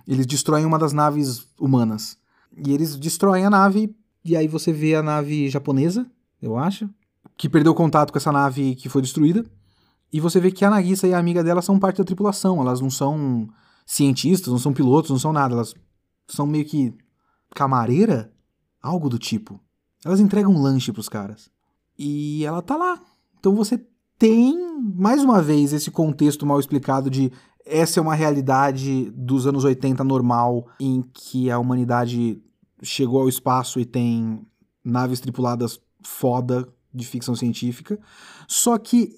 Eles 0.07 0.25
destroem 0.25 0.65
uma 0.65 0.77
das 0.77 0.93
naves 0.93 1.47
humanas. 1.59 2.17
E 2.65 2.73
eles 2.73 2.97
destroem 2.97 3.45
a 3.45 3.49
nave, 3.49 3.95
e 4.25 4.35
aí 4.35 4.47
você 4.47 4.73
vê 4.73 4.95
a 4.95 5.01
nave 5.01 5.49
japonesa, 5.49 6.05
eu 6.41 6.57
acho, 6.57 6.89
que 7.37 7.47
perdeu 7.47 7.73
contato 7.73 8.11
com 8.11 8.17
essa 8.17 8.31
nave 8.31 8.75
que 8.75 8.89
foi 8.89 9.01
destruída. 9.01 9.45
E 10.11 10.19
você 10.19 10.39
vê 10.39 10.51
que 10.51 10.65
a 10.65 10.69
Nagisa 10.69 11.07
e 11.07 11.13
a 11.13 11.19
amiga 11.19 11.43
dela 11.43 11.61
são 11.61 11.79
parte 11.79 11.99
da 11.99 12.03
tripulação. 12.03 12.59
Elas 12.59 12.81
não 12.81 12.89
são 12.89 13.47
cientistas, 13.85 14.51
não 14.51 14.59
são 14.59 14.73
pilotos, 14.73 15.09
não 15.09 15.19
são 15.19 15.31
nada. 15.31 15.55
Elas 15.55 15.73
são 16.27 16.45
meio 16.45 16.65
que 16.65 16.93
camareira? 17.55 18.31
Algo 18.81 19.07
do 19.09 19.17
tipo. 19.17 19.59
Elas 20.03 20.19
entregam 20.19 20.51
um 20.51 20.61
lanche 20.61 20.91
pros 20.91 21.07
caras. 21.07 21.49
E 21.97 22.43
ela 22.43 22.61
tá 22.61 22.75
lá, 22.75 22.99
então 23.41 23.55
você 23.55 23.83
tem, 24.19 24.55
mais 24.95 25.23
uma 25.23 25.41
vez, 25.41 25.73
esse 25.73 25.89
contexto 25.89 26.45
mal 26.45 26.59
explicado 26.59 27.09
de 27.09 27.31
essa 27.65 27.99
é 27.99 28.01
uma 28.01 28.13
realidade 28.13 29.11
dos 29.15 29.47
anos 29.47 29.63
80 29.63 30.03
normal, 30.03 30.67
em 30.79 31.01
que 31.01 31.49
a 31.49 31.57
humanidade 31.57 32.39
chegou 32.83 33.19
ao 33.19 33.27
espaço 33.27 33.79
e 33.79 33.85
tem 33.85 34.45
naves 34.85 35.19
tripuladas 35.19 35.79
foda 36.03 36.67
de 36.93 37.03
ficção 37.03 37.35
científica. 37.35 37.99
Só 38.47 38.77
que 38.77 39.15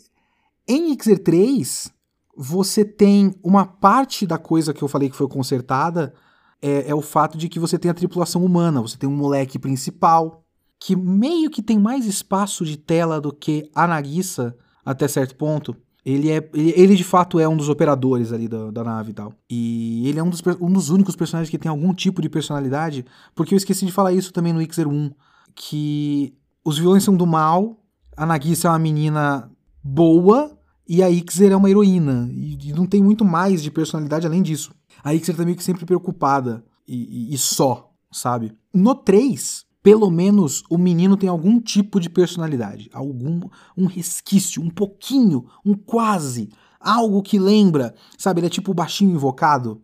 em 0.66 0.98
Xer 0.98 1.20
3, 1.22 1.92
você 2.38 2.86
tem 2.86 3.36
uma 3.44 3.66
parte 3.66 4.26
da 4.26 4.38
coisa 4.38 4.74
que 4.74 4.82
eu 4.82 4.88
falei 4.88 5.10
que 5.10 5.18
foi 5.18 5.28
consertada 5.28 6.14
é, 6.62 6.90
é, 6.90 6.96
o 6.96 7.02
fato 7.02 7.38
de 7.38 7.50
que 7.50 7.60
você 7.60 7.78
tem 7.78 7.92
a 7.92 7.94
tripulação 7.94 8.46
humana, 8.46 8.82
você 8.82 8.98
tem 8.98 9.10
um 9.10 9.18
moleque 9.18 9.60
principal 9.60 10.43
que 10.86 10.98
meio 10.98 11.50
que 11.50 11.62
tem 11.62 11.80
mais 11.80 12.06
espaço 12.06 12.66
de 12.66 12.76
tela 12.76 13.22
do 13.22 13.32
que 13.32 13.70
a 13.74 13.88
Nagisa 13.88 14.54
até 14.84 15.08
certo 15.08 15.34
ponto. 15.34 15.74
Ele 16.06 16.30
é. 16.30 16.50
Ele, 16.54 16.74
ele, 16.76 16.96
de 16.98 17.06
fato 17.06 17.40
é 17.40 17.48
um 17.48 17.56
dos 17.56 17.70
operadores 17.70 18.34
ali 18.34 18.50
da, 18.50 18.70
da 18.70 18.84
nave 18.84 19.12
e 19.12 19.14
tal. 19.14 19.34
E 19.50 20.10
ele 20.10 20.20
é 20.20 20.24
um 20.24 20.30
dos, 20.30 20.42
um 20.60 20.70
dos 20.70 20.90
únicos 20.90 21.16
personagens 21.16 21.50
que 21.50 21.58
tem 21.58 21.70
algum 21.70 21.94
tipo 21.94 22.22
de 22.22 22.28
personalidade. 22.28 23.06
Porque 23.34 23.54
eu 23.54 23.58
esqueci 23.58 23.86
de 23.86 23.94
falar 23.94 24.12
isso 24.12 24.34
também 24.34 24.52
no 24.52 24.62
X-01. 24.62 25.14
Que 25.56 26.34
os 26.66 26.78
vilões 26.78 27.06
são 27.06 27.16
do 27.16 27.26
mal, 27.26 27.82
a 28.18 28.26
Nagisa 28.26 28.68
é 28.68 28.72
uma 28.72 28.80
menina 28.80 29.50
boa 29.82 30.52
e 30.86 31.02
a 31.02 31.10
Ixer 31.10 31.54
é 31.54 31.56
uma 31.56 31.70
heroína. 31.70 32.30
E, 32.30 32.58
e, 32.62 32.74
não 32.74 32.86
tem 32.86 33.02
muito 33.02 33.24
mais 33.24 33.64
de 33.64 33.72
personalidade 33.72 34.28
além 34.28 34.42
disso. 34.42 34.76
A 35.02 35.16
Ixer 35.16 35.34
tá 35.34 35.46
meio 35.46 35.56
que 35.56 35.64
sempre 35.64 35.86
preocupada 35.86 36.62
e, 36.86 37.30
e, 37.32 37.34
e 37.34 37.38
só, 37.38 37.90
sabe? 38.12 38.52
No 38.74 38.94
3, 38.94 39.66
pelo 39.84 40.10
menos 40.10 40.64
o 40.70 40.78
menino 40.78 41.18
tem 41.18 41.28
algum 41.28 41.60
tipo 41.60 42.00
de 42.00 42.10
personalidade, 42.10 42.90
algum 42.94 43.42
um 43.78 43.86
resquício, 43.86 44.64
um 44.64 44.70
pouquinho, 44.70 45.46
um 45.66 45.74
quase, 45.74 46.50
algo 46.80 47.22
que 47.22 47.38
lembra, 47.38 47.94
sabe? 48.18 48.40
Ele 48.40 48.48
é 48.48 48.50
tipo 48.50 48.72
o 48.72 48.74
baixinho 48.74 49.12
invocado 49.12 49.82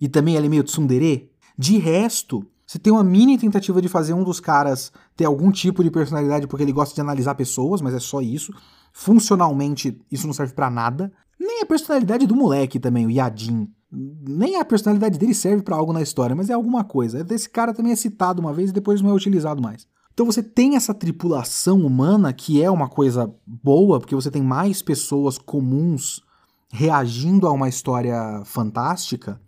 e 0.00 0.08
também 0.08 0.34
ele 0.34 0.46
é 0.46 0.48
meio 0.48 0.64
tsundere. 0.64 1.30
De 1.58 1.76
resto, 1.76 2.44
você 2.66 2.78
tem 2.78 2.90
uma 2.90 3.04
mini 3.04 3.36
tentativa 3.36 3.82
de 3.82 3.88
fazer 3.88 4.14
um 4.14 4.24
dos 4.24 4.40
caras 4.40 4.90
ter 5.14 5.26
algum 5.26 5.50
tipo 5.50 5.84
de 5.84 5.90
personalidade 5.90 6.46
porque 6.46 6.64
ele 6.64 6.72
gosta 6.72 6.94
de 6.94 7.00
analisar 7.02 7.34
pessoas, 7.34 7.82
mas 7.82 7.92
é 7.92 8.00
só 8.00 8.22
isso. 8.22 8.50
Funcionalmente, 8.92 10.00
isso 10.10 10.26
não 10.26 10.32
serve 10.32 10.54
para 10.54 10.70
nada. 10.70 11.12
Nem 11.38 11.60
a 11.60 11.66
personalidade 11.66 12.26
do 12.26 12.34
moleque 12.34 12.80
também, 12.80 13.06
o 13.06 13.10
Yadin. 13.10 13.68
Nem 13.94 14.56
a 14.56 14.64
personalidade 14.64 15.18
dele 15.18 15.34
serve 15.34 15.62
para 15.62 15.76
algo 15.76 15.92
na 15.92 16.02
história, 16.02 16.34
mas 16.34 16.50
é 16.50 16.52
alguma 16.52 16.84
coisa. 16.84 17.24
Esse 17.30 17.48
cara 17.48 17.72
também 17.72 17.92
é 17.92 17.96
citado 17.96 18.40
uma 18.40 18.52
vez 18.52 18.70
e 18.70 18.72
depois 18.72 19.00
não 19.00 19.10
é 19.10 19.14
utilizado 19.14 19.62
mais. 19.62 19.86
Então 20.12 20.26
você 20.26 20.42
tem 20.42 20.76
essa 20.76 20.94
tripulação 20.94 21.84
humana 21.84 22.32
que 22.32 22.62
é 22.62 22.70
uma 22.70 22.88
coisa 22.88 23.32
boa, 23.46 23.98
porque 23.98 24.14
você 24.14 24.30
tem 24.30 24.42
mais 24.42 24.80
pessoas 24.80 25.38
comuns 25.38 26.22
reagindo 26.70 27.46
a 27.46 27.52
uma 27.52 27.68
história 27.68 28.42
fantástica, 28.44 29.40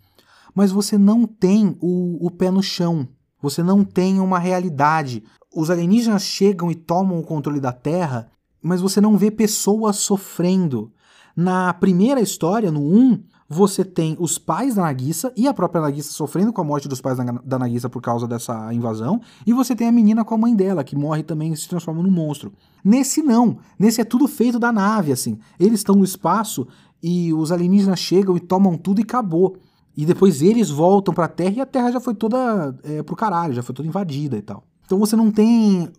mas 0.55 0.71
você 0.71 0.97
não 0.97 1.27
tem 1.27 1.77
o, 1.81 2.25
o 2.25 2.31
pé 2.31 2.51
no 2.51 2.63
chão. 2.63 3.09
Você 3.43 3.63
não 3.63 3.85
tem 3.85 4.19
uma 4.21 4.39
realidade. 4.39 5.23
Os 5.55 5.71
alienígenas 5.71 6.23
chegam 6.23 6.71
e 6.71 6.75
tomam 6.75 7.19
o 7.19 7.25
controle 7.25 7.61
da 7.61 7.73
Terra, 7.73 8.31
mas 8.61 8.81
você 8.81 9.01
não 9.01 9.17
vê 9.17 9.31
pessoas 9.31 9.97
sofrendo. 9.97 10.93
Na 11.37 11.73
primeira 11.75 12.21
história, 12.21 12.73
no 12.73 12.81
1, 12.81 13.23
você 13.49 13.85
tem 13.85 14.17
os 14.19 14.39
pais 14.39 14.75
da 14.75 14.83
Nagisa 14.83 15.33
e 15.37 15.47
a 15.47 15.55
própria 15.55 15.81
Nagisa 15.81 16.11
sofrendo 16.11 16.53
com 16.53 16.61
a 16.61 16.65
morte 16.65 16.89
dos 16.89 17.01
pais 17.01 17.19
da 17.45 17.59
Nagisa 17.59 17.89
por 17.89 18.03
causa 18.03 18.27
dessa 18.27 18.73
invasão, 18.73 19.21
e 19.47 19.53
você 19.53 19.75
tem 19.75 19.89
a 19.89 19.93
menina 19.93 20.25
com 20.25 20.35
a 20.35 20.39
mãe 20.39 20.55
dela, 20.55 20.83
que 20.85 20.97
morre 20.97 21.23
também 21.23 21.53
e 21.53 21.57
se 21.57 21.69
transforma 21.69 22.03
num 22.03 22.11
monstro. 22.11 22.53
Nesse 22.85 23.23
não, 23.23 23.59
nesse 23.79 24.01
é 24.01 24.05
tudo 24.05 24.27
feito 24.27 24.59
da 24.59 24.73
nave, 24.73 25.13
assim. 25.13 25.39
Eles 25.59 25.81
estão 25.81 25.95
no 25.95 26.05
espaço 26.05 26.67
e 27.03 27.33
os 27.33 27.53
alienígenas 27.53 27.99
chegam 27.99 28.37
e 28.37 28.41
tomam 28.41 28.77
tudo 28.77 29.01
e 29.01 29.03
acabou. 29.03 29.57
E 29.97 30.05
depois 30.05 30.43
eles 30.43 30.69
voltam 30.69 31.15
pra 31.15 31.27
Terra 31.27 31.55
e 31.57 31.61
a 31.61 31.67
Terra 31.67 31.93
já 31.93 32.01
foi 32.01 32.15
toda 32.15 32.77
é, 32.83 33.03
pro 33.03 33.17
caralho, 33.17 33.55
já 33.55 33.63
foi 33.63 33.75
toda 33.75 33.89
invadida 33.89 34.37
e 34.37 34.43
tal. 34.43 34.63
Então 34.87 34.99
você 34.99 35.17
não 35.17 35.33
tem 35.33 35.91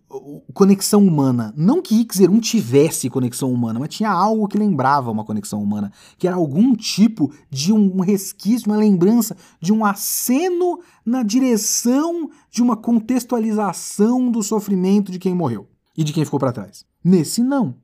conexão 0.53 1.05
humana. 1.05 1.53
Não 1.57 1.81
que 1.81 2.01
Ixer 2.01 2.31
1 2.31 2.39
tivesse 2.39 3.09
conexão 3.09 3.51
humana, 3.51 3.79
mas 3.79 3.89
tinha 3.89 4.09
algo 4.09 4.47
que 4.47 4.57
lembrava 4.57 5.11
uma 5.11 5.25
conexão 5.25 5.61
humana. 5.61 5.91
Que 6.17 6.25
era 6.25 6.37
algum 6.37 6.73
tipo 6.73 7.31
de 7.49 7.73
um 7.73 7.99
resquício, 7.99 8.71
uma 8.71 8.77
lembrança, 8.77 9.35
de 9.61 9.73
um 9.73 9.83
aceno 9.83 10.79
na 11.05 11.21
direção 11.21 12.29
de 12.49 12.63
uma 12.63 12.77
contextualização 12.77 14.31
do 14.31 14.41
sofrimento 14.41 15.11
de 15.11 15.19
quem 15.19 15.35
morreu 15.35 15.67
e 15.95 16.03
de 16.03 16.13
quem 16.13 16.23
ficou 16.23 16.39
para 16.39 16.53
trás. 16.53 16.85
Nesse, 17.03 17.43
não. 17.43 17.75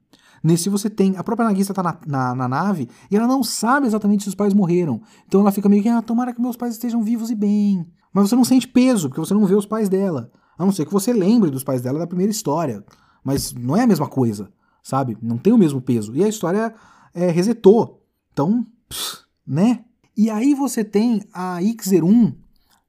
Nesse 0.42 0.70
você 0.70 0.90
tem. 0.90 1.18
A 1.18 1.24
própria 1.24 1.48
Nagisa 1.48 1.74
tá 1.74 1.84
na, 1.84 1.98
na, 2.08 2.36
na, 2.36 2.48
nave 2.48 2.90
e 3.12 3.16
ela 3.18 3.28
não 3.28 3.44
sabe 3.44 3.88
exatamente 3.88 4.24
se 4.24 4.30
os 4.30 4.36
pais 4.36 4.54
morreram. 4.54 5.02
Então 5.28 5.42
ela 5.42 5.52
fica 5.52 5.68
meio 5.68 5.84
que, 5.84 5.90
ah, 5.90 6.02
tomara 6.02 6.34
que 6.34 6.42
meus 6.42 6.56
pais 6.56 6.74
estejam 6.74 7.04
vivos 7.04 7.30
e 7.30 7.36
bem. 7.36 7.86
Mas 8.14 8.30
você 8.30 8.36
não 8.36 8.46
sente 8.46 8.68
peso, 8.68 9.10
porque 9.10 9.20
você 9.20 9.34
não 9.34 9.46
vê 9.46 9.56
os 9.56 9.66
pais 9.66 9.90
dela. 9.90 10.32
A 10.58 10.66
não 10.66 10.72
ser 10.72 10.86
que 10.86 10.94
você 10.94 11.12
lembre 11.14 11.50
dos 11.50 11.64
pais 11.64 11.82
dela 11.82 12.00
da 12.00 12.08
primeira 12.08 12.32
história. 12.32 12.84
Mas 13.24 13.54
não 13.54 13.76
é 13.76 13.84
a 13.84 13.88
mesma 13.88 14.08
coisa, 14.08 14.52
sabe? 14.82 15.18
Não 15.22 15.38
tem 15.38 15.54
o 15.54 15.58
mesmo 15.58 15.82
peso. 15.82 16.16
E 16.16 16.24
a 16.24 16.28
história 16.28 16.74
é, 17.14 17.30
resetou. 17.30 18.04
Então, 18.32 18.66
pff, 18.90 19.20
né? 19.46 19.84
E 20.16 20.30
aí 20.30 20.54
você 20.54 20.84
tem 20.84 21.22
a 21.34 21.60
Ixer-1 21.62 22.36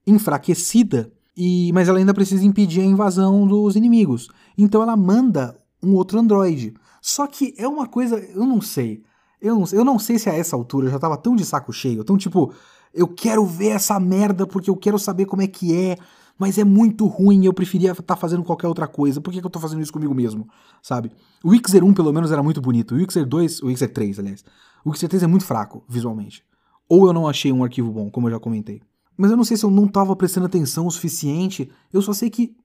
enfraquecida, 0.06 1.10
e 1.36 1.72
mas 1.72 1.88
ela 1.88 1.98
ainda 1.98 2.12
precisa 2.12 2.44
impedir 2.44 2.82
a 2.82 2.84
invasão 2.84 3.46
dos 3.46 3.76
inimigos. 3.76 4.28
Então 4.56 4.82
ela 4.82 4.96
manda 4.96 5.58
um 5.82 5.94
outro 5.94 6.18
androide. 6.18 6.74
Só 7.00 7.26
que 7.26 7.54
é 7.56 7.66
uma 7.66 7.86
coisa, 7.86 8.16
eu 8.16 8.44
não 8.46 8.60
sei. 8.60 9.02
Eu 9.40 9.54
não, 9.56 9.64
eu 9.72 9.84
não 9.84 9.98
sei 9.98 10.18
se 10.18 10.30
a 10.30 10.34
essa 10.34 10.56
altura 10.56 10.86
eu 10.86 10.90
já 10.90 10.98
tava 10.98 11.16
tão 11.16 11.36
de 11.36 11.44
saco 11.44 11.72
cheio, 11.72 12.04
tão 12.04 12.16
tipo, 12.16 12.52
eu 12.94 13.06
quero 13.08 13.44
ver 13.44 13.70
essa 13.70 13.98
merda 14.00 14.46
porque 14.46 14.70
eu 14.70 14.76
quero 14.76 14.98
saber 14.98 15.26
como 15.26 15.42
é 15.42 15.46
que 15.46 15.74
é 15.74 15.98
mas 16.39 16.59
é 16.59 16.64
muito 16.64 17.07
ruim, 17.07 17.45
eu 17.45 17.53
preferia 17.53 17.93
estar 17.93 18.03
tá 18.03 18.16
fazendo 18.16 18.43
qualquer 18.43 18.66
outra 18.66 18.89
coisa. 18.89 19.20
Por 19.20 19.32
que, 19.32 19.41
que 19.41 19.47
eu 19.47 19.51
tô 19.51 19.61
fazendo 19.61 19.82
isso 19.82 19.93
comigo 19.93 20.14
mesmo? 20.14 20.49
Sabe? 20.82 21.12
O 21.43 21.51
Wixer 21.51 21.85
1, 21.85 21.95
pelo 21.95 22.12
menos, 22.12 22.32
era 22.32 22.43
muito 22.43 22.61
bonito. 22.61 22.95
O 22.95 22.99
Wixer 22.99 23.24
2, 23.24 23.62
o 23.62 23.66
Wixer 23.66 23.93
3, 23.93 24.18
aliás. 24.18 24.45
O 24.85 24.91
Wixer 24.91 25.09
3 25.09 25.22
é 25.22 25.26
muito 25.26 25.45
fraco, 25.45 25.85
visualmente. 25.89 26.45
Ou 26.89 27.07
eu 27.07 27.12
não 27.12 27.28
achei 27.28 27.53
um 27.53 27.62
arquivo 27.62 27.91
bom, 27.91 28.11
como 28.11 28.26
eu 28.26 28.32
já 28.32 28.41
comentei. 28.41 28.82
Mas 29.16 29.30
eu 29.30 29.37
não 29.37 29.45
sei 29.45 29.57
se 29.57 29.64
eu 29.64 29.70
não 29.70 29.87
tava 29.87 30.14
prestando 30.16 30.47
atenção 30.47 30.87
o 30.87 30.91
suficiente. 30.91 31.70
Eu 31.93 32.03
só 32.03 32.12
sei 32.12 32.28
que 32.28 32.57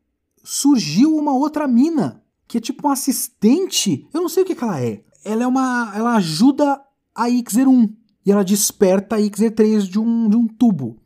surgiu 0.44 1.16
uma 1.16 1.34
outra 1.34 1.68
mina, 1.68 2.24
que 2.48 2.58
é 2.58 2.62
tipo 2.62 2.88
uma 2.88 2.94
assistente. 2.94 4.08
Eu 4.12 4.22
não 4.22 4.30
sei 4.30 4.44
o 4.44 4.46
que, 4.46 4.56
que 4.56 4.64
ela 4.64 4.82
é. 4.82 5.04
Ela 5.24 5.44
é 5.44 5.48
uma. 5.48 5.92
Ela 5.96 6.16
ajuda 6.16 6.82
a 7.16 7.30
Ixer 7.30 7.68
1. 7.68 7.90
E 8.26 8.32
ela 8.32 8.44
desperta 8.44 9.16
a 9.16 9.22
Ixer 9.22 9.54
3 9.54 9.88
de 9.88 10.00
um, 10.00 10.28
de 10.28 10.36
um 10.36 10.48
tubo. 10.48 10.98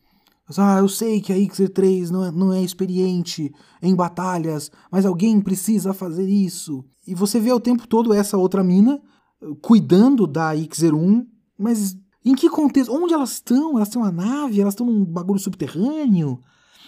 Ah, 0.58 0.80
eu 0.80 0.90
sei 0.90 1.22
que 1.22 1.32
a 1.32 1.36
Xer3 1.36 2.10
não 2.10 2.26
é, 2.26 2.32
não 2.32 2.54
é 2.54 2.62
experiente 2.62 3.54
em 3.82 3.96
batalhas, 3.96 4.70
mas 4.92 5.06
alguém 5.06 5.40
precisa 5.40 5.94
fazer 5.94 6.28
isso. 6.28 6.84
E 7.08 7.16
você 7.16 7.40
vê 7.40 7.52
o 7.52 7.60
tempo 7.60 7.88
todo 7.88 8.14
essa 8.14 8.38
outra 8.38 8.64
mina 8.64 9.02
uh, 9.42 9.56
cuidando 9.56 10.28
da 10.28 10.54
Xer1, 10.54 11.26
mas 11.58 11.96
em 12.26 12.36
que 12.36 12.50
contexto? 12.50 12.94
Onde 12.94 13.14
elas 13.14 13.34
estão? 13.34 13.78
Elas 13.78 13.90
têm 13.90 14.02
uma 14.02 14.12
nave? 14.12 14.60
Elas 14.60 14.74
estão 14.74 14.86
num 14.86 15.06
bagulho 15.06 15.40
subterrâneo? 15.40 16.40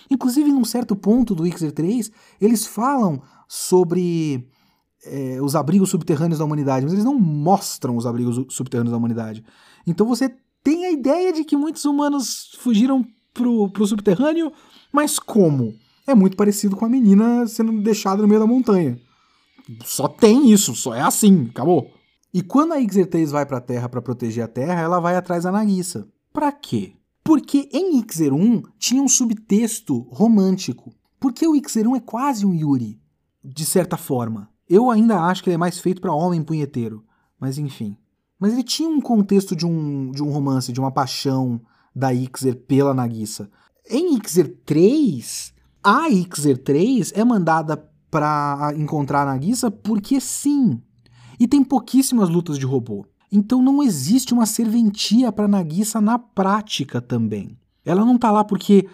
Inclusive, 0.10 0.52
num 0.52 0.66
certo 0.66 0.96
ponto 0.96 1.34
do 1.34 1.44
Xer3, 1.44 2.12
eles 2.40 2.66
falam 2.66 3.22
sobre 3.48 4.48
é, 5.06 5.42
os 5.42 5.56
abrigos 5.56 5.90
subterrâneos 5.90 6.40
da 6.40 6.46
humanidade, 6.46 6.86
mas 6.86 6.94
eles 6.94 7.06
não 7.06 7.18
mostram 7.18 7.96
os 7.96 8.06
abrigos 8.06 8.54
subterrâneos 8.54 8.92
da 8.92 8.98
humanidade. 8.98 9.44
Então 9.88 10.06
você 10.06 10.36
tem 10.64 10.86
a 10.86 10.92
ideia 10.92 11.32
de 11.32 11.44
que 11.44 11.56
muitos 11.56 11.86
humanos 11.86 12.52
fugiram 12.60 13.06
pro, 13.36 13.70
pro 13.70 13.86
subterrâneo, 13.86 14.52
mas 14.92 15.20
como? 15.20 15.76
É 16.08 16.16
muito 16.16 16.38
parecido 16.38 16.76
com 16.76 16.86
a 16.86 16.90
menina 16.90 17.46
sendo 17.46 17.84
deixada 17.84 18.22
no 18.22 18.28
meio 18.28 18.40
da 18.40 18.48
montanha. 18.48 19.00
Só 19.84 20.08
tem 20.08 20.52
isso, 20.52 20.76
só 20.76 20.96
é 20.96 21.02
assim, 21.02 21.48
acabou. 21.50 21.92
E 22.34 22.42
quando 22.42 22.74
a 22.74 22.80
Ixer-3 22.80 23.30
vai 23.30 23.46
pra 23.46 23.62
Terra 23.62 23.90
para 23.90 24.02
proteger 24.02 24.44
a 24.44 24.48
Terra, 24.48 24.82
ela 24.82 25.00
vai 25.00 25.16
atrás 25.16 25.44
da 25.44 25.52
Nagisa. 25.52 26.08
Pra 26.34 26.52
quê? 26.52 26.94
Porque 27.24 27.70
em 27.74 28.00
Ixer 28.00 28.34
1 28.34 28.64
tinha 28.78 29.02
um 29.02 29.08
subtexto 29.08 30.00
romântico. 30.12 30.94
Porque 31.20 31.48
o 31.48 31.56
Ixer 31.56 31.88
1 31.88 31.96
é 31.96 32.00
quase 32.00 32.46
um 32.46 32.54
Yuri, 32.54 33.00
de 33.44 33.66
certa 33.66 33.98
forma. 33.98 34.50
Eu 34.70 34.92
ainda 34.92 35.20
acho 35.22 35.44
que 35.44 35.50
ele 35.50 35.56
é 35.56 35.58
mais 35.58 35.80
feito 35.80 36.02
para 36.02 36.14
homem 36.14 36.44
punheteiro, 36.44 37.04
mas 37.40 37.58
enfim. 37.58 37.98
Mas 38.40 38.54
ele 38.54 38.64
tinha 38.64 38.90
um 38.90 39.02
contexto 39.02 39.56
de 39.56 39.66
um, 39.66 40.12
de 40.12 40.22
um 40.22 40.30
romance, 40.30 40.74
de 40.74 40.80
uma 40.80 40.92
paixão, 40.92 41.62
da 41.96 42.14
Ixer 42.14 42.56
pela 42.56 42.94
Nagisa. 42.94 43.50
Em 43.90 44.16
Ixer 44.18 44.58
3, 44.66 45.54
a 45.84 46.10
Ixer 46.10 46.58
3 46.58 47.14
é 47.16 47.24
mandada 47.24 47.78
para 48.12 48.74
encontrar 48.76 49.22
a 49.22 49.26
Nagisa 49.26 49.72
porque 49.72 50.20
sim. 50.20 50.82
E 51.40 51.48
tem 51.48 51.64
pouquíssimas 51.64 52.30
lutas 52.30 52.58
de 52.58 52.66
robô. 52.66 53.06
Então 53.32 53.62
não 53.62 53.82
existe 53.82 54.34
uma 54.34 54.46
serventia 54.46 55.32
para 55.32 55.48
Nagisa 55.48 56.02
na 56.02 56.20
prática 56.20 57.02
também. 57.02 57.58
Ela 57.86 58.04
não 58.04 58.18
tá 58.18 58.32
lá 58.32 58.44
porque 58.44 58.88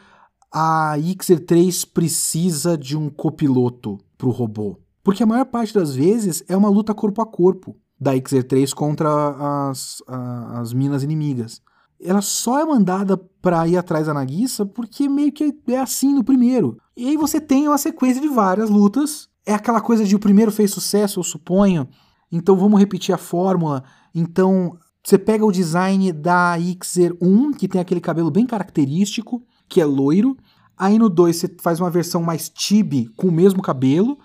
a 0.53 0.97
Ixer 0.97 1.45
3 1.45 1.85
precisa 1.85 2.77
de 2.77 2.97
um 2.97 3.09
copiloto 3.09 3.97
pro 4.17 4.29
robô. 4.29 4.77
Porque 5.03 5.23
a 5.23 5.25
maior 5.25 5.45
parte 5.45 5.73
das 5.73 5.95
vezes 5.95 6.43
é 6.47 6.55
uma 6.55 6.69
luta 6.69 6.93
corpo 6.93 7.21
a 7.21 7.25
corpo 7.25 7.75
da 7.99 8.15
Ixer 8.15 8.43
3 8.43 8.73
contra 8.73 9.69
as, 9.69 10.03
as 10.07 10.73
minas 10.73 11.03
inimigas 11.03 11.61
ela 12.03 12.21
só 12.21 12.59
é 12.59 12.65
mandada 12.65 13.17
pra 13.41 13.67
ir 13.67 13.77
atrás 13.77 14.07
da 14.07 14.13
Nagisa 14.13 14.65
porque 14.65 15.07
meio 15.07 15.31
que 15.31 15.53
é 15.67 15.77
assim 15.77 16.13
no 16.13 16.23
primeiro. 16.23 16.77
E 16.95 17.09
aí 17.09 17.17
você 17.17 17.39
tem 17.39 17.67
uma 17.67 17.77
sequência 17.77 18.21
de 18.21 18.27
várias 18.27 18.69
lutas. 18.69 19.29
É 19.45 19.53
aquela 19.53 19.81
coisa 19.81 20.05
de 20.05 20.15
o 20.15 20.19
primeiro 20.19 20.51
fez 20.51 20.71
sucesso, 20.71 21.19
eu 21.19 21.23
suponho. 21.23 21.87
Então 22.31 22.55
vamos 22.55 22.79
repetir 22.79 23.13
a 23.13 23.17
fórmula. 23.17 23.83
Então 24.13 24.77
Você 25.03 25.17
pega 25.17 25.45
o 25.45 25.51
design 25.51 26.11
da 26.11 26.57
Ixer 26.59 27.15
1, 27.19 27.53
que 27.53 27.67
tem 27.67 27.81
aquele 27.81 27.99
cabelo 27.99 28.29
bem 28.29 28.45
característico, 28.45 29.43
que 29.67 29.81
é 29.81 29.85
loiro. 29.85 30.37
Aí 30.77 30.99
no 30.99 31.09
2 31.09 31.35
você 31.35 31.55
faz 31.61 31.79
uma 31.79 31.89
versão 31.89 32.21
mais 32.21 32.49
tibi 32.49 33.07
com 33.15 33.27
o 33.27 33.31
mesmo 33.31 33.61
cabelo. 33.61 34.17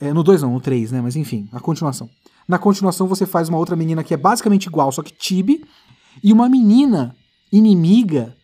É, 0.00 0.12
no 0.12 0.22
2 0.22 0.42
não, 0.42 0.52
no 0.54 0.60
3, 0.60 0.92
né? 0.92 1.00
Mas 1.00 1.16
enfim, 1.16 1.48
a 1.52 1.60
continuação. 1.60 2.10
Na 2.48 2.58
continuação 2.58 3.06
você 3.06 3.24
faz 3.24 3.48
uma 3.48 3.58
outra 3.58 3.76
menina 3.76 4.04
que 4.04 4.14
é 4.14 4.16
basicamente 4.16 4.66
igual, 4.66 4.90
só 4.90 5.02
que 5.02 5.12
tibi. 5.12 5.64
E 6.22 6.32
uma 6.32 6.48
menina 6.48 7.14
inimiga, 7.52 8.36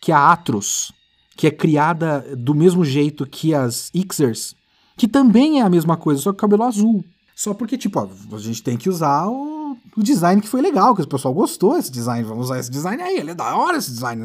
que 0.00 0.12
é 0.12 0.14
a 0.14 0.32
Atros, 0.32 0.92
que 1.36 1.46
é 1.46 1.50
criada 1.50 2.24
do 2.36 2.54
mesmo 2.54 2.84
jeito 2.84 3.26
que 3.26 3.54
as 3.54 3.90
Ixers, 3.94 4.54
que 4.96 5.06
também 5.06 5.60
é 5.60 5.62
a 5.62 5.70
mesma 5.70 5.96
coisa, 5.96 6.20
só 6.20 6.32
que 6.32 6.38
cabelo 6.38 6.64
azul. 6.64 7.04
Só 7.34 7.54
porque, 7.54 7.78
tipo, 7.78 8.00
a 8.00 8.38
gente 8.38 8.62
tem 8.62 8.76
que 8.76 8.88
usar 8.88 9.28
o, 9.28 9.76
o, 9.96 10.02
design 10.02 10.42
que 10.42 10.48
foi 10.48 10.60
legal, 10.60 10.94
que 10.94 11.02
o 11.02 11.06
pessoal 11.06 11.32
gostou 11.32 11.74
desse 11.74 11.92
design, 11.92 12.24
vamos 12.24 12.46
usar 12.46 12.58
esse 12.58 12.70
design 12.70 13.00
aí, 13.00 13.18
ele 13.18 13.30
é 13.30 13.34
da 13.34 13.56
hora 13.56 13.78
esse 13.78 13.92
design. 13.92 14.24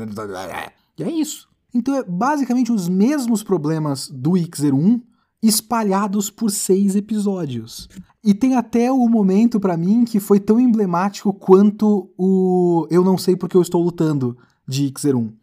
E 0.98 1.04
é 1.04 1.12
isso. 1.12 1.48
Então 1.72 1.96
é 1.96 2.04
basicamente 2.04 2.72
os 2.72 2.90
mesmos 2.90 3.44
problemas 3.44 4.10
do 4.10 4.36
Ixer 4.36 4.74
1 4.74 5.00
espalhados 5.44 6.30
por 6.30 6.50
seis 6.50 6.96
episódios. 6.96 7.90
E 8.24 8.34
tem 8.34 8.56
até 8.56 8.92
o 8.92 9.08
momento 9.10 9.60
para 9.60 9.78
mim 9.78 10.06
que 10.06 10.20
foi 10.20 10.40
tão 10.40 10.60
emblemático 10.60 11.34
quanto 11.34 12.10
o 12.18 12.88
Eu 12.90 13.04
Não 13.04 13.18
Sei 13.18 13.36
Porque 13.36 13.58
Eu 13.58 13.62
Estou 13.62 13.84
Lutando 13.84 14.38
de 14.68 14.86
Ixer 14.86 15.16
1. 15.16 15.34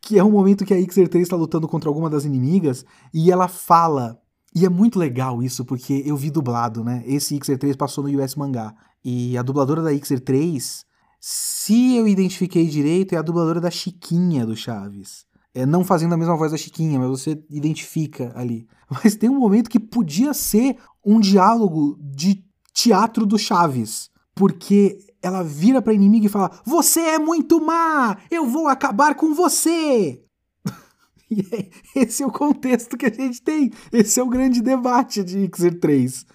Que 0.00 0.18
é 0.18 0.24
um 0.24 0.30
momento 0.30 0.64
que 0.64 0.72
a 0.72 0.80
Ixer 0.80 1.08
3 1.08 1.22
está 1.22 1.36
lutando 1.36 1.68
contra 1.68 1.88
alguma 1.88 2.08
das 2.08 2.24
inimigas 2.24 2.84
e 3.12 3.30
ela 3.30 3.46
fala 3.46 4.18
e 4.54 4.64
é 4.64 4.68
muito 4.68 5.00
legal 5.00 5.42
isso, 5.42 5.64
porque 5.64 6.04
eu 6.06 6.16
vi 6.16 6.30
dublado, 6.30 6.84
né? 6.84 7.02
Esse 7.06 7.36
Xer 7.42 7.58
3 7.58 7.74
passou 7.74 8.04
no 8.04 8.22
US 8.22 8.36
Mangá. 8.36 8.72
E 9.04 9.36
a 9.36 9.42
dubladora 9.42 9.82
da 9.82 9.90
Xer 9.92 10.20
3, 10.20 10.86
se 11.20 11.96
eu 11.96 12.06
identifiquei 12.06 12.66
direito, 12.66 13.14
é 13.14 13.18
a 13.18 13.22
dubladora 13.22 13.60
da 13.60 13.70
Chiquinha 13.70 14.46
do 14.46 14.54
Chaves. 14.54 15.26
É, 15.54 15.64
não 15.64 15.84
fazendo 15.84 16.14
a 16.14 16.16
mesma 16.16 16.36
voz 16.36 16.50
da 16.50 16.58
Chiquinha, 16.58 16.98
mas 16.98 17.08
você 17.08 17.42
identifica 17.48 18.32
ali. 18.34 18.66
Mas 18.90 19.14
tem 19.14 19.30
um 19.30 19.38
momento 19.38 19.70
que 19.70 19.80
podia 19.80 20.34
ser 20.34 20.76
um 21.04 21.18
diálogo 21.18 21.96
de 22.00 22.44
teatro 22.72 23.24
do 23.24 23.38
Chaves. 23.38 24.10
Porque 24.34 24.98
ela 25.22 25.42
vira 25.42 25.80
pra 25.80 25.94
inimiga 25.94 26.26
e 26.26 26.28
fala: 26.28 26.50
Você 26.66 27.00
é 27.00 27.18
muito 27.18 27.64
má! 27.64 28.16
Eu 28.30 28.46
vou 28.46 28.66
acabar 28.68 29.14
com 29.14 29.34
você! 29.34 30.20
E 31.30 31.70
esse 31.96 32.22
é 32.22 32.26
o 32.26 32.30
contexto 32.30 32.98
que 32.98 33.06
a 33.06 33.12
gente 33.12 33.40
tem. 33.42 33.72
Esse 33.90 34.20
é 34.20 34.22
o 34.22 34.28
grande 34.28 34.60
debate 34.60 35.24
de 35.24 35.38
Ixer 35.46 35.80
3. 35.80 36.26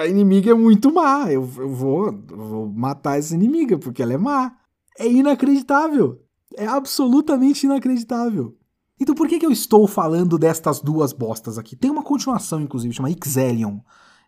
A 0.00 0.06
inimiga 0.06 0.50
é 0.50 0.54
muito 0.54 0.92
má. 0.92 1.30
Eu, 1.30 1.48
eu 1.56 1.68
vou, 1.68 2.06
eu 2.08 2.36
vou 2.36 2.68
matar 2.68 3.18
essa 3.18 3.34
inimiga 3.34 3.78
porque 3.78 4.02
ela 4.02 4.12
é 4.12 4.18
má. 4.18 4.52
É 4.98 5.06
inacreditável. 5.06 6.23
É 6.56 6.66
absolutamente 6.66 7.66
inacreditável. 7.66 8.56
Então 9.00 9.14
por 9.14 9.28
que, 9.28 9.38
que 9.38 9.46
eu 9.46 9.50
estou 9.50 9.86
falando 9.86 10.38
destas 10.38 10.80
duas 10.80 11.12
bostas 11.12 11.58
aqui? 11.58 11.74
Tem 11.74 11.90
uma 11.90 12.02
continuação, 12.02 12.60
inclusive, 12.60 12.94
chama 12.94 13.10
Xelion. 13.10 13.78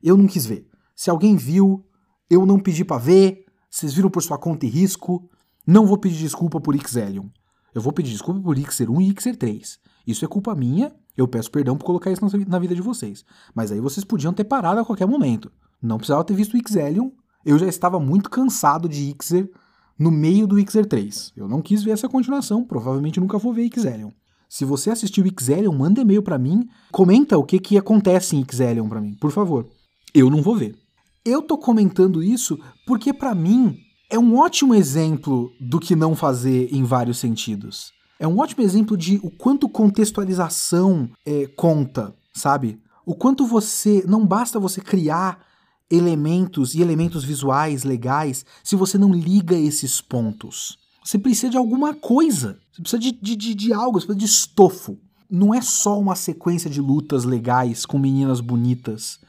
Eu 0.02 0.16
não 0.16 0.26
quis 0.26 0.44
ver. 0.44 0.68
Se 0.94 1.08
alguém 1.10 1.36
viu, 1.36 1.84
eu 2.28 2.44
não 2.44 2.58
pedi 2.58 2.84
para 2.84 2.98
ver. 2.98 3.44
Vocês 3.70 3.94
viram 3.94 4.10
por 4.10 4.22
sua 4.22 4.38
conta 4.38 4.66
e 4.66 4.68
risco. 4.68 5.28
Não 5.66 5.86
vou 5.86 5.98
pedir 5.98 6.18
desculpa 6.18 6.60
por 6.60 6.76
Xelion. 6.76 7.28
Eu 7.74 7.82
vou 7.82 7.92
pedir 7.92 8.12
desculpa 8.12 8.40
por 8.40 8.56
Ixer 8.56 8.90
1 8.90 9.00
e 9.02 9.10
Ixer 9.10 9.36
3. 9.36 9.78
Isso 10.06 10.24
é 10.24 10.28
culpa 10.28 10.54
minha, 10.54 10.94
eu 11.14 11.28
peço 11.28 11.50
perdão 11.50 11.76
por 11.76 11.84
colocar 11.84 12.10
isso 12.10 12.24
na 12.48 12.58
vida 12.58 12.74
de 12.74 12.80
vocês. 12.80 13.22
Mas 13.54 13.70
aí 13.70 13.80
vocês 13.80 14.02
podiam 14.02 14.32
ter 14.32 14.44
parado 14.44 14.80
a 14.80 14.84
qualquer 14.84 15.06
momento. 15.06 15.52
Não 15.82 15.98
precisava 15.98 16.24
ter 16.24 16.34
visto 16.34 16.54
o 16.54 16.56
Ixelion. 16.56 17.10
Eu 17.44 17.58
já 17.58 17.66
estava 17.66 18.00
muito 18.00 18.30
cansado 18.30 18.88
de 18.88 19.10
Ixer 19.10 19.50
no 19.98 20.10
meio 20.10 20.46
do 20.46 20.58
Ixer 20.58 20.86
3. 20.86 21.32
Eu 21.36 21.48
não 21.48 21.62
quis 21.62 21.82
ver 21.82 21.92
essa 21.92 22.08
continuação, 22.08 22.64
provavelmente 22.64 23.20
nunca 23.20 23.38
vou 23.38 23.52
ver 23.52 23.64
Ixelion. 23.64 24.10
Se 24.48 24.64
você 24.64 24.90
assistiu 24.90 25.26
Ixelion, 25.26 25.72
manda 25.72 26.00
e-mail 26.00 26.22
para 26.22 26.38
mim, 26.38 26.68
comenta 26.92 27.36
o 27.36 27.44
que 27.44 27.58
que 27.58 27.76
acontece 27.76 28.36
em 28.36 28.40
Ixelion 28.40 28.88
para 28.88 29.00
mim, 29.00 29.14
por 29.20 29.30
favor. 29.30 29.68
Eu 30.14 30.30
não 30.30 30.42
vou 30.42 30.56
ver. 30.56 30.76
Eu 31.24 31.42
tô 31.42 31.58
comentando 31.58 32.22
isso 32.22 32.58
porque 32.86 33.12
para 33.12 33.34
mim 33.34 33.76
é 34.08 34.18
um 34.18 34.38
ótimo 34.38 34.74
exemplo 34.74 35.50
do 35.60 35.80
que 35.80 35.96
não 35.96 36.14
fazer 36.14 36.72
em 36.72 36.84
vários 36.84 37.18
sentidos. 37.18 37.92
É 38.18 38.26
um 38.26 38.38
ótimo 38.38 38.62
exemplo 38.62 38.96
de 38.96 39.20
o 39.22 39.30
quanto 39.30 39.68
contextualização 39.68 41.10
é, 41.26 41.46
conta, 41.48 42.14
sabe? 42.32 42.80
O 43.04 43.14
quanto 43.14 43.46
você. 43.46 44.04
Não 44.06 44.24
basta 44.24 44.58
você 44.58 44.80
criar 44.80 45.45
elementos 45.90 46.74
e 46.74 46.82
elementos 46.82 47.24
visuais 47.24 47.84
legais 47.84 48.44
se 48.62 48.76
você 48.76 48.98
não 48.98 49.12
liga 49.12 49.56
esses 49.56 50.00
pontos. 50.00 50.78
Você 51.04 51.18
precisa 51.18 51.50
de 51.50 51.56
alguma 51.56 51.94
coisa. 51.94 52.58
Você 52.72 52.82
precisa 52.82 53.00
de, 53.00 53.12
de, 53.12 53.36
de, 53.36 53.54
de 53.54 53.72
algo, 53.72 54.00
você 54.00 54.06
precisa 54.06 54.26
de 54.26 54.32
estofo. 54.32 54.98
Não 55.30 55.54
é 55.54 55.60
só 55.60 55.98
uma 55.98 56.16
sequência 56.16 56.68
de 56.68 56.80
lutas 56.80 57.24
legais 57.24 57.86
com 57.86 57.98
meninas 57.98 58.40
bonitas 58.40 59.20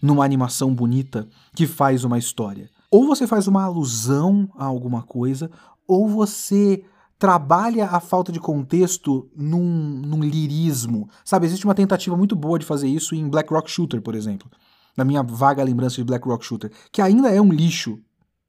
numa 0.00 0.24
animação 0.24 0.74
bonita 0.74 1.28
que 1.54 1.66
faz 1.66 2.04
uma 2.04 2.18
história. 2.18 2.70
Ou 2.90 3.06
você 3.06 3.26
faz 3.26 3.46
uma 3.46 3.64
alusão 3.64 4.48
a 4.56 4.64
alguma 4.64 5.02
coisa, 5.02 5.50
ou 5.86 6.08
você 6.08 6.84
trabalha 7.18 7.86
a 7.86 8.00
falta 8.00 8.30
de 8.30 8.38
contexto 8.38 9.28
num, 9.34 9.62
num 9.62 10.22
lirismo. 10.22 11.08
Sabe, 11.24 11.46
existe 11.46 11.64
uma 11.64 11.74
tentativa 11.74 12.16
muito 12.16 12.36
boa 12.36 12.58
de 12.58 12.66
fazer 12.66 12.88
isso 12.88 13.14
em 13.14 13.28
Black 13.28 13.52
Rock 13.52 13.70
Shooter, 13.70 14.02
por 14.02 14.14
exemplo. 14.14 14.50
Na 14.96 15.04
minha 15.04 15.22
vaga 15.22 15.62
lembrança 15.62 15.96
de 15.96 16.04
Black 16.04 16.26
Rock 16.26 16.44
Shooter, 16.44 16.72
que 16.90 17.02
ainda 17.02 17.30
é 17.30 17.40
um 17.40 17.52
lixo, 17.52 17.98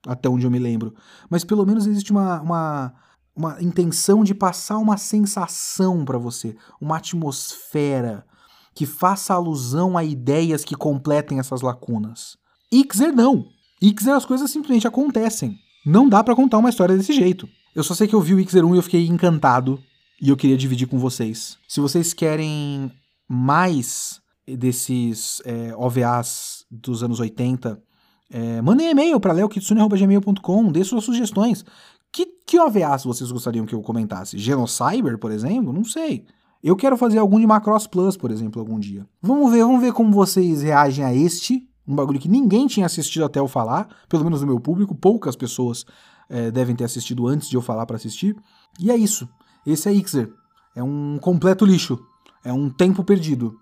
até 0.05 0.29
onde 0.29 0.45
eu 0.45 0.51
me 0.51 0.59
lembro. 0.59 0.95
Mas 1.29 1.43
pelo 1.43 1.65
menos 1.65 1.85
existe 1.85 2.11
uma, 2.11 2.41
uma, 2.41 2.93
uma 3.35 3.61
intenção 3.61 4.23
de 4.23 4.33
passar 4.33 4.77
uma 4.77 4.97
sensação 4.97 6.05
para 6.05 6.17
você, 6.17 6.55
uma 6.79 6.97
atmosfera 6.97 8.25
que 8.73 8.85
faça 8.85 9.33
alusão 9.33 9.97
a 9.97 10.03
ideias 10.03 10.63
que 10.63 10.75
completem 10.75 11.39
essas 11.39 11.61
lacunas. 11.61 12.37
Ixer 12.71 13.11
não. 13.11 13.45
Ixer 13.81 14.13
as 14.13 14.25
coisas 14.25 14.51
simplesmente 14.51 14.87
acontecem. 14.87 15.57
Não 15.85 16.07
dá 16.07 16.23
para 16.23 16.35
contar 16.35 16.59
uma 16.59 16.69
história 16.69 16.95
desse 16.95 17.11
jeito. 17.11 17.49
Eu 17.73 17.83
só 17.83 17.95
sei 17.95 18.07
que 18.07 18.13
eu 18.13 18.21
vi 18.21 18.35
o 18.35 18.39
Ixer 18.39 18.63
1 18.63 18.75
e 18.75 18.77
eu 18.77 18.83
fiquei 18.83 19.07
encantado 19.07 19.81
e 20.21 20.29
eu 20.29 20.37
queria 20.37 20.57
dividir 20.57 20.87
com 20.87 20.99
vocês. 20.99 21.57
Se 21.67 21.79
vocês 21.79 22.13
querem 22.13 22.91
mais 23.27 24.21
desses 24.47 25.41
é, 25.45 25.75
OVAs 25.75 26.65
dos 26.69 27.03
anos 27.03 27.19
80, 27.19 27.81
é, 28.29 28.61
mandem 28.61 28.89
e-mail 28.89 29.19
para 29.19 29.33
leokitsune.gmail.com, 29.33 30.71
dê 30.71 30.83
suas 30.83 31.03
sugestões. 31.03 31.65
Que, 32.11 32.25
que 32.45 32.59
OVAs 32.59 33.03
vocês 33.03 33.31
gostariam 33.31 33.65
que 33.65 33.75
eu 33.75 33.81
comentasse? 33.81 34.37
Genocyber, 34.37 35.17
por 35.17 35.31
exemplo? 35.31 35.73
Não 35.73 35.83
sei. 35.83 36.25
Eu 36.63 36.75
quero 36.75 36.97
fazer 36.97 37.19
algum 37.19 37.39
de 37.39 37.45
Macross 37.45 37.87
Plus, 37.87 38.17
por 38.17 38.31
exemplo, 38.31 38.59
algum 38.59 38.79
dia. 38.79 39.07
Vamos 39.21 39.51
ver, 39.51 39.63
vamos 39.63 39.81
ver 39.81 39.93
como 39.93 40.11
vocês 40.11 40.61
reagem 40.61 41.03
a 41.03 41.13
este 41.13 41.67
um 41.87 41.95
bagulho 41.95 42.19
que 42.19 42.27
ninguém 42.27 42.67
tinha 42.67 42.85
assistido 42.85 43.23
até 43.23 43.39
eu 43.39 43.47
falar, 43.47 43.87
pelo 44.09 44.23
menos 44.25 44.41
no 44.41 44.47
meu 44.47 44.59
público, 44.59 44.93
poucas 44.93 45.35
pessoas 45.35 45.85
é, 46.29 46.51
devem 46.51 46.75
ter 46.75 46.83
assistido 46.83 47.27
antes 47.27 47.49
de 47.49 47.55
eu 47.55 47.61
falar 47.61 47.85
para 47.85 47.95
assistir. 47.95 48.35
E 48.77 48.91
é 48.91 48.97
isso. 48.97 49.27
Esse 49.65 49.87
é 49.87 49.93
Ixer. 49.93 50.29
É 50.75 50.83
um 50.83 51.17
completo 51.21 51.65
lixo. 51.65 51.97
É 52.43 52.51
um 52.51 52.69
tempo 52.69 53.03
perdido. 53.03 53.57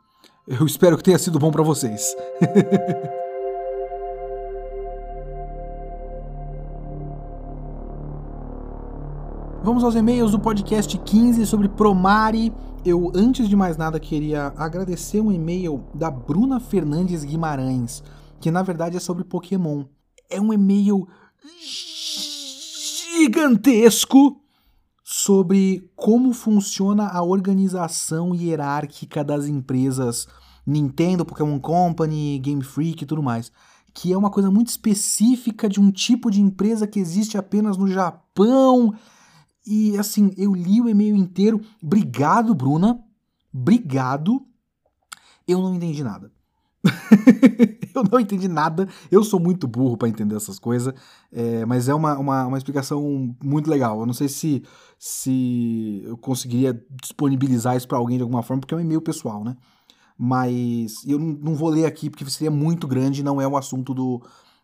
Eu 0.47 0.63
espero 0.63 0.95
que 0.95 1.01
tenha 1.01 1.17
sido 1.17 1.39
bom 1.39 1.49
para 1.49 1.63
vocês. 1.63 2.15
Vamos 9.63 9.83
aos 9.83 9.95
e-mails 9.95 10.29
do 10.29 10.39
podcast 10.39 10.95
15 10.95 11.47
sobre 11.47 11.67
Promare. 11.67 12.53
Eu, 12.85 13.11
antes 13.15 13.49
de 13.49 13.55
mais 13.55 13.75
nada, 13.75 13.99
queria 13.99 14.53
agradecer 14.55 15.19
um 15.19 15.31
e-mail 15.31 15.83
da 15.95 16.11
Bruna 16.11 16.59
Fernandes 16.59 17.23
Guimarães, 17.23 18.03
que 18.39 18.51
na 18.51 18.61
verdade 18.61 18.97
é 18.97 18.99
sobre 18.99 19.23
Pokémon. 19.23 19.85
É 20.29 20.39
um 20.39 20.53
e-mail 20.53 21.07
gigantesco 23.17 24.44
sobre 25.08 25.88
como 25.95 26.34
funciona 26.34 27.08
a 27.08 27.22
organização 27.22 28.34
hierárquica 28.34 29.24
das 29.24 29.45
empresas 29.45 30.28
Nintendo, 30.66 31.24
Pokémon 31.24 31.60
Company, 31.60 32.39
Game 32.39 32.64
Freak 32.64 33.03
e 33.03 33.06
tudo 33.06 33.22
mais. 33.22 33.51
Que 33.93 34.12
é 34.12 34.18
uma 34.18 34.32
coisa 34.32 34.49
muito 34.49 34.70
específica 34.70 35.70
de 35.70 35.80
um 35.80 35.91
tipo 35.91 36.32
de 36.32 36.41
empresa 36.41 36.88
que 36.88 36.99
existe 36.99 37.38
apenas 37.38 37.78
no 37.78 37.88
Japão 37.88 38.95
e 39.64 39.95
assim, 39.95 40.34
eu 40.38 40.56
li 40.56 40.82
o 40.82 40.89
e-mail 40.89 41.16
inteiro. 41.16 41.62
Obrigado, 41.82 42.56
Bruna. 42.56 42.99
Obrigado. 43.53 44.43
Eu 45.47 45.62
não 45.62 45.76
entendi 45.76 46.03
nada. 46.03 46.32
eu 47.93 48.03
não 48.03 48.19
entendi 48.19 48.47
nada. 48.47 48.88
Eu 49.11 49.23
sou 49.23 49.39
muito 49.39 49.67
burro 49.67 49.97
para 49.97 50.07
entender 50.07 50.36
essas 50.36 50.59
coisas. 50.59 50.93
É, 51.31 51.65
mas 51.65 51.89
é 51.89 51.93
uma, 51.93 52.17
uma, 52.17 52.45
uma, 52.45 52.57
explicação 52.57 53.36
muito 53.43 53.69
legal. 53.69 53.99
Eu 53.99 54.05
não 54.05 54.13
sei 54.13 54.27
se, 54.27 54.63
se 54.97 56.01
eu 56.05 56.17
conseguiria 56.17 56.79
disponibilizar 57.01 57.75
isso 57.75 57.88
para 57.88 57.97
alguém 57.97 58.17
de 58.17 58.23
alguma 58.23 58.43
forma, 58.43 58.61
porque 58.61 58.73
é 58.73 58.77
um 58.77 58.81
e-mail 58.81 59.01
pessoal, 59.01 59.43
né? 59.43 59.55
Mas 60.17 61.03
eu 61.05 61.19
não, 61.19 61.33
não 61.33 61.55
vou 61.55 61.69
ler 61.69 61.86
aqui 61.86 62.09
porque 62.09 62.25
seria 62.29 62.51
muito 62.51 62.88
grande 62.88 63.23
não 63.23 63.41
é 63.41 63.47
o 63.47 63.57
assunto 63.57 63.93
do, 63.93 64.21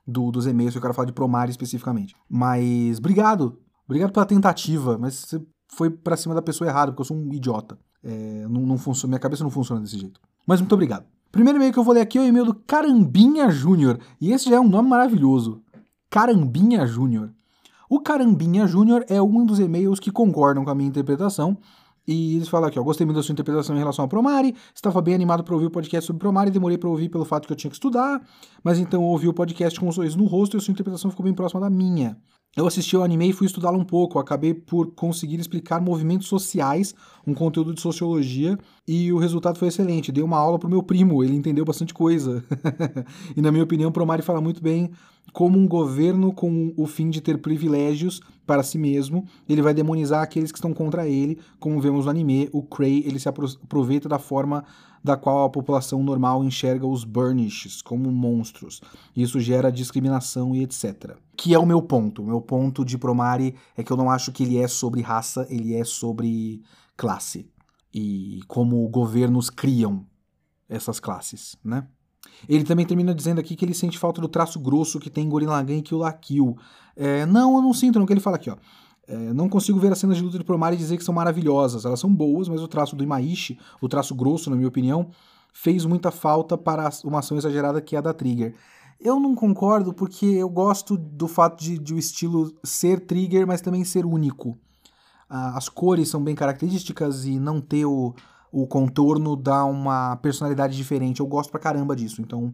do, 0.08 0.32
dos 0.32 0.46
e-mails 0.46 0.74
eu 0.74 0.82
quero 0.82 0.94
falar 0.94 1.08
de 1.08 1.14
Promare 1.14 1.52
especificamente. 1.52 2.16
Mas 2.30 3.00
obrigado. 3.00 3.60
Obrigado 3.86 4.14
pela 4.14 4.26
tentativa, 4.26 4.98
mas 4.98 5.16
você 5.16 5.42
foi 5.74 5.90
para 5.90 6.16
cima 6.16 6.34
da 6.34 6.42
pessoa 6.42 6.70
errada, 6.70 6.92
porque 6.92 7.02
eu 7.02 7.06
sou 7.06 7.18
um 7.18 7.34
idiota. 7.34 7.78
É, 8.04 8.48
não, 8.48 8.62
não 8.62 8.78
funciona, 8.78 9.12
minha 9.12 9.20
cabeça 9.20 9.44
não 9.44 9.52
funciona 9.52 9.82
desse 9.82 9.98
jeito. 9.98 10.20
Mas 10.48 10.62
muito 10.62 10.74
obrigado. 10.74 11.06
Primeiro 11.32 11.58
e-mail 11.58 11.72
que 11.72 11.80
eu 11.80 11.84
vou 11.84 11.94
ler 11.94 12.02
aqui 12.02 12.18
é 12.18 12.22
o 12.22 12.26
e-mail 12.26 12.46
do 12.46 12.54
Carambinha 12.54 13.50
Júnior. 13.50 14.00
E 14.20 14.32
esse 14.32 14.50
já 14.50 14.58
é 14.58 14.60
um 14.60 14.68
nome 14.68 14.90
maravilhoso. 14.90 15.62
Carambinha 16.10 16.86
Júnior. 16.86 17.32
O 17.90 18.02
Carambinha 18.02 18.68
Júnior 18.68 19.06
é 19.08 19.22
um 19.22 19.46
dos 19.46 19.60
e-mails 19.60 20.00
que 20.00 20.12
concordam 20.12 20.66
com 20.66 20.70
a 20.70 20.76
minha 20.76 20.90
interpretação. 20.90 21.58
E 22.08 22.36
eles 22.36 22.50
falam 22.50 22.68
aqui, 22.68 22.80
ó, 22.80 22.84
gostei 22.84 23.06
muito 23.06 23.18
da 23.18 23.24
sua 23.24 23.32
interpretação 23.32 23.76
em 23.76 23.80
relação 23.80 24.04
ao 24.04 24.10
Promare, 24.10 24.56
estava 24.74 25.02
bem 25.02 25.14
animado 25.14 25.44
para 25.44 25.54
ouvir 25.54 25.68
o 25.68 25.72
podcast 25.72 26.08
sobre 26.08 26.20
Promare, 26.20 26.50
demorei 26.50 26.78
para 26.78 26.90
ouvir 26.90 27.10
pelo 27.10 27.24
fato 27.24 27.46
que 27.46 27.54
eu 27.54 27.56
tinha 27.56 27.70
que 27.70 27.76
estudar, 27.76 28.20
mas 28.64 28.80
então 28.80 29.04
ouvi 29.04 29.28
o 29.28 29.34
podcast 29.34 29.80
com 29.80 29.88
um 29.88 29.92
sorriso 29.92 30.18
no 30.18 30.26
rosto 30.26 30.56
e 30.56 30.58
a 30.58 30.60
sua 30.60 30.72
interpretação 30.72 31.12
ficou 31.12 31.24
bem 31.24 31.34
próxima 31.34 31.62
da 31.62 31.70
minha. 31.70 32.18
Eu 32.56 32.68
assisti 32.68 32.98
ao 32.98 33.04
anime 33.04 33.30
e 33.30 33.34
fui 33.34 33.48
estudá-lo 33.48 33.80
um 33.80 33.84
pouco. 33.86 34.20
Acabei 34.20 34.54
por 34.54 34.92
conseguir 34.92 35.40
explicar 35.40 35.80
movimentos 35.80 36.28
sociais, 36.28 36.94
um 37.26 37.34
conteúdo 37.34 37.74
de 37.74 37.80
sociologia, 37.80 38.58
e 38.86 39.12
o 39.14 39.18
resultado 39.18 39.58
foi 39.58 39.70
excelente. 39.70 40.12
Dei 40.12 40.22
uma 40.22 40.38
aula 40.38 40.60
pro 40.60 40.70
meu 40.70 40.84
primo, 40.84 41.24
ele 41.24 41.34
entendeu 41.34 41.64
bastante 41.64 41.94
coisa. 41.94 42.44
e 43.38 43.42
na 43.42 43.52
minha 43.52 43.64
opinião, 43.64 43.92
Promari 43.92 44.22
fala 44.22 44.42
muito 44.42 44.62
bem 44.62 44.92
como 45.34 45.58
um 45.58 45.68
governo 45.68 46.34
com 46.34 46.74
o 46.76 46.86
fim 46.86 47.10
de 47.10 47.22
ter 47.22 47.38
privilégios 47.38 48.22
para 48.46 48.64
si 48.64 48.78
mesmo, 48.78 49.26
ele 49.48 49.62
vai 49.62 49.74
demonizar 49.74 50.22
aqueles 50.22 50.52
que 50.52 50.58
estão 50.58 50.74
contra 50.74 51.08
ele, 51.08 51.40
como 51.60 51.80
vemos 51.80 52.06
no 52.06 52.12
anime, 52.12 52.50
o 52.52 52.62
Cray, 52.62 53.04
ele 53.06 53.20
se 53.20 53.30
aproveita 53.30 54.10
da 54.10 54.20
forma 54.20 54.66
da 55.04 55.18
qual 55.18 55.46
a 55.46 55.50
população 55.50 56.04
normal 56.04 56.44
enxerga 56.44 56.86
os 56.86 57.04
Burnishes 57.04 57.82
como 57.82 58.12
monstros. 58.12 58.82
Isso 59.16 59.40
gera 59.40 59.72
discriminação 59.72 60.56
e 60.56 60.64
etc. 60.64 61.16
Que 61.36 61.54
é 61.54 61.60
o 61.60 61.66
meu 61.66 61.82
ponto. 61.82 62.22
O 62.22 62.26
meu 62.26 62.42
ponto 62.42 62.86
de 62.86 62.98
Promare 62.98 63.56
é 63.76 63.84
que 63.84 63.92
eu 63.92 63.98
não 63.98 64.12
acho 64.12 64.32
que 64.32 64.44
ele 64.44 64.58
é 64.58 64.68
sobre 64.68 65.02
raça, 65.02 65.48
ele 65.50 65.74
é 65.74 65.84
sobre 65.84 66.62
classe. 66.96 67.50
E 67.94 68.42
como 68.48 68.88
governos 68.90 69.50
criam 69.50 70.06
essas 70.70 71.00
classes, 71.00 71.58
né? 71.64 71.88
Ele 72.48 72.64
também 72.64 72.86
termina 72.86 73.14
dizendo 73.14 73.40
aqui 73.40 73.56
que 73.56 73.66
ele 73.66 73.74
sente 73.74 73.98
falta 73.98 74.22
do 74.22 74.28
traço 74.28 74.60
grosso 74.60 75.00
que 75.00 75.10
tem 75.10 75.28
Gurren 75.28 75.48
Lagann 75.48 75.78
e 75.78 75.82
Kill 75.82 75.98
la 75.98 76.12
Kill. 76.12 76.58
É, 76.96 77.26
não, 77.26 77.56
eu 77.56 77.62
não 77.62 77.74
sinto, 77.74 78.00
não, 78.00 78.06
que 78.06 78.14
ele 78.14 78.20
fala 78.20 78.36
aqui, 78.36 78.50
ó. 78.50 78.58
É, 79.08 79.34
não 79.34 79.50
consigo 79.50 79.80
ver 79.80 79.92
as 79.92 80.00
cenas 80.00 80.18
de 80.18 80.24
luta 80.24 80.38
de 80.38 80.44
Promare 80.44 80.76
e 80.76 80.78
dizer 80.78 80.98
que 80.98 81.04
são 81.04 81.14
maravilhosas. 81.14 81.86
Elas 81.86 82.00
são 82.00 82.14
boas, 82.14 82.48
mas 82.48 82.62
o 82.62 82.68
traço 82.68 82.96
do 82.96 83.04
Imaishi, 83.04 83.60
o 83.82 83.90
traço 83.90 84.16
grosso, 84.16 84.50
na 84.50 84.56
minha 84.56 84.68
opinião, 84.68 85.10
fez 85.52 85.86
muita 85.86 86.12
falta 86.12 86.58
para 86.58 86.90
uma 87.04 87.20
ação 87.20 87.38
exagerada 87.38 87.82
que 87.82 87.96
é 87.96 88.00
a 88.00 88.02
da 88.02 88.14
Trigger. 88.14 88.56
Eu 89.00 89.20
não 89.20 89.34
concordo 89.34 89.94
porque 89.94 90.26
eu 90.26 90.48
gosto 90.48 90.96
do 90.96 91.28
fato 91.28 91.62
de, 91.62 91.78
de 91.78 91.94
o 91.94 91.98
estilo 91.98 92.54
ser 92.64 93.02
Trigger, 93.02 93.48
mas 93.48 93.60
também 93.60 93.84
ser 93.84 94.06
único. 94.06 94.58
Ah, 95.28 95.58
as 95.58 95.68
cores 95.68 96.08
são 96.08 96.24
bem 96.24 96.36
características 96.36 97.26
e 97.26 97.40
não 97.40 97.60
ter 97.60 97.86
o, 97.86 98.14
o 98.52 98.68
contorno 98.68 99.36
dá 99.36 99.64
uma 99.66 100.16
personalidade 100.18 100.76
diferente. 100.76 101.20
Eu 101.20 101.28
gosto 101.28 101.50
pra 101.50 101.60
caramba 101.60 101.96
disso, 101.96 102.22
então 102.22 102.54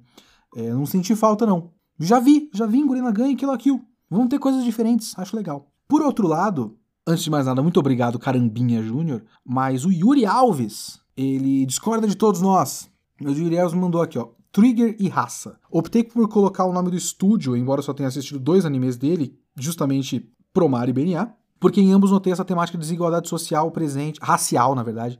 é, 0.55 0.71
não 0.71 0.85
senti 0.85 1.15
falta 1.15 1.45
não. 1.45 1.71
Já 1.99 2.19
vi, 2.19 2.49
já 2.53 2.65
vi 2.65 2.79
em 2.79 2.85
Gurren 2.85 3.01
Lagann 3.01 3.31
e 3.31 3.35
Kill 3.35 3.49
la 3.49 3.57
Kill. 3.57 3.81
Vão 4.09 4.27
ter 4.27 4.39
coisas 4.39 4.63
diferentes, 4.63 5.17
acho 5.17 5.35
legal. 5.35 5.71
Por 5.87 6.01
outro 6.01 6.27
lado, 6.27 6.77
antes 7.05 7.23
de 7.23 7.29
mais 7.29 7.45
nada, 7.45 7.61
muito 7.61 7.79
obrigado, 7.79 8.19
Carambinha 8.19 8.81
Júnior, 8.83 9.23
mas 9.43 9.83
o 9.83 9.91
Yuri 9.91 10.25
Alves, 10.25 10.99
ele 11.15 11.65
discorda 11.65 12.07
de 12.07 12.15
todos 12.15 12.39
nós. 12.39 12.89
O 13.21 13.29
Yuri 13.29 13.57
Alves 13.57 13.77
mandou 13.77 14.01
aqui, 14.01 14.19
ó. 14.19 14.29
Trigger 14.51 14.95
e 14.99 15.07
raça. 15.09 15.59
Optei 15.69 16.03
por 16.03 16.27
colocar 16.29 16.65
o 16.65 16.73
nome 16.73 16.89
do 16.89 16.95
estúdio, 16.95 17.55
embora 17.55 17.81
só 17.81 17.93
tenha 17.93 18.07
assistido 18.07 18.39
dois 18.39 18.65
animes 18.65 18.97
dele, 18.97 19.37
justamente 19.55 20.31
Promar 20.53 20.89
e 20.89 20.93
BNA, 20.93 21.33
porque 21.59 21.81
em 21.81 21.91
ambos 21.91 22.11
notei 22.11 22.31
essa 22.33 22.45
temática 22.45 22.77
de 22.77 22.81
desigualdade 22.81 23.27
social 23.27 23.69
presente, 23.71 24.19
racial, 24.21 24.73
na 24.73 24.83
verdade, 24.83 25.19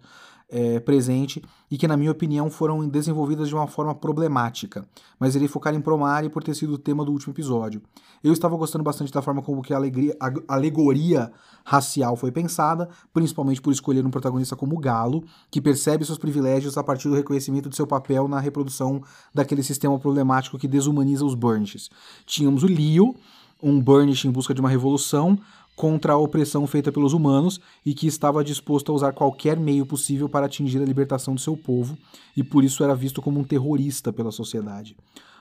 é, 0.50 0.80
presente 0.80 1.44
e 1.70 1.78
que, 1.78 1.88
na 1.88 1.98
minha 1.98 2.12
opinião, 2.12 2.50
foram 2.50 2.88
desenvolvidas 2.88 3.50
de 3.50 3.56
uma 3.56 3.68
forma 3.68 3.94
problemática, 3.94 4.88
mas 5.20 5.36
irei 5.36 5.48
focar 5.48 5.76
em 5.76 5.82
Promare 5.82 6.30
por 6.30 6.44
ter 6.44 6.56
sido 6.56 6.74
o 6.74 6.78
tema 6.78 7.04
do 7.04 7.12
último 7.12 7.34
episódio. 7.34 7.82
Eu 8.24 8.32
estava 8.32 8.56
gostando 8.56 8.84
bastante 8.84 9.12
da 9.12 9.22
forma 9.22 9.42
como 9.42 9.62
que 9.62 9.74
a, 9.74 9.78
alegria, 9.78 10.16
a 10.20 10.56
alegoria 10.56 11.32
racial 11.66 12.16
foi 12.16 12.32
pensada, 12.32 12.88
principalmente 13.14 13.62
por 13.62 13.72
escolher 13.72 14.06
um 14.06 14.10
protagonista 14.10 14.56
como 14.56 14.80
Galo, 14.80 15.24
que 15.52 15.60
percebe 15.60 16.06
seus 16.06 16.18
privilégios 16.18 16.78
a 16.78 16.84
partir 16.84 17.10
do 17.10 17.16
reconhecimento 17.16 17.70
de 17.70 17.76
seu 17.76 17.86
papel 17.86 18.28
na 18.28 18.40
reprodução 18.40 19.04
daquele 19.34 19.64
sistema 19.64 20.00
problemático 20.00 20.58
que 20.58 20.68
desumaniza 20.68 21.26
os 21.26 21.36
Burnishes. 21.36 21.90
Tínhamos 22.26 22.64
o 22.64 22.68
Leo, 22.68 23.16
um 23.62 23.82
Burnish 23.82 24.26
em 24.26 24.32
busca 24.32 24.54
de 24.54 24.62
uma 24.62 24.70
revolução, 24.70 25.38
contra 25.78 26.14
a 26.14 26.18
opressão 26.18 26.66
feita 26.66 26.92
pelos 26.92 27.14
humanos 27.14 27.62
e 27.86 27.94
que 27.94 28.08
estava 28.08 28.44
disposto 28.44 28.92
a 28.92 28.96
usar 28.96 29.14
qualquer 29.14 29.60
meio 29.60 29.86
possível 29.86 30.28
para 30.28 30.48
atingir 30.48 30.82
a 30.82 30.86
libertação 30.86 31.36
do 31.36 31.40
seu 31.40 31.56
povo, 31.56 31.96
e 32.36 32.44
por 32.44 32.64
isso 32.64 32.84
era 32.84 32.96
visto 32.96 33.22
como 33.22 33.40
um 33.40 33.44
terrorista 33.44 34.12
pela 34.12 34.32
sociedade. 34.32 34.98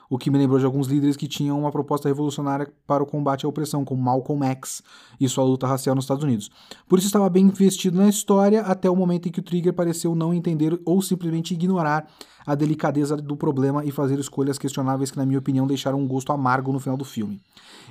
O 0.09 0.17
que 0.17 0.29
me 0.31 0.37
lembrou 0.37 0.57
de 0.57 0.65
alguns 0.65 0.87
líderes 0.87 1.17
que 1.17 1.27
tinham 1.27 1.59
uma 1.59 1.71
proposta 1.71 2.07
revolucionária 2.07 2.71
para 2.85 3.03
o 3.03 3.05
combate 3.05 3.45
à 3.45 3.49
opressão, 3.49 3.83
como 3.83 4.01
Malcolm 4.01 4.45
X 4.45 4.81
e 5.19 5.27
sua 5.27 5.43
luta 5.43 5.67
racial 5.67 5.95
nos 5.95 6.05
Estados 6.05 6.23
Unidos. 6.23 6.49
Por 6.87 6.97
isso 6.97 7.07
estava 7.07 7.29
bem 7.29 7.45
investido 7.45 7.97
na 7.97 8.07
história 8.07 8.61
até 8.61 8.89
o 8.89 8.95
momento 8.95 9.27
em 9.27 9.31
que 9.31 9.39
o 9.39 9.43
Trigger 9.43 9.73
pareceu 9.73 10.15
não 10.15 10.33
entender 10.33 10.79
ou 10.85 11.01
simplesmente 11.01 11.53
ignorar 11.53 12.07
a 12.45 12.55
delicadeza 12.55 13.17
do 13.17 13.35
problema 13.35 13.83
e 13.83 13.91
fazer 13.91 14.17
escolhas 14.19 14.57
questionáveis 14.57 15.11
que, 15.11 15.17
na 15.17 15.25
minha 15.25 15.39
opinião, 15.39 15.67
deixaram 15.67 15.99
um 15.99 16.07
gosto 16.07 16.31
amargo 16.31 16.71
no 16.71 16.79
final 16.79 16.95
do 16.95 17.03
filme. 17.03 17.41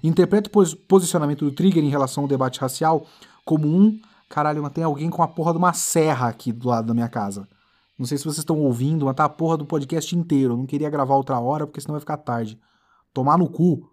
Interpreto 0.02 0.48
o 0.48 0.76
posicionamento 0.88 1.44
do 1.44 1.52
Trigger 1.52 1.84
em 1.84 1.90
relação 1.90 2.24
ao 2.24 2.28
debate 2.28 2.60
racial 2.60 3.06
como 3.44 3.68
um. 3.68 4.00
Caralho, 4.28 4.62
mas 4.62 4.72
tem 4.72 4.82
alguém 4.82 5.10
com 5.10 5.22
a 5.22 5.28
porra 5.28 5.52
de 5.52 5.58
uma 5.58 5.72
serra 5.72 6.28
aqui 6.28 6.50
do 6.52 6.68
lado 6.68 6.86
da 6.86 6.94
minha 6.94 7.08
casa. 7.08 7.46
Não 7.98 8.04
sei 8.06 8.18
se 8.18 8.24
vocês 8.24 8.38
estão 8.38 8.60
ouvindo, 8.60 9.06
mas 9.06 9.14
tá 9.14 9.24
a 9.24 9.28
porra 9.28 9.56
do 9.56 9.64
podcast 9.64 10.14
inteiro. 10.14 10.52
Eu 10.52 10.56
não 10.58 10.66
queria 10.66 10.90
gravar 10.90 11.14
outra 11.14 11.38
hora 11.40 11.66
porque 11.66 11.80
senão 11.80 11.94
vai 11.94 12.00
ficar 12.00 12.18
tarde. 12.18 12.58
Tomar 13.12 13.38
no 13.38 13.48
cu. 13.48 13.90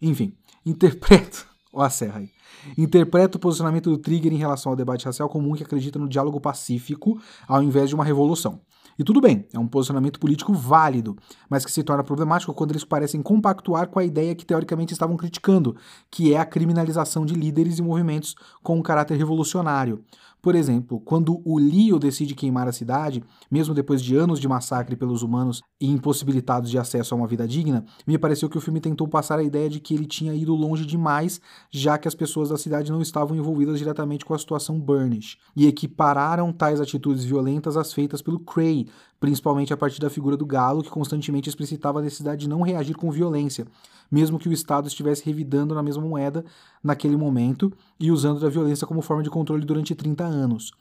Enfim, 0.00 0.36
interpreto. 0.64 1.46
Ó 1.72 1.82
a 1.82 1.90
serra 1.90 2.20
aí. 2.20 2.30
Interpreta 2.78 3.36
o 3.36 3.40
posicionamento 3.40 3.90
do 3.90 3.98
Trigger 3.98 4.32
em 4.32 4.36
relação 4.36 4.70
ao 4.70 4.76
debate 4.76 5.04
racial 5.04 5.28
como 5.28 5.50
um 5.50 5.54
que 5.54 5.64
acredita 5.64 5.98
no 5.98 6.08
diálogo 6.08 6.40
pacífico 6.40 7.20
ao 7.48 7.62
invés 7.62 7.88
de 7.88 7.94
uma 7.94 8.04
revolução. 8.04 8.60
E 8.96 9.02
tudo 9.02 9.20
bem, 9.20 9.44
é 9.52 9.58
um 9.58 9.66
posicionamento 9.66 10.20
político 10.20 10.52
válido, 10.52 11.16
mas 11.50 11.64
que 11.64 11.72
se 11.72 11.82
torna 11.82 12.04
problemático 12.04 12.54
quando 12.54 12.70
eles 12.70 12.84
parecem 12.84 13.20
compactuar 13.20 13.88
com 13.88 13.98
a 13.98 14.04
ideia 14.04 14.34
que 14.36 14.46
teoricamente 14.46 14.92
estavam 14.92 15.16
criticando, 15.16 15.76
que 16.08 16.32
é 16.32 16.38
a 16.38 16.46
criminalização 16.46 17.26
de 17.26 17.34
líderes 17.34 17.78
e 17.78 17.82
movimentos 17.82 18.36
com 18.62 18.78
um 18.78 18.82
caráter 18.82 19.16
revolucionário. 19.16 20.04
Por 20.44 20.54
exemplo, 20.54 21.00
quando 21.00 21.40
o 21.42 21.58
Leo 21.58 21.98
decide 21.98 22.34
queimar 22.34 22.68
a 22.68 22.72
cidade, 22.72 23.24
mesmo 23.50 23.72
depois 23.72 24.02
de 24.02 24.14
anos 24.14 24.38
de 24.38 24.46
massacre 24.46 24.94
pelos 24.94 25.22
humanos 25.22 25.62
e 25.80 25.90
impossibilitados 25.90 26.70
de 26.70 26.76
acesso 26.76 27.14
a 27.14 27.16
uma 27.16 27.26
vida 27.26 27.48
digna, 27.48 27.82
me 28.06 28.18
pareceu 28.18 28.50
que 28.50 28.58
o 28.58 28.60
filme 28.60 28.78
tentou 28.78 29.08
passar 29.08 29.38
a 29.38 29.42
ideia 29.42 29.70
de 29.70 29.80
que 29.80 29.94
ele 29.94 30.04
tinha 30.04 30.34
ido 30.34 30.54
longe 30.54 30.84
demais, 30.84 31.40
já 31.70 31.96
que 31.96 32.06
as 32.06 32.14
pessoas 32.14 32.50
da 32.50 32.58
cidade 32.58 32.92
não 32.92 33.00
estavam 33.00 33.34
envolvidas 33.34 33.78
diretamente 33.78 34.22
com 34.22 34.34
a 34.34 34.38
situação 34.38 34.78
Burnish, 34.78 35.38
e 35.56 35.66
equipararam 35.66 36.52
tais 36.52 36.78
atitudes 36.78 37.24
violentas 37.24 37.78
às 37.78 37.94
feitas 37.94 38.20
pelo 38.20 38.38
Cray, 38.38 38.86
principalmente 39.20 39.72
a 39.72 39.76
partir 39.76 40.00
da 40.00 40.10
figura 40.10 40.36
do 40.36 40.46
Galo, 40.46 40.82
que 40.82 40.90
constantemente 40.90 41.48
explicitava 41.48 41.98
a 41.98 42.02
necessidade 42.02 42.42
de 42.42 42.48
não 42.48 42.62
reagir 42.62 42.94
com 42.94 43.10
violência, 43.10 43.66
mesmo 44.10 44.38
que 44.38 44.48
o 44.48 44.52
Estado 44.52 44.88
estivesse 44.88 45.24
revidando 45.24 45.74
na 45.74 45.82
mesma 45.82 46.02
moeda 46.02 46.44
naquele 46.82 47.16
momento 47.16 47.72
e 47.98 48.10
usando 48.10 48.40
da 48.40 48.48
violência 48.48 48.86
como 48.86 49.02
forma 49.02 49.22
de 49.22 49.30
controle 49.30 49.64
durante 49.64 49.94
30 49.94 50.24
anos. 50.24 50.72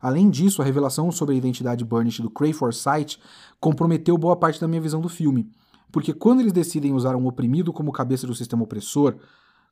Além 0.00 0.28
disso, 0.28 0.60
a 0.60 0.64
revelação 0.64 1.12
sobre 1.12 1.34
a 1.34 1.38
identidade 1.38 1.84
Burnish 1.84 2.20
do 2.20 2.30
Cray 2.30 2.52
Forsyth 2.52 3.18
comprometeu 3.60 4.18
boa 4.18 4.34
parte 4.34 4.60
da 4.60 4.66
minha 4.66 4.80
visão 4.80 5.00
do 5.00 5.08
filme, 5.08 5.48
porque 5.92 6.12
quando 6.12 6.40
eles 6.40 6.52
decidem 6.52 6.92
usar 6.92 7.14
um 7.14 7.26
oprimido 7.26 7.72
como 7.72 7.92
cabeça 7.92 8.26
do 8.26 8.34
sistema 8.34 8.64
opressor, 8.64 9.14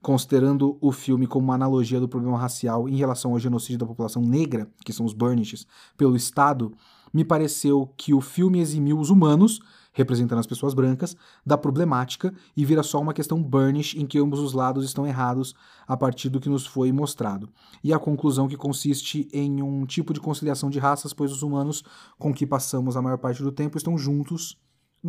considerando 0.03 0.79
o 0.81 0.93
filme 0.93 1.27
como 1.27 1.45
uma 1.45 1.55
analogia 1.55 2.01
do 2.01 2.09
problema 2.09 2.39
racial 2.39 2.89
em 2.89 2.97
relação 2.97 3.33
ao 3.33 3.39
genocídio 3.39 3.79
da 3.79 3.87
população 3.87 4.23
negra, 4.23 4.71
que 4.85 4.93
são 4.93 5.05
os 5.05 5.13
Burnishes, 5.13 5.67
pelo 5.97 6.17
Estado, 6.17 6.73
me 7.13 7.25
pareceu 7.25 7.93
que 7.97 8.15
o 8.15 8.21
filme 8.21 8.61
eximiu 8.61 8.99
os 8.99 9.11
humanos 9.11 9.61
representando 9.93 10.39
as 10.39 10.47
pessoas 10.47 10.75
brancas, 10.75 11.17
da 11.45 11.59
problemática 11.59 12.33
e 12.57 12.65
vira 12.65 12.83
só 12.83 13.01
uma 13.01 13.15
questão 13.15 13.43
burnish 13.43 13.95
em 13.97 14.07
que 14.07 14.19
ambos 14.19 14.41
os 14.41 14.53
lados 14.53 14.85
estão 14.85 15.07
errados 15.07 15.55
a 15.87 15.97
partir 15.97 16.29
do 16.29 16.41
que 16.41 16.49
nos 16.49 16.67
foi 16.67 16.93
mostrado. 16.93 17.49
E 17.83 17.93
a 17.93 17.99
conclusão 17.99 18.49
que 18.49 18.57
consiste 18.57 19.29
em 19.33 19.63
um 19.63 19.85
tipo 19.85 20.13
de 20.13 20.21
conciliação 20.21 20.71
de 20.71 20.79
raças, 20.79 21.13
pois 21.13 21.33
os 21.33 21.43
humanos 21.43 21.83
com 22.19 22.33
que 22.33 22.47
passamos 22.47 22.97
a 22.97 23.03
maior 23.03 23.19
parte 23.19 23.43
do 23.43 23.53
tempo 23.53 23.77
estão 23.77 23.99
juntos, 23.99 24.59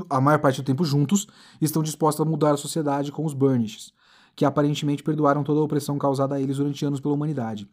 a 0.09 0.21
maior 0.21 0.39
parte 0.39 0.61
do 0.61 0.65
tempo 0.65 0.83
juntos, 0.83 1.27
estão 1.59 1.83
dispostos 1.83 2.25
a 2.25 2.29
mudar 2.29 2.51
a 2.51 2.57
sociedade 2.57 3.11
com 3.11 3.25
os 3.25 3.33
burnishes, 3.33 3.93
que 4.35 4.45
aparentemente 4.45 5.03
perdoaram 5.03 5.43
toda 5.43 5.59
a 5.59 5.63
opressão 5.63 5.97
causada 5.97 6.35
a 6.35 6.41
eles 6.41 6.57
durante 6.57 6.85
anos 6.85 6.99
pela 6.99 7.13
humanidade. 7.13 7.69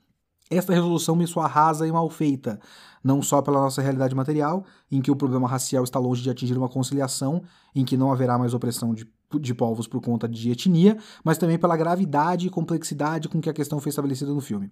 Esta 0.51 0.73
resolução 0.73 1.15
me 1.15 1.27
soa 1.27 1.47
rasa 1.47 1.87
e 1.87 1.93
mal 1.93 2.09
feita, 2.09 2.59
não 3.03 3.21
só 3.21 3.43
pela 3.43 3.61
nossa 3.61 3.83
realidade 3.83 4.15
material, 4.15 4.65
em 4.91 5.01
que 5.03 5.11
o 5.11 5.17
problema 5.17 5.47
racial 5.47 5.85
está 5.85 5.99
longe 5.99 6.23
de 6.23 6.31
atingir 6.31 6.57
uma 6.57 6.69
conciliação, 6.69 7.43
em 7.75 7.85
que 7.85 7.97
não 7.97 8.11
haverá 8.11 8.39
mais 8.39 8.55
opressão 8.55 8.95
de 8.95 9.07
de 9.39 9.53
povos 9.53 9.87
por 9.87 10.01
conta 10.01 10.27
de 10.27 10.51
etnia, 10.51 10.97
mas 11.23 11.37
também 11.37 11.59
pela 11.59 11.77
gravidade 11.77 12.47
e 12.47 12.51
complexidade 12.51 13.29
com 13.29 13.41
que 13.41 13.51
a 13.51 13.53
questão 13.53 13.79
foi 13.79 13.91
estabelecida 13.91 14.33
no 14.33 14.41
filme. 14.41 14.71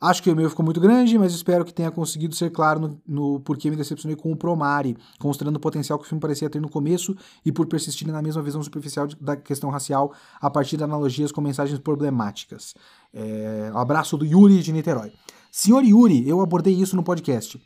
Acho 0.00 0.22
que 0.22 0.30
o 0.30 0.32
e-mail 0.32 0.48
ficou 0.48 0.64
muito 0.64 0.80
grande, 0.80 1.18
mas 1.18 1.34
espero 1.34 1.62
que 1.62 1.74
tenha 1.74 1.90
conseguido 1.90 2.34
ser 2.34 2.50
claro 2.50 2.80
no, 2.80 3.02
no 3.06 3.40
porquê 3.40 3.68
me 3.68 3.76
decepcionei 3.76 4.16
com 4.16 4.32
o 4.32 4.36
Promare, 4.36 4.96
considerando 5.18 5.56
o 5.56 5.60
potencial 5.60 5.98
que 5.98 6.06
o 6.06 6.08
filme 6.08 6.20
parecia 6.20 6.48
ter 6.48 6.58
no 6.58 6.70
começo 6.70 7.14
e 7.44 7.52
por 7.52 7.66
persistir 7.66 8.08
na 8.08 8.22
mesma 8.22 8.40
visão 8.40 8.62
superficial 8.62 9.06
de, 9.06 9.14
da 9.16 9.36
questão 9.36 9.68
racial 9.68 10.14
a 10.40 10.48
partir 10.48 10.78
de 10.78 10.84
analogias 10.84 11.30
com 11.30 11.42
mensagens 11.42 11.78
problemáticas. 11.78 12.74
É, 13.12 13.70
abraço 13.74 14.16
do 14.16 14.24
Yuri 14.24 14.62
de 14.62 14.72
Niterói. 14.72 15.12
Senhor 15.52 15.84
Yuri, 15.84 16.26
eu 16.26 16.40
abordei 16.40 16.72
isso 16.72 16.96
no 16.96 17.02
podcast. 17.02 17.60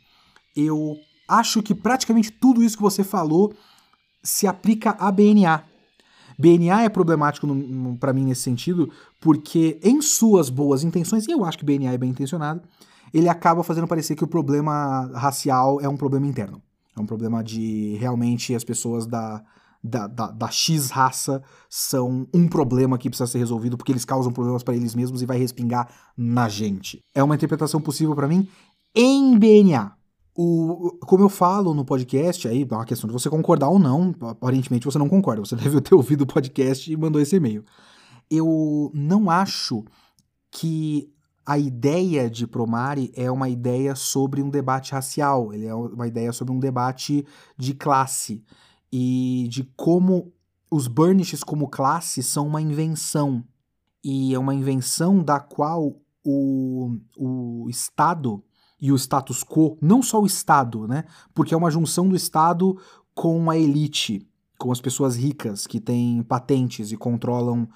Eu 0.53 0.97
acho 1.29 1.63
que 1.63 1.73
praticamente 1.73 2.31
tudo 2.31 2.61
isso 2.61 2.75
que 2.75 2.83
você 2.83 3.03
falou 3.03 3.53
se 4.21 4.45
aplica 4.45 4.91
a 4.99 5.09
BNA. 5.09 5.63
BNA 6.37 6.83
é 6.83 6.89
problemático 6.89 7.47
para 7.99 8.13
mim 8.13 8.25
nesse 8.25 8.41
sentido, 8.41 8.89
porque 9.19 9.79
em 9.83 10.01
suas 10.01 10.49
boas 10.49 10.83
intenções, 10.83 11.27
e 11.27 11.31
eu 11.31 11.43
acho 11.45 11.57
que 11.57 11.65
BNA 11.65 11.93
é 11.93 11.97
bem 11.97 12.09
intencionado, 12.09 12.61
ele 13.13 13.29
acaba 13.29 13.63
fazendo 13.63 13.87
parecer 13.87 14.15
que 14.15 14.23
o 14.23 14.27
problema 14.27 15.09
racial 15.13 15.79
é 15.79 15.87
um 15.87 15.95
problema 15.95 16.27
interno. 16.27 16.61
É 16.97 16.99
um 16.99 17.05
problema 17.05 17.43
de 17.43 17.95
realmente 17.99 18.55
as 18.55 18.63
pessoas 18.63 19.05
da, 19.05 19.41
da, 19.83 20.07
da, 20.07 20.31
da, 20.31 20.49
X 20.49 20.89
raça 20.89 21.43
são 21.69 22.27
um 22.33 22.47
problema 22.47 22.97
que 22.97 23.09
precisa 23.09 23.27
ser 23.27 23.37
resolvido 23.37 23.77
porque 23.77 23.91
eles 23.91 24.05
causam 24.05 24.31
problemas 24.31 24.63
para 24.63 24.75
eles 24.75 24.95
mesmos 24.95 25.21
e 25.21 25.25
vai 25.25 25.37
respingar 25.37 25.89
na 26.17 26.47
gente. 26.49 26.99
É 27.13 27.21
uma 27.23 27.35
interpretação 27.35 27.81
possível 27.81 28.15
para 28.15 28.27
mim 28.27 28.47
em 28.95 29.37
BNA. 29.37 29.93
O, 30.37 30.97
como 31.05 31.23
eu 31.23 31.29
falo 31.29 31.73
no 31.73 31.85
podcast, 31.85 32.45
aí 32.45 32.67
é 32.69 32.75
uma 32.75 32.83
questão 32.83 33.07
de 33.07 33.13
você 33.13 33.29
concordar 33.29 33.69
ou 33.69 33.79
não. 33.79 34.13
Aparentemente 34.21 34.85
você 34.85 34.97
não 34.97 35.07
concorda, 35.07 35.39
você 35.45 35.55
deve 35.57 35.79
ter 35.79 35.95
ouvido 35.95 36.23
o 36.23 36.27
podcast 36.27 36.91
e 36.91 36.97
mandou 36.97 37.21
esse 37.21 37.37
e-mail. 37.37 37.63
Eu 38.29 38.91
não 38.93 39.29
acho 39.29 39.85
que 40.51 41.09
a 41.45 41.57
ideia 41.57 42.29
de 42.29 42.45
Promare 42.47 43.11
é 43.15 43.31
uma 43.31 43.47
ideia 43.47 43.95
sobre 43.95 44.41
um 44.41 44.49
debate 44.49 44.93
racial, 44.93 45.53
ele 45.53 45.67
é 45.67 45.75
uma 45.75 46.07
ideia 46.07 46.33
sobre 46.33 46.53
um 46.53 46.59
debate 46.59 47.25
de 47.55 47.73
classe 47.73 48.43
e 48.91 49.47
de 49.49 49.63
como 49.75 50.33
os 50.71 50.87
burnishes 50.87 51.43
como 51.43 51.69
classe 51.69 52.23
são 52.23 52.47
uma 52.47 52.61
invenção. 52.61 53.43
E 54.03 54.33
é 54.33 54.39
uma 54.39 54.53
invenção 54.53 55.23
da 55.23 55.39
qual 55.39 55.95
o, 56.23 56.97
o 57.17 57.67
Estado 57.69 58.43
e 58.79 58.91
o 58.91 58.95
status 58.95 59.43
quo, 59.43 59.77
não 59.81 60.01
só 60.01 60.21
o 60.21 60.25
Estado, 60.25 60.87
né? 60.87 61.05
Porque 61.33 61.53
é 61.53 61.57
uma 61.57 61.71
junção 61.71 62.07
do 62.07 62.15
Estado 62.15 62.77
com 63.13 63.49
a 63.49 63.57
elite, 63.57 64.27
com 64.57 64.71
as 64.71 64.81
pessoas 64.81 65.15
ricas 65.15 65.65
que 65.65 65.79
têm 65.79 66.21
patentes 66.23 66.91
e 66.91 66.97
controlam 66.97 67.67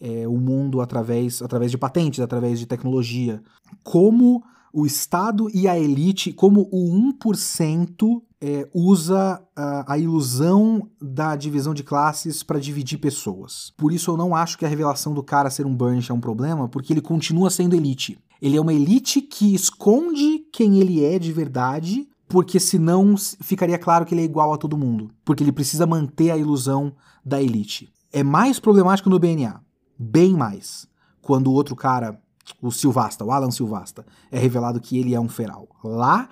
é, 0.00 0.26
o 0.26 0.36
mundo 0.36 0.80
através, 0.80 1.42
através 1.42 1.70
de 1.70 1.78
patentes, 1.78 2.20
através 2.20 2.58
de 2.58 2.66
tecnologia. 2.66 3.42
Como 3.82 4.42
o 4.72 4.84
Estado 4.86 5.48
e 5.54 5.68
a 5.68 5.78
elite, 5.78 6.32
como 6.32 6.68
o 6.72 7.12
1% 7.12 8.22
é, 8.46 8.68
usa 8.74 9.42
a, 9.56 9.94
a, 9.94 9.98
ilusão 9.98 10.86
da 11.00 11.34
divisão 11.34 11.72
de 11.72 11.82
classes 11.82 12.42
para 12.42 12.60
dividir 12.60 12.98
pessoas. 12.98 13.72
Por 13.74 13.90
isso 13.90 14.10
eu 14.10 14.18
não 14.18 14.36
acho 14.36 14.58
que 14.58 14.66
a 14.66 14.68
revelação 14.68 15.14
do 15.14 15.22
cara 15.22 15.48
ser 15.48 15.64
um 15.64 15.74
Burnish 15.74 16.10
é 16.10 16.12
um 16.12 16.20
problema, 16.20 16.68
porque 16.68 16.92
ele 16.92 17.00
continua 17.00 17.48
sendo 17.48 17.74
elite. 17.74 18.18
Ele 18.42 18.58
é 18.58 18.60
uma 18.60 18.74
elite 18.74 19.22
que 19.22 19.54
esconde 19.54 20.40
quem 20.52 20.78
ele 20.78 21.02
é 21.02 21.18
de 21.18 21.32
verdade, 21.32 22.06
porque 22.28 22.60
senão 22.60 23.14
ficaria 23.40 23.78
claro 23.78 24.04
que 24.04 24.12
ele 24.12 24.20
é 24.20 24.26
igual 24.26 24.52
a 24.52 24.58
todo 24.58 24.76
mundo. 24.76 25.10
Porque 25.24 25.42
ele 25.42 25.50
precisa 25.50 25.86
manter 25.86 26.30
a 26.30 26.36
ilusão 26.36 26.94
da 27.24 27.40
elite. 27.40 27.90
É 28.12 28.22
mais 28.22 28.60
problemático 28.60 29.08
no 29.08 29.18
BNA. 29.18 29.58
Bem 29.98 30.34
mais. 30.34 30.86
Quando 31.22 31.46
o 31.46 31.54
outro 31.54 31.74
cara, 31.74 32.20
o 32.60 32.70
Silvasta, 32.70 33.24
o 33.24 33.30
Alan 33.30 33.50
Silvasta, 33.50 34.04
é 34.30 34.38
revelado 34.38 34.82
que 34.82 34.98
ele 34.98 35.14
é 35.14 35.20
um 35.20 35.30
feral. 35.30 35.66
Lá 35.82 36.28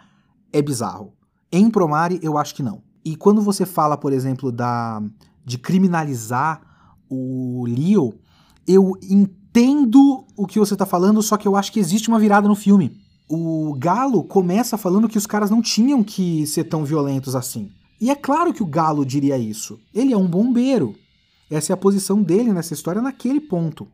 é 0.52 0.60
bizarro. 0.60 1.14
Em 1.52 1.70
Promare, 1.70 2.18
eu 2.22 2.38
acho 2.38 2.54
que 2.54 2.62
não. 2.62 2.82
E 3.04 3.14
quando 3.14 3.42
você 3.42 3.66
fala, 3.66 3.96
por 3.96 4.12
exemplo, 4.12 4.50
da 4.50 5.02
de 5.44 5.58
criminalizar 5.58 6.62
o 7.10 7.66
Leo, 7.68 8.14
eu 8.66 8.96
entendo 9.02 10.24
o 10.36 10.46
que 10.46 10.58
você 10.58 10.76
tá 10.76 10.86
falando, 10.86 11.20
só 11.20 11.36
que 11.36 11.46
eu 11.46 11.56
acho 11.56 11.72
que 11.72 11.80
existe 11.80 12.08
uma 12.08 12.18
virada 12.18 12.48
no 12.48 12.54
filme. 12.54 12.96
O 13.28 13.74
Galo 13.76 14.22
começa 14.24 14.78
falando 14.78 15.08
que 15.08 15.18
os 15.18 15.26
caras 15.26 15.50
não 15.50 15.60
tinham 15.60 16.02
que 16.02 16.46
ser 16.46 16.64
tão 16.64 16.84
violentos 16.84 17.34
assim. 17.34 17.70
E 18.00 18.10
é 18.10 18.14
claro 18.14 18.52
que 18.52 18.62
o 18.62 18.66
Galo 18.66 19.04
diria 19.04 19.36
isso. 19.36 19.78
Ele 19.94 20.12
é 20.12 20.16
um 20.16 20.26
bombeiro. 20.26 20.94
Essa 21.50 21.72
é 21.72 21.74
a 21.74 21.76
posição 21.76 22.22
dele 22.22 22.52
nessa 22.52 22.72
história 22.72 23.02
naquele 23.02 23.40
ponto. 23.40 23.86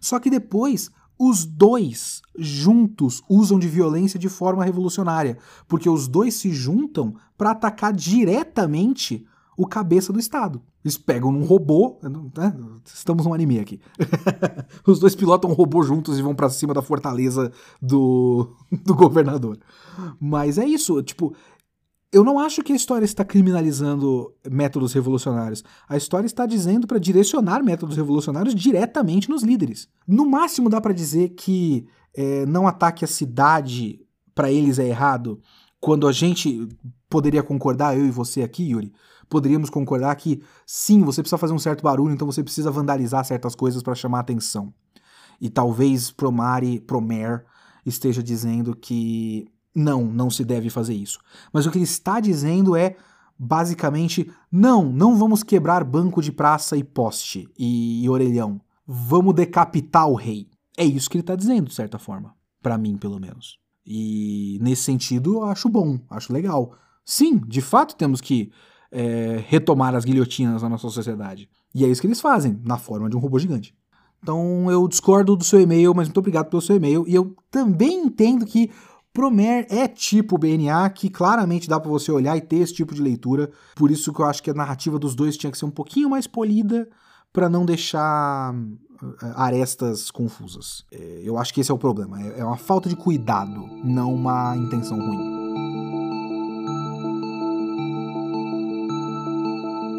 Só 0.00 0.18
que 0.18 0.30
depois, 0.30 0.90
os 1.18 1.44
dois 1.44 2.22
juntos 2.38 3.22
usam 3.28 3.58
de 3.58 3.68
violência 3.68 4.18
de 4.18 4.28
forma 4.28 4.64
revolucionária, 4.64 5.38
porque 5.66 5.88
os 5.88 6.06
dois 6.06 6.34
se 6.34 6.52
juntam 6.52 7.14
para 7.36 7.50
atacar 7.50 7.92
diretamente 7.92 9.26
o 9.56 9.66
cabeça 9.66 10.12
do 10.12 10.20
Estado. 10.20 10.62
Eles 10.84 10.96
pegam 10.96 11.30
um 11.30 11.44
robô, 11.44 11.98
né? 12.00 12.54
estamos 12.86 13.26
num 13.26 13.34
anime 13.34 13.58
aqui. 13.58 13.80
Os 14.86 15.00
dois 15.00 15.16
pilotam 15.16 15.50
um 15.50 15.52
robô 15.52 15.82
juntos 15.82 16.16
e 16.16 16.22
vão 16.22 16.34
para 16.34 16.48
cima 16.48 16.72
da 16.72 16.80
fortaleza 16.80 17.50
do, 17.82 18.54
do 18.86 18.94
governador. 18.94 19.58
Mas 20.20 20.56
é 20.56 20.64
isso, 20.64 21.02
tipo, 21.02 21.34
eu 22.10 22.24
não 22.24 22.38
acho 22.38 22.62
que 22.62 22.72
a 22.72 22.76
história 22.76 23.04
está 23.04 23.24
criminalizando 23.24 24.34
métodos 24.50 24.92
revolucionários. 24.92 25.62
A 25.88 25.96
história 25.96 26.26
está 26.26 26.46
dizendo 26.46 26.86
para 26.86 26.98
direcionar 26.98 27.62
métodos 27.62 27.96
revolucionários 27.96 28.54
diretamente 28.54 29.28
nos 29.28 29.42
líderes. 29.42 29.88
No 30.06 30.28
máximo 30.28 30.70
dá 30.70 30.80
para 30.80 30.94
dizer 30.94 31.30
que 31.30 31.86
é, 32.14 32.46
não 32.46 32.66
ataque 32.66 33.04
a 33.04 33.08
cidade 33.08 34.00
para 34.34 34.50
eles 34.50 34.78
é 34.78 34.86
errado, 34.86 35.40
quando 35.80 36.06
a 36.06 36.12
gente 36.12 36.68
poderia 37.08 37.42
concordar, 37.42 37.96
eu 37.96 38.06
e 38.06 38.10
você 38.10 38.42
aqui, 38.42 38.70
Yuri, 38.70 38.92
poderíamos 39.28 39.68
concordar 39.68 40.14
que 40.16 40.42
sim, 40.64 41.02
você 41.02 41.22
precisa 41.22 41.38
fazer 41.38 41.52
um 41.52 41.58
certo 41.58 41.82
barulho, 41.82 42.14
então 42.14 42.26
você 42.26 42.42
precisa 42.42 42.70
vandalizar 42.70 43.24
certas 43.24 43.54
coisas 43.54 43.82
para 43.82 43.94
chamar 43.94 44.20
atenção. 44.20 44.72
E 45.40 45.48
talvez 45.50 46.10
Promare, 46.10 46.80
Promer 46.80 47.44
esteja 47.84 48.22
dizendo 48.22 48.74
que 48.74 49.48
não, 49.78 50.04
não 50.04 50.30
se 50.30 50.44
deve 50.44 50.70
fazer 50.70 50.94
isso. 50.94 51.18
Mas 51.52 51.66
o 51.66 51.70
que 51.70 51.78
ele 51.78 51.84
está 51.84 52.20
dizendo 52.20 52.76
é 52.76 52.96
basicamente: 53.38 54.30
não, 54.50 54.84
não 54.84 55.16
vamos 55.16 55.42
quebrar 55.42 55.84
banco 55.84 56.20
de 56.20 56.32
praça 56.32 56.76
e 56.76 56.82
poste 56.82 57.48
e, 57.58 58.04
e 58.04 58.08
orelhão. 58.08 58.60
Vamos 58.86 59.34
decapitar 59.34 60.08
o 60.08 60.14
rei. 60.14 60.48
É 60.76 60.84
isso 60.84 61.08
que 61.10 61.16
ele 61.16 61.22
está 61.22 61.36
dizendo, 61.36 61.68
de 61.68 61.74
certa 61.74 61.98
forma. 61.98 62.34
para 62.62 62.78
mim, 62.78 62.96
pelo 62.96 63.18
menos. 63.20 63.58
E 63.86 64.58
nesse 64.60 64.82
sentido, 64.82 65.36
eu 65.36 65.44
acho 65.44 65.68
bom, 65.68 65.98
acho 66.10 66.32
legal. 66.32 66.74
Sim, 67.04 67.38
de 67.38 67.62
fato 67.62 67.96
temos 67.96 68.20
que 68.20 68.52
é, 68.92 69.42
retomar 69.46 69.94
as 69.94 70.04
guilhotinas 70.04 70.62
na 70.62 70.68
nossa 70.68 70.88
sociedade. 70.90 71.48
E 71.74 71.84
é 71.84 71.88
isso 71.88 72.00
que 72.00 72.06
eles 72.06 72.20
fazem, 72.20 72.60
na 72.64 72.76
forma 72.76 73.08
de 73.08 73.16
um 73.16 73.18
robô 73.18 73.38
gigante. 73.38 73.74
Então 74.22 74.70
eu 74.70 74.86
discordo 74.88 75.36
do 75.36 75.44
seu 75.44 75.60
e-mail, 75.60 75.94
mas 75.94 76.08
muito 76.08 76.18
obrigado 76.18 76.50
pelo 76.50 76.62
seu 76.62 76.76
e-mail. 76.76 77.04
E 77.06 77.14
eu 77.14 77.34
também 77.50 78.04
entendo 78.04 78.44
que 78.44 78.70
Promer 79.12 79.66
é 79.68 79.88
tipo 79.88 80.38
BNA, 80.38 80.90
que 80.90 81.10
claramente 81.10 81.68
dá 81.68 81.80
para 81.80 81.90
você 81.90 82.12
olhar 82.12 82.36
e 82.36 82.40
ter 82.40 82.56
esse 82.56 82.74
tipo 82.74 82.94
de 82.94 83.02
leitura. 83.02 83.50
Por 83.74 83.90
isso 83.90 84.12
que 84.12 84.20
eu 84.20 84.26
acho 84.26 84.42
que 84.42 84.50
a 84.50 84.54
narrativa 84.54 84.98
dos 84.98 85.14
dois 85.14 85.36
tinha 85.36 85.50
que 85.50 85.58
ser 85.58 85.64
um 85.64 85.70
pouquinho 85.70 86.10
mais 86.10 86.26
polida 86.26 86.88
para 87.32 87.48
não 87.48 87.64
deixar 87.64 88.54
eh, 89.02 89.32
arestas 89.34 90.10
confusas. 90.10 90.84
É, 90.92 91.20
eu 91.24 91.38
acho 91.38 91.52
que 91.52 91.60
esse 91.60 91.70
é 91.70 91.74
o 91.74 91.78
problema. 91.78 92.20
É, 92.20 92.40
é 92.40 92.44
uma 92.44 92.56
falta 92.56 92.88
de 92.88 92.96
cuidado, 92.96 93.68
não 93.84 94.14
uma 94.14 94.56
intenção 94.56 94.98
ruim. 94.98 95.38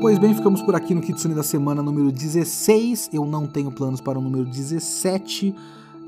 Pois 0.02 0.18
bem, 0.18 0.34
ficamos 0.34 0.62
por 0.62 0.76
aqui 0.76 0.96
no 0.96 1.02
Kitsune 1.02 1.36
da 1.36 1.44
semana 1.44 1.84
número 1.84 2.10
16. 2.10 3.10
Eu 3.12 3.26
não 3.26 3.46
tenho 3.46 3.70
planos 3.70 4.00
para 4.00 4.18
o 4.18 4.22
número 4.22 4.46
17, 4.46 5.54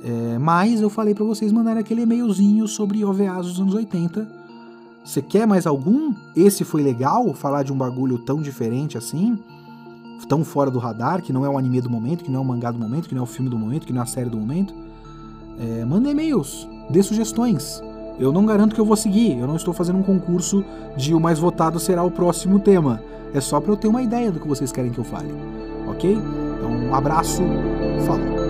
é, 0.03 0.37
mas 0.39 0.81
eu 0.81 0.89
falei 0.89 1.13
para 1.13 1.23
vocês 1.23 1.51
mandarem 1.51 1.79
aquele 1.79 2.01
e-mailzinho 2.01 2.67
sobre 2.67 3.05
OVAs 3.05 3.45
dos 3.45 3.59
anos 3.59 3.73
80. 3.73 4.27
Você 5.03 5.21
quer 5.21 5.47
mais 5.47 5.65
algum? 5.65 6.13
Esse 6.35 6.63
foi 6.63 6.81
legal? 6.81 7.33
Falar 7.33 7.63
de 7.63 7.71
um 7.71 7.77
bagulho 7.77 8.17
tão 8.19 8.41
diferente 8.41 8.97
assim? 8.97 9.37
Tão 10.27 10.43
fora 10.43 10.71
do 10.71 10.79
radar, 10.79 11.21
que 11.21 11.33
não 11.33 11.45
é 11.45 11.49
o 11.49 11.57
anime 11.57 11.81
do 11.81 11.89
momento, 11.89 12.23
que 12.23 12.31
não 12.31 12.39
é 12.39 12.43
o 12.43 12.45
mangá 12.45 12.71
do 12.71 12.79
momento, 12.79 13.09
que 13.09 13.15
não 13.15 13.21
é 13.21 13.23
o 13.23 13.27
filme 13.27 13.49
do 13.49 13.57
momento, 13.57 13.85
que 13.85 13.93
não 13.93 14.01
é 14.01 14.03
a 14.03 14.07
série 14.07 14.29
do 14.29 14.37
momento? 14.37 14.73
É, 15.59 15.83
manda 15.83 16.09
e-mails, 16.09 16.67
dê 16.89 17.03
sugestões. 17.03 17.83
Eu 18.19 18.31
não 18.31 18.45
garanto 18.45 18.73
que 18.73 18.79
eu 18.79 18.85
vou 18.85 18.95
seguir, 18.95 19.37
eu 19.37 19.47
não 19.47 19.55
estou 19.55 19.73
fazendo 19.73 19.99
um 19.99 20.03
concurso 20.03 20.63
de 20.95 21.13
o 21.13 21.19
mais 21.19 21.39
votado 21.39 21.79
será 21.79 22.03
o 22.03 22.11
próximo 22.11 22.59
tema. 22.59 23.01
É 23.33 23.41
só 23.41 23.59
para 23.59 23.71
eu 23.71 23.77
ter 23.77 23.87
uma 23.87 24.01
ideia 24.01 24.31
do 24.31 24.39
que 24.39 24.47
vocês 24.47 24.71
querem 24.71 24.91
que 24.91 24.99
eu 24.99 25.03
fale, 25.03 25.33
ok? 25.87 26.13
Então, 26.13 26.71
um 26.71 26.95
abraço, 26.95 27.41
falou! 28.05 28.40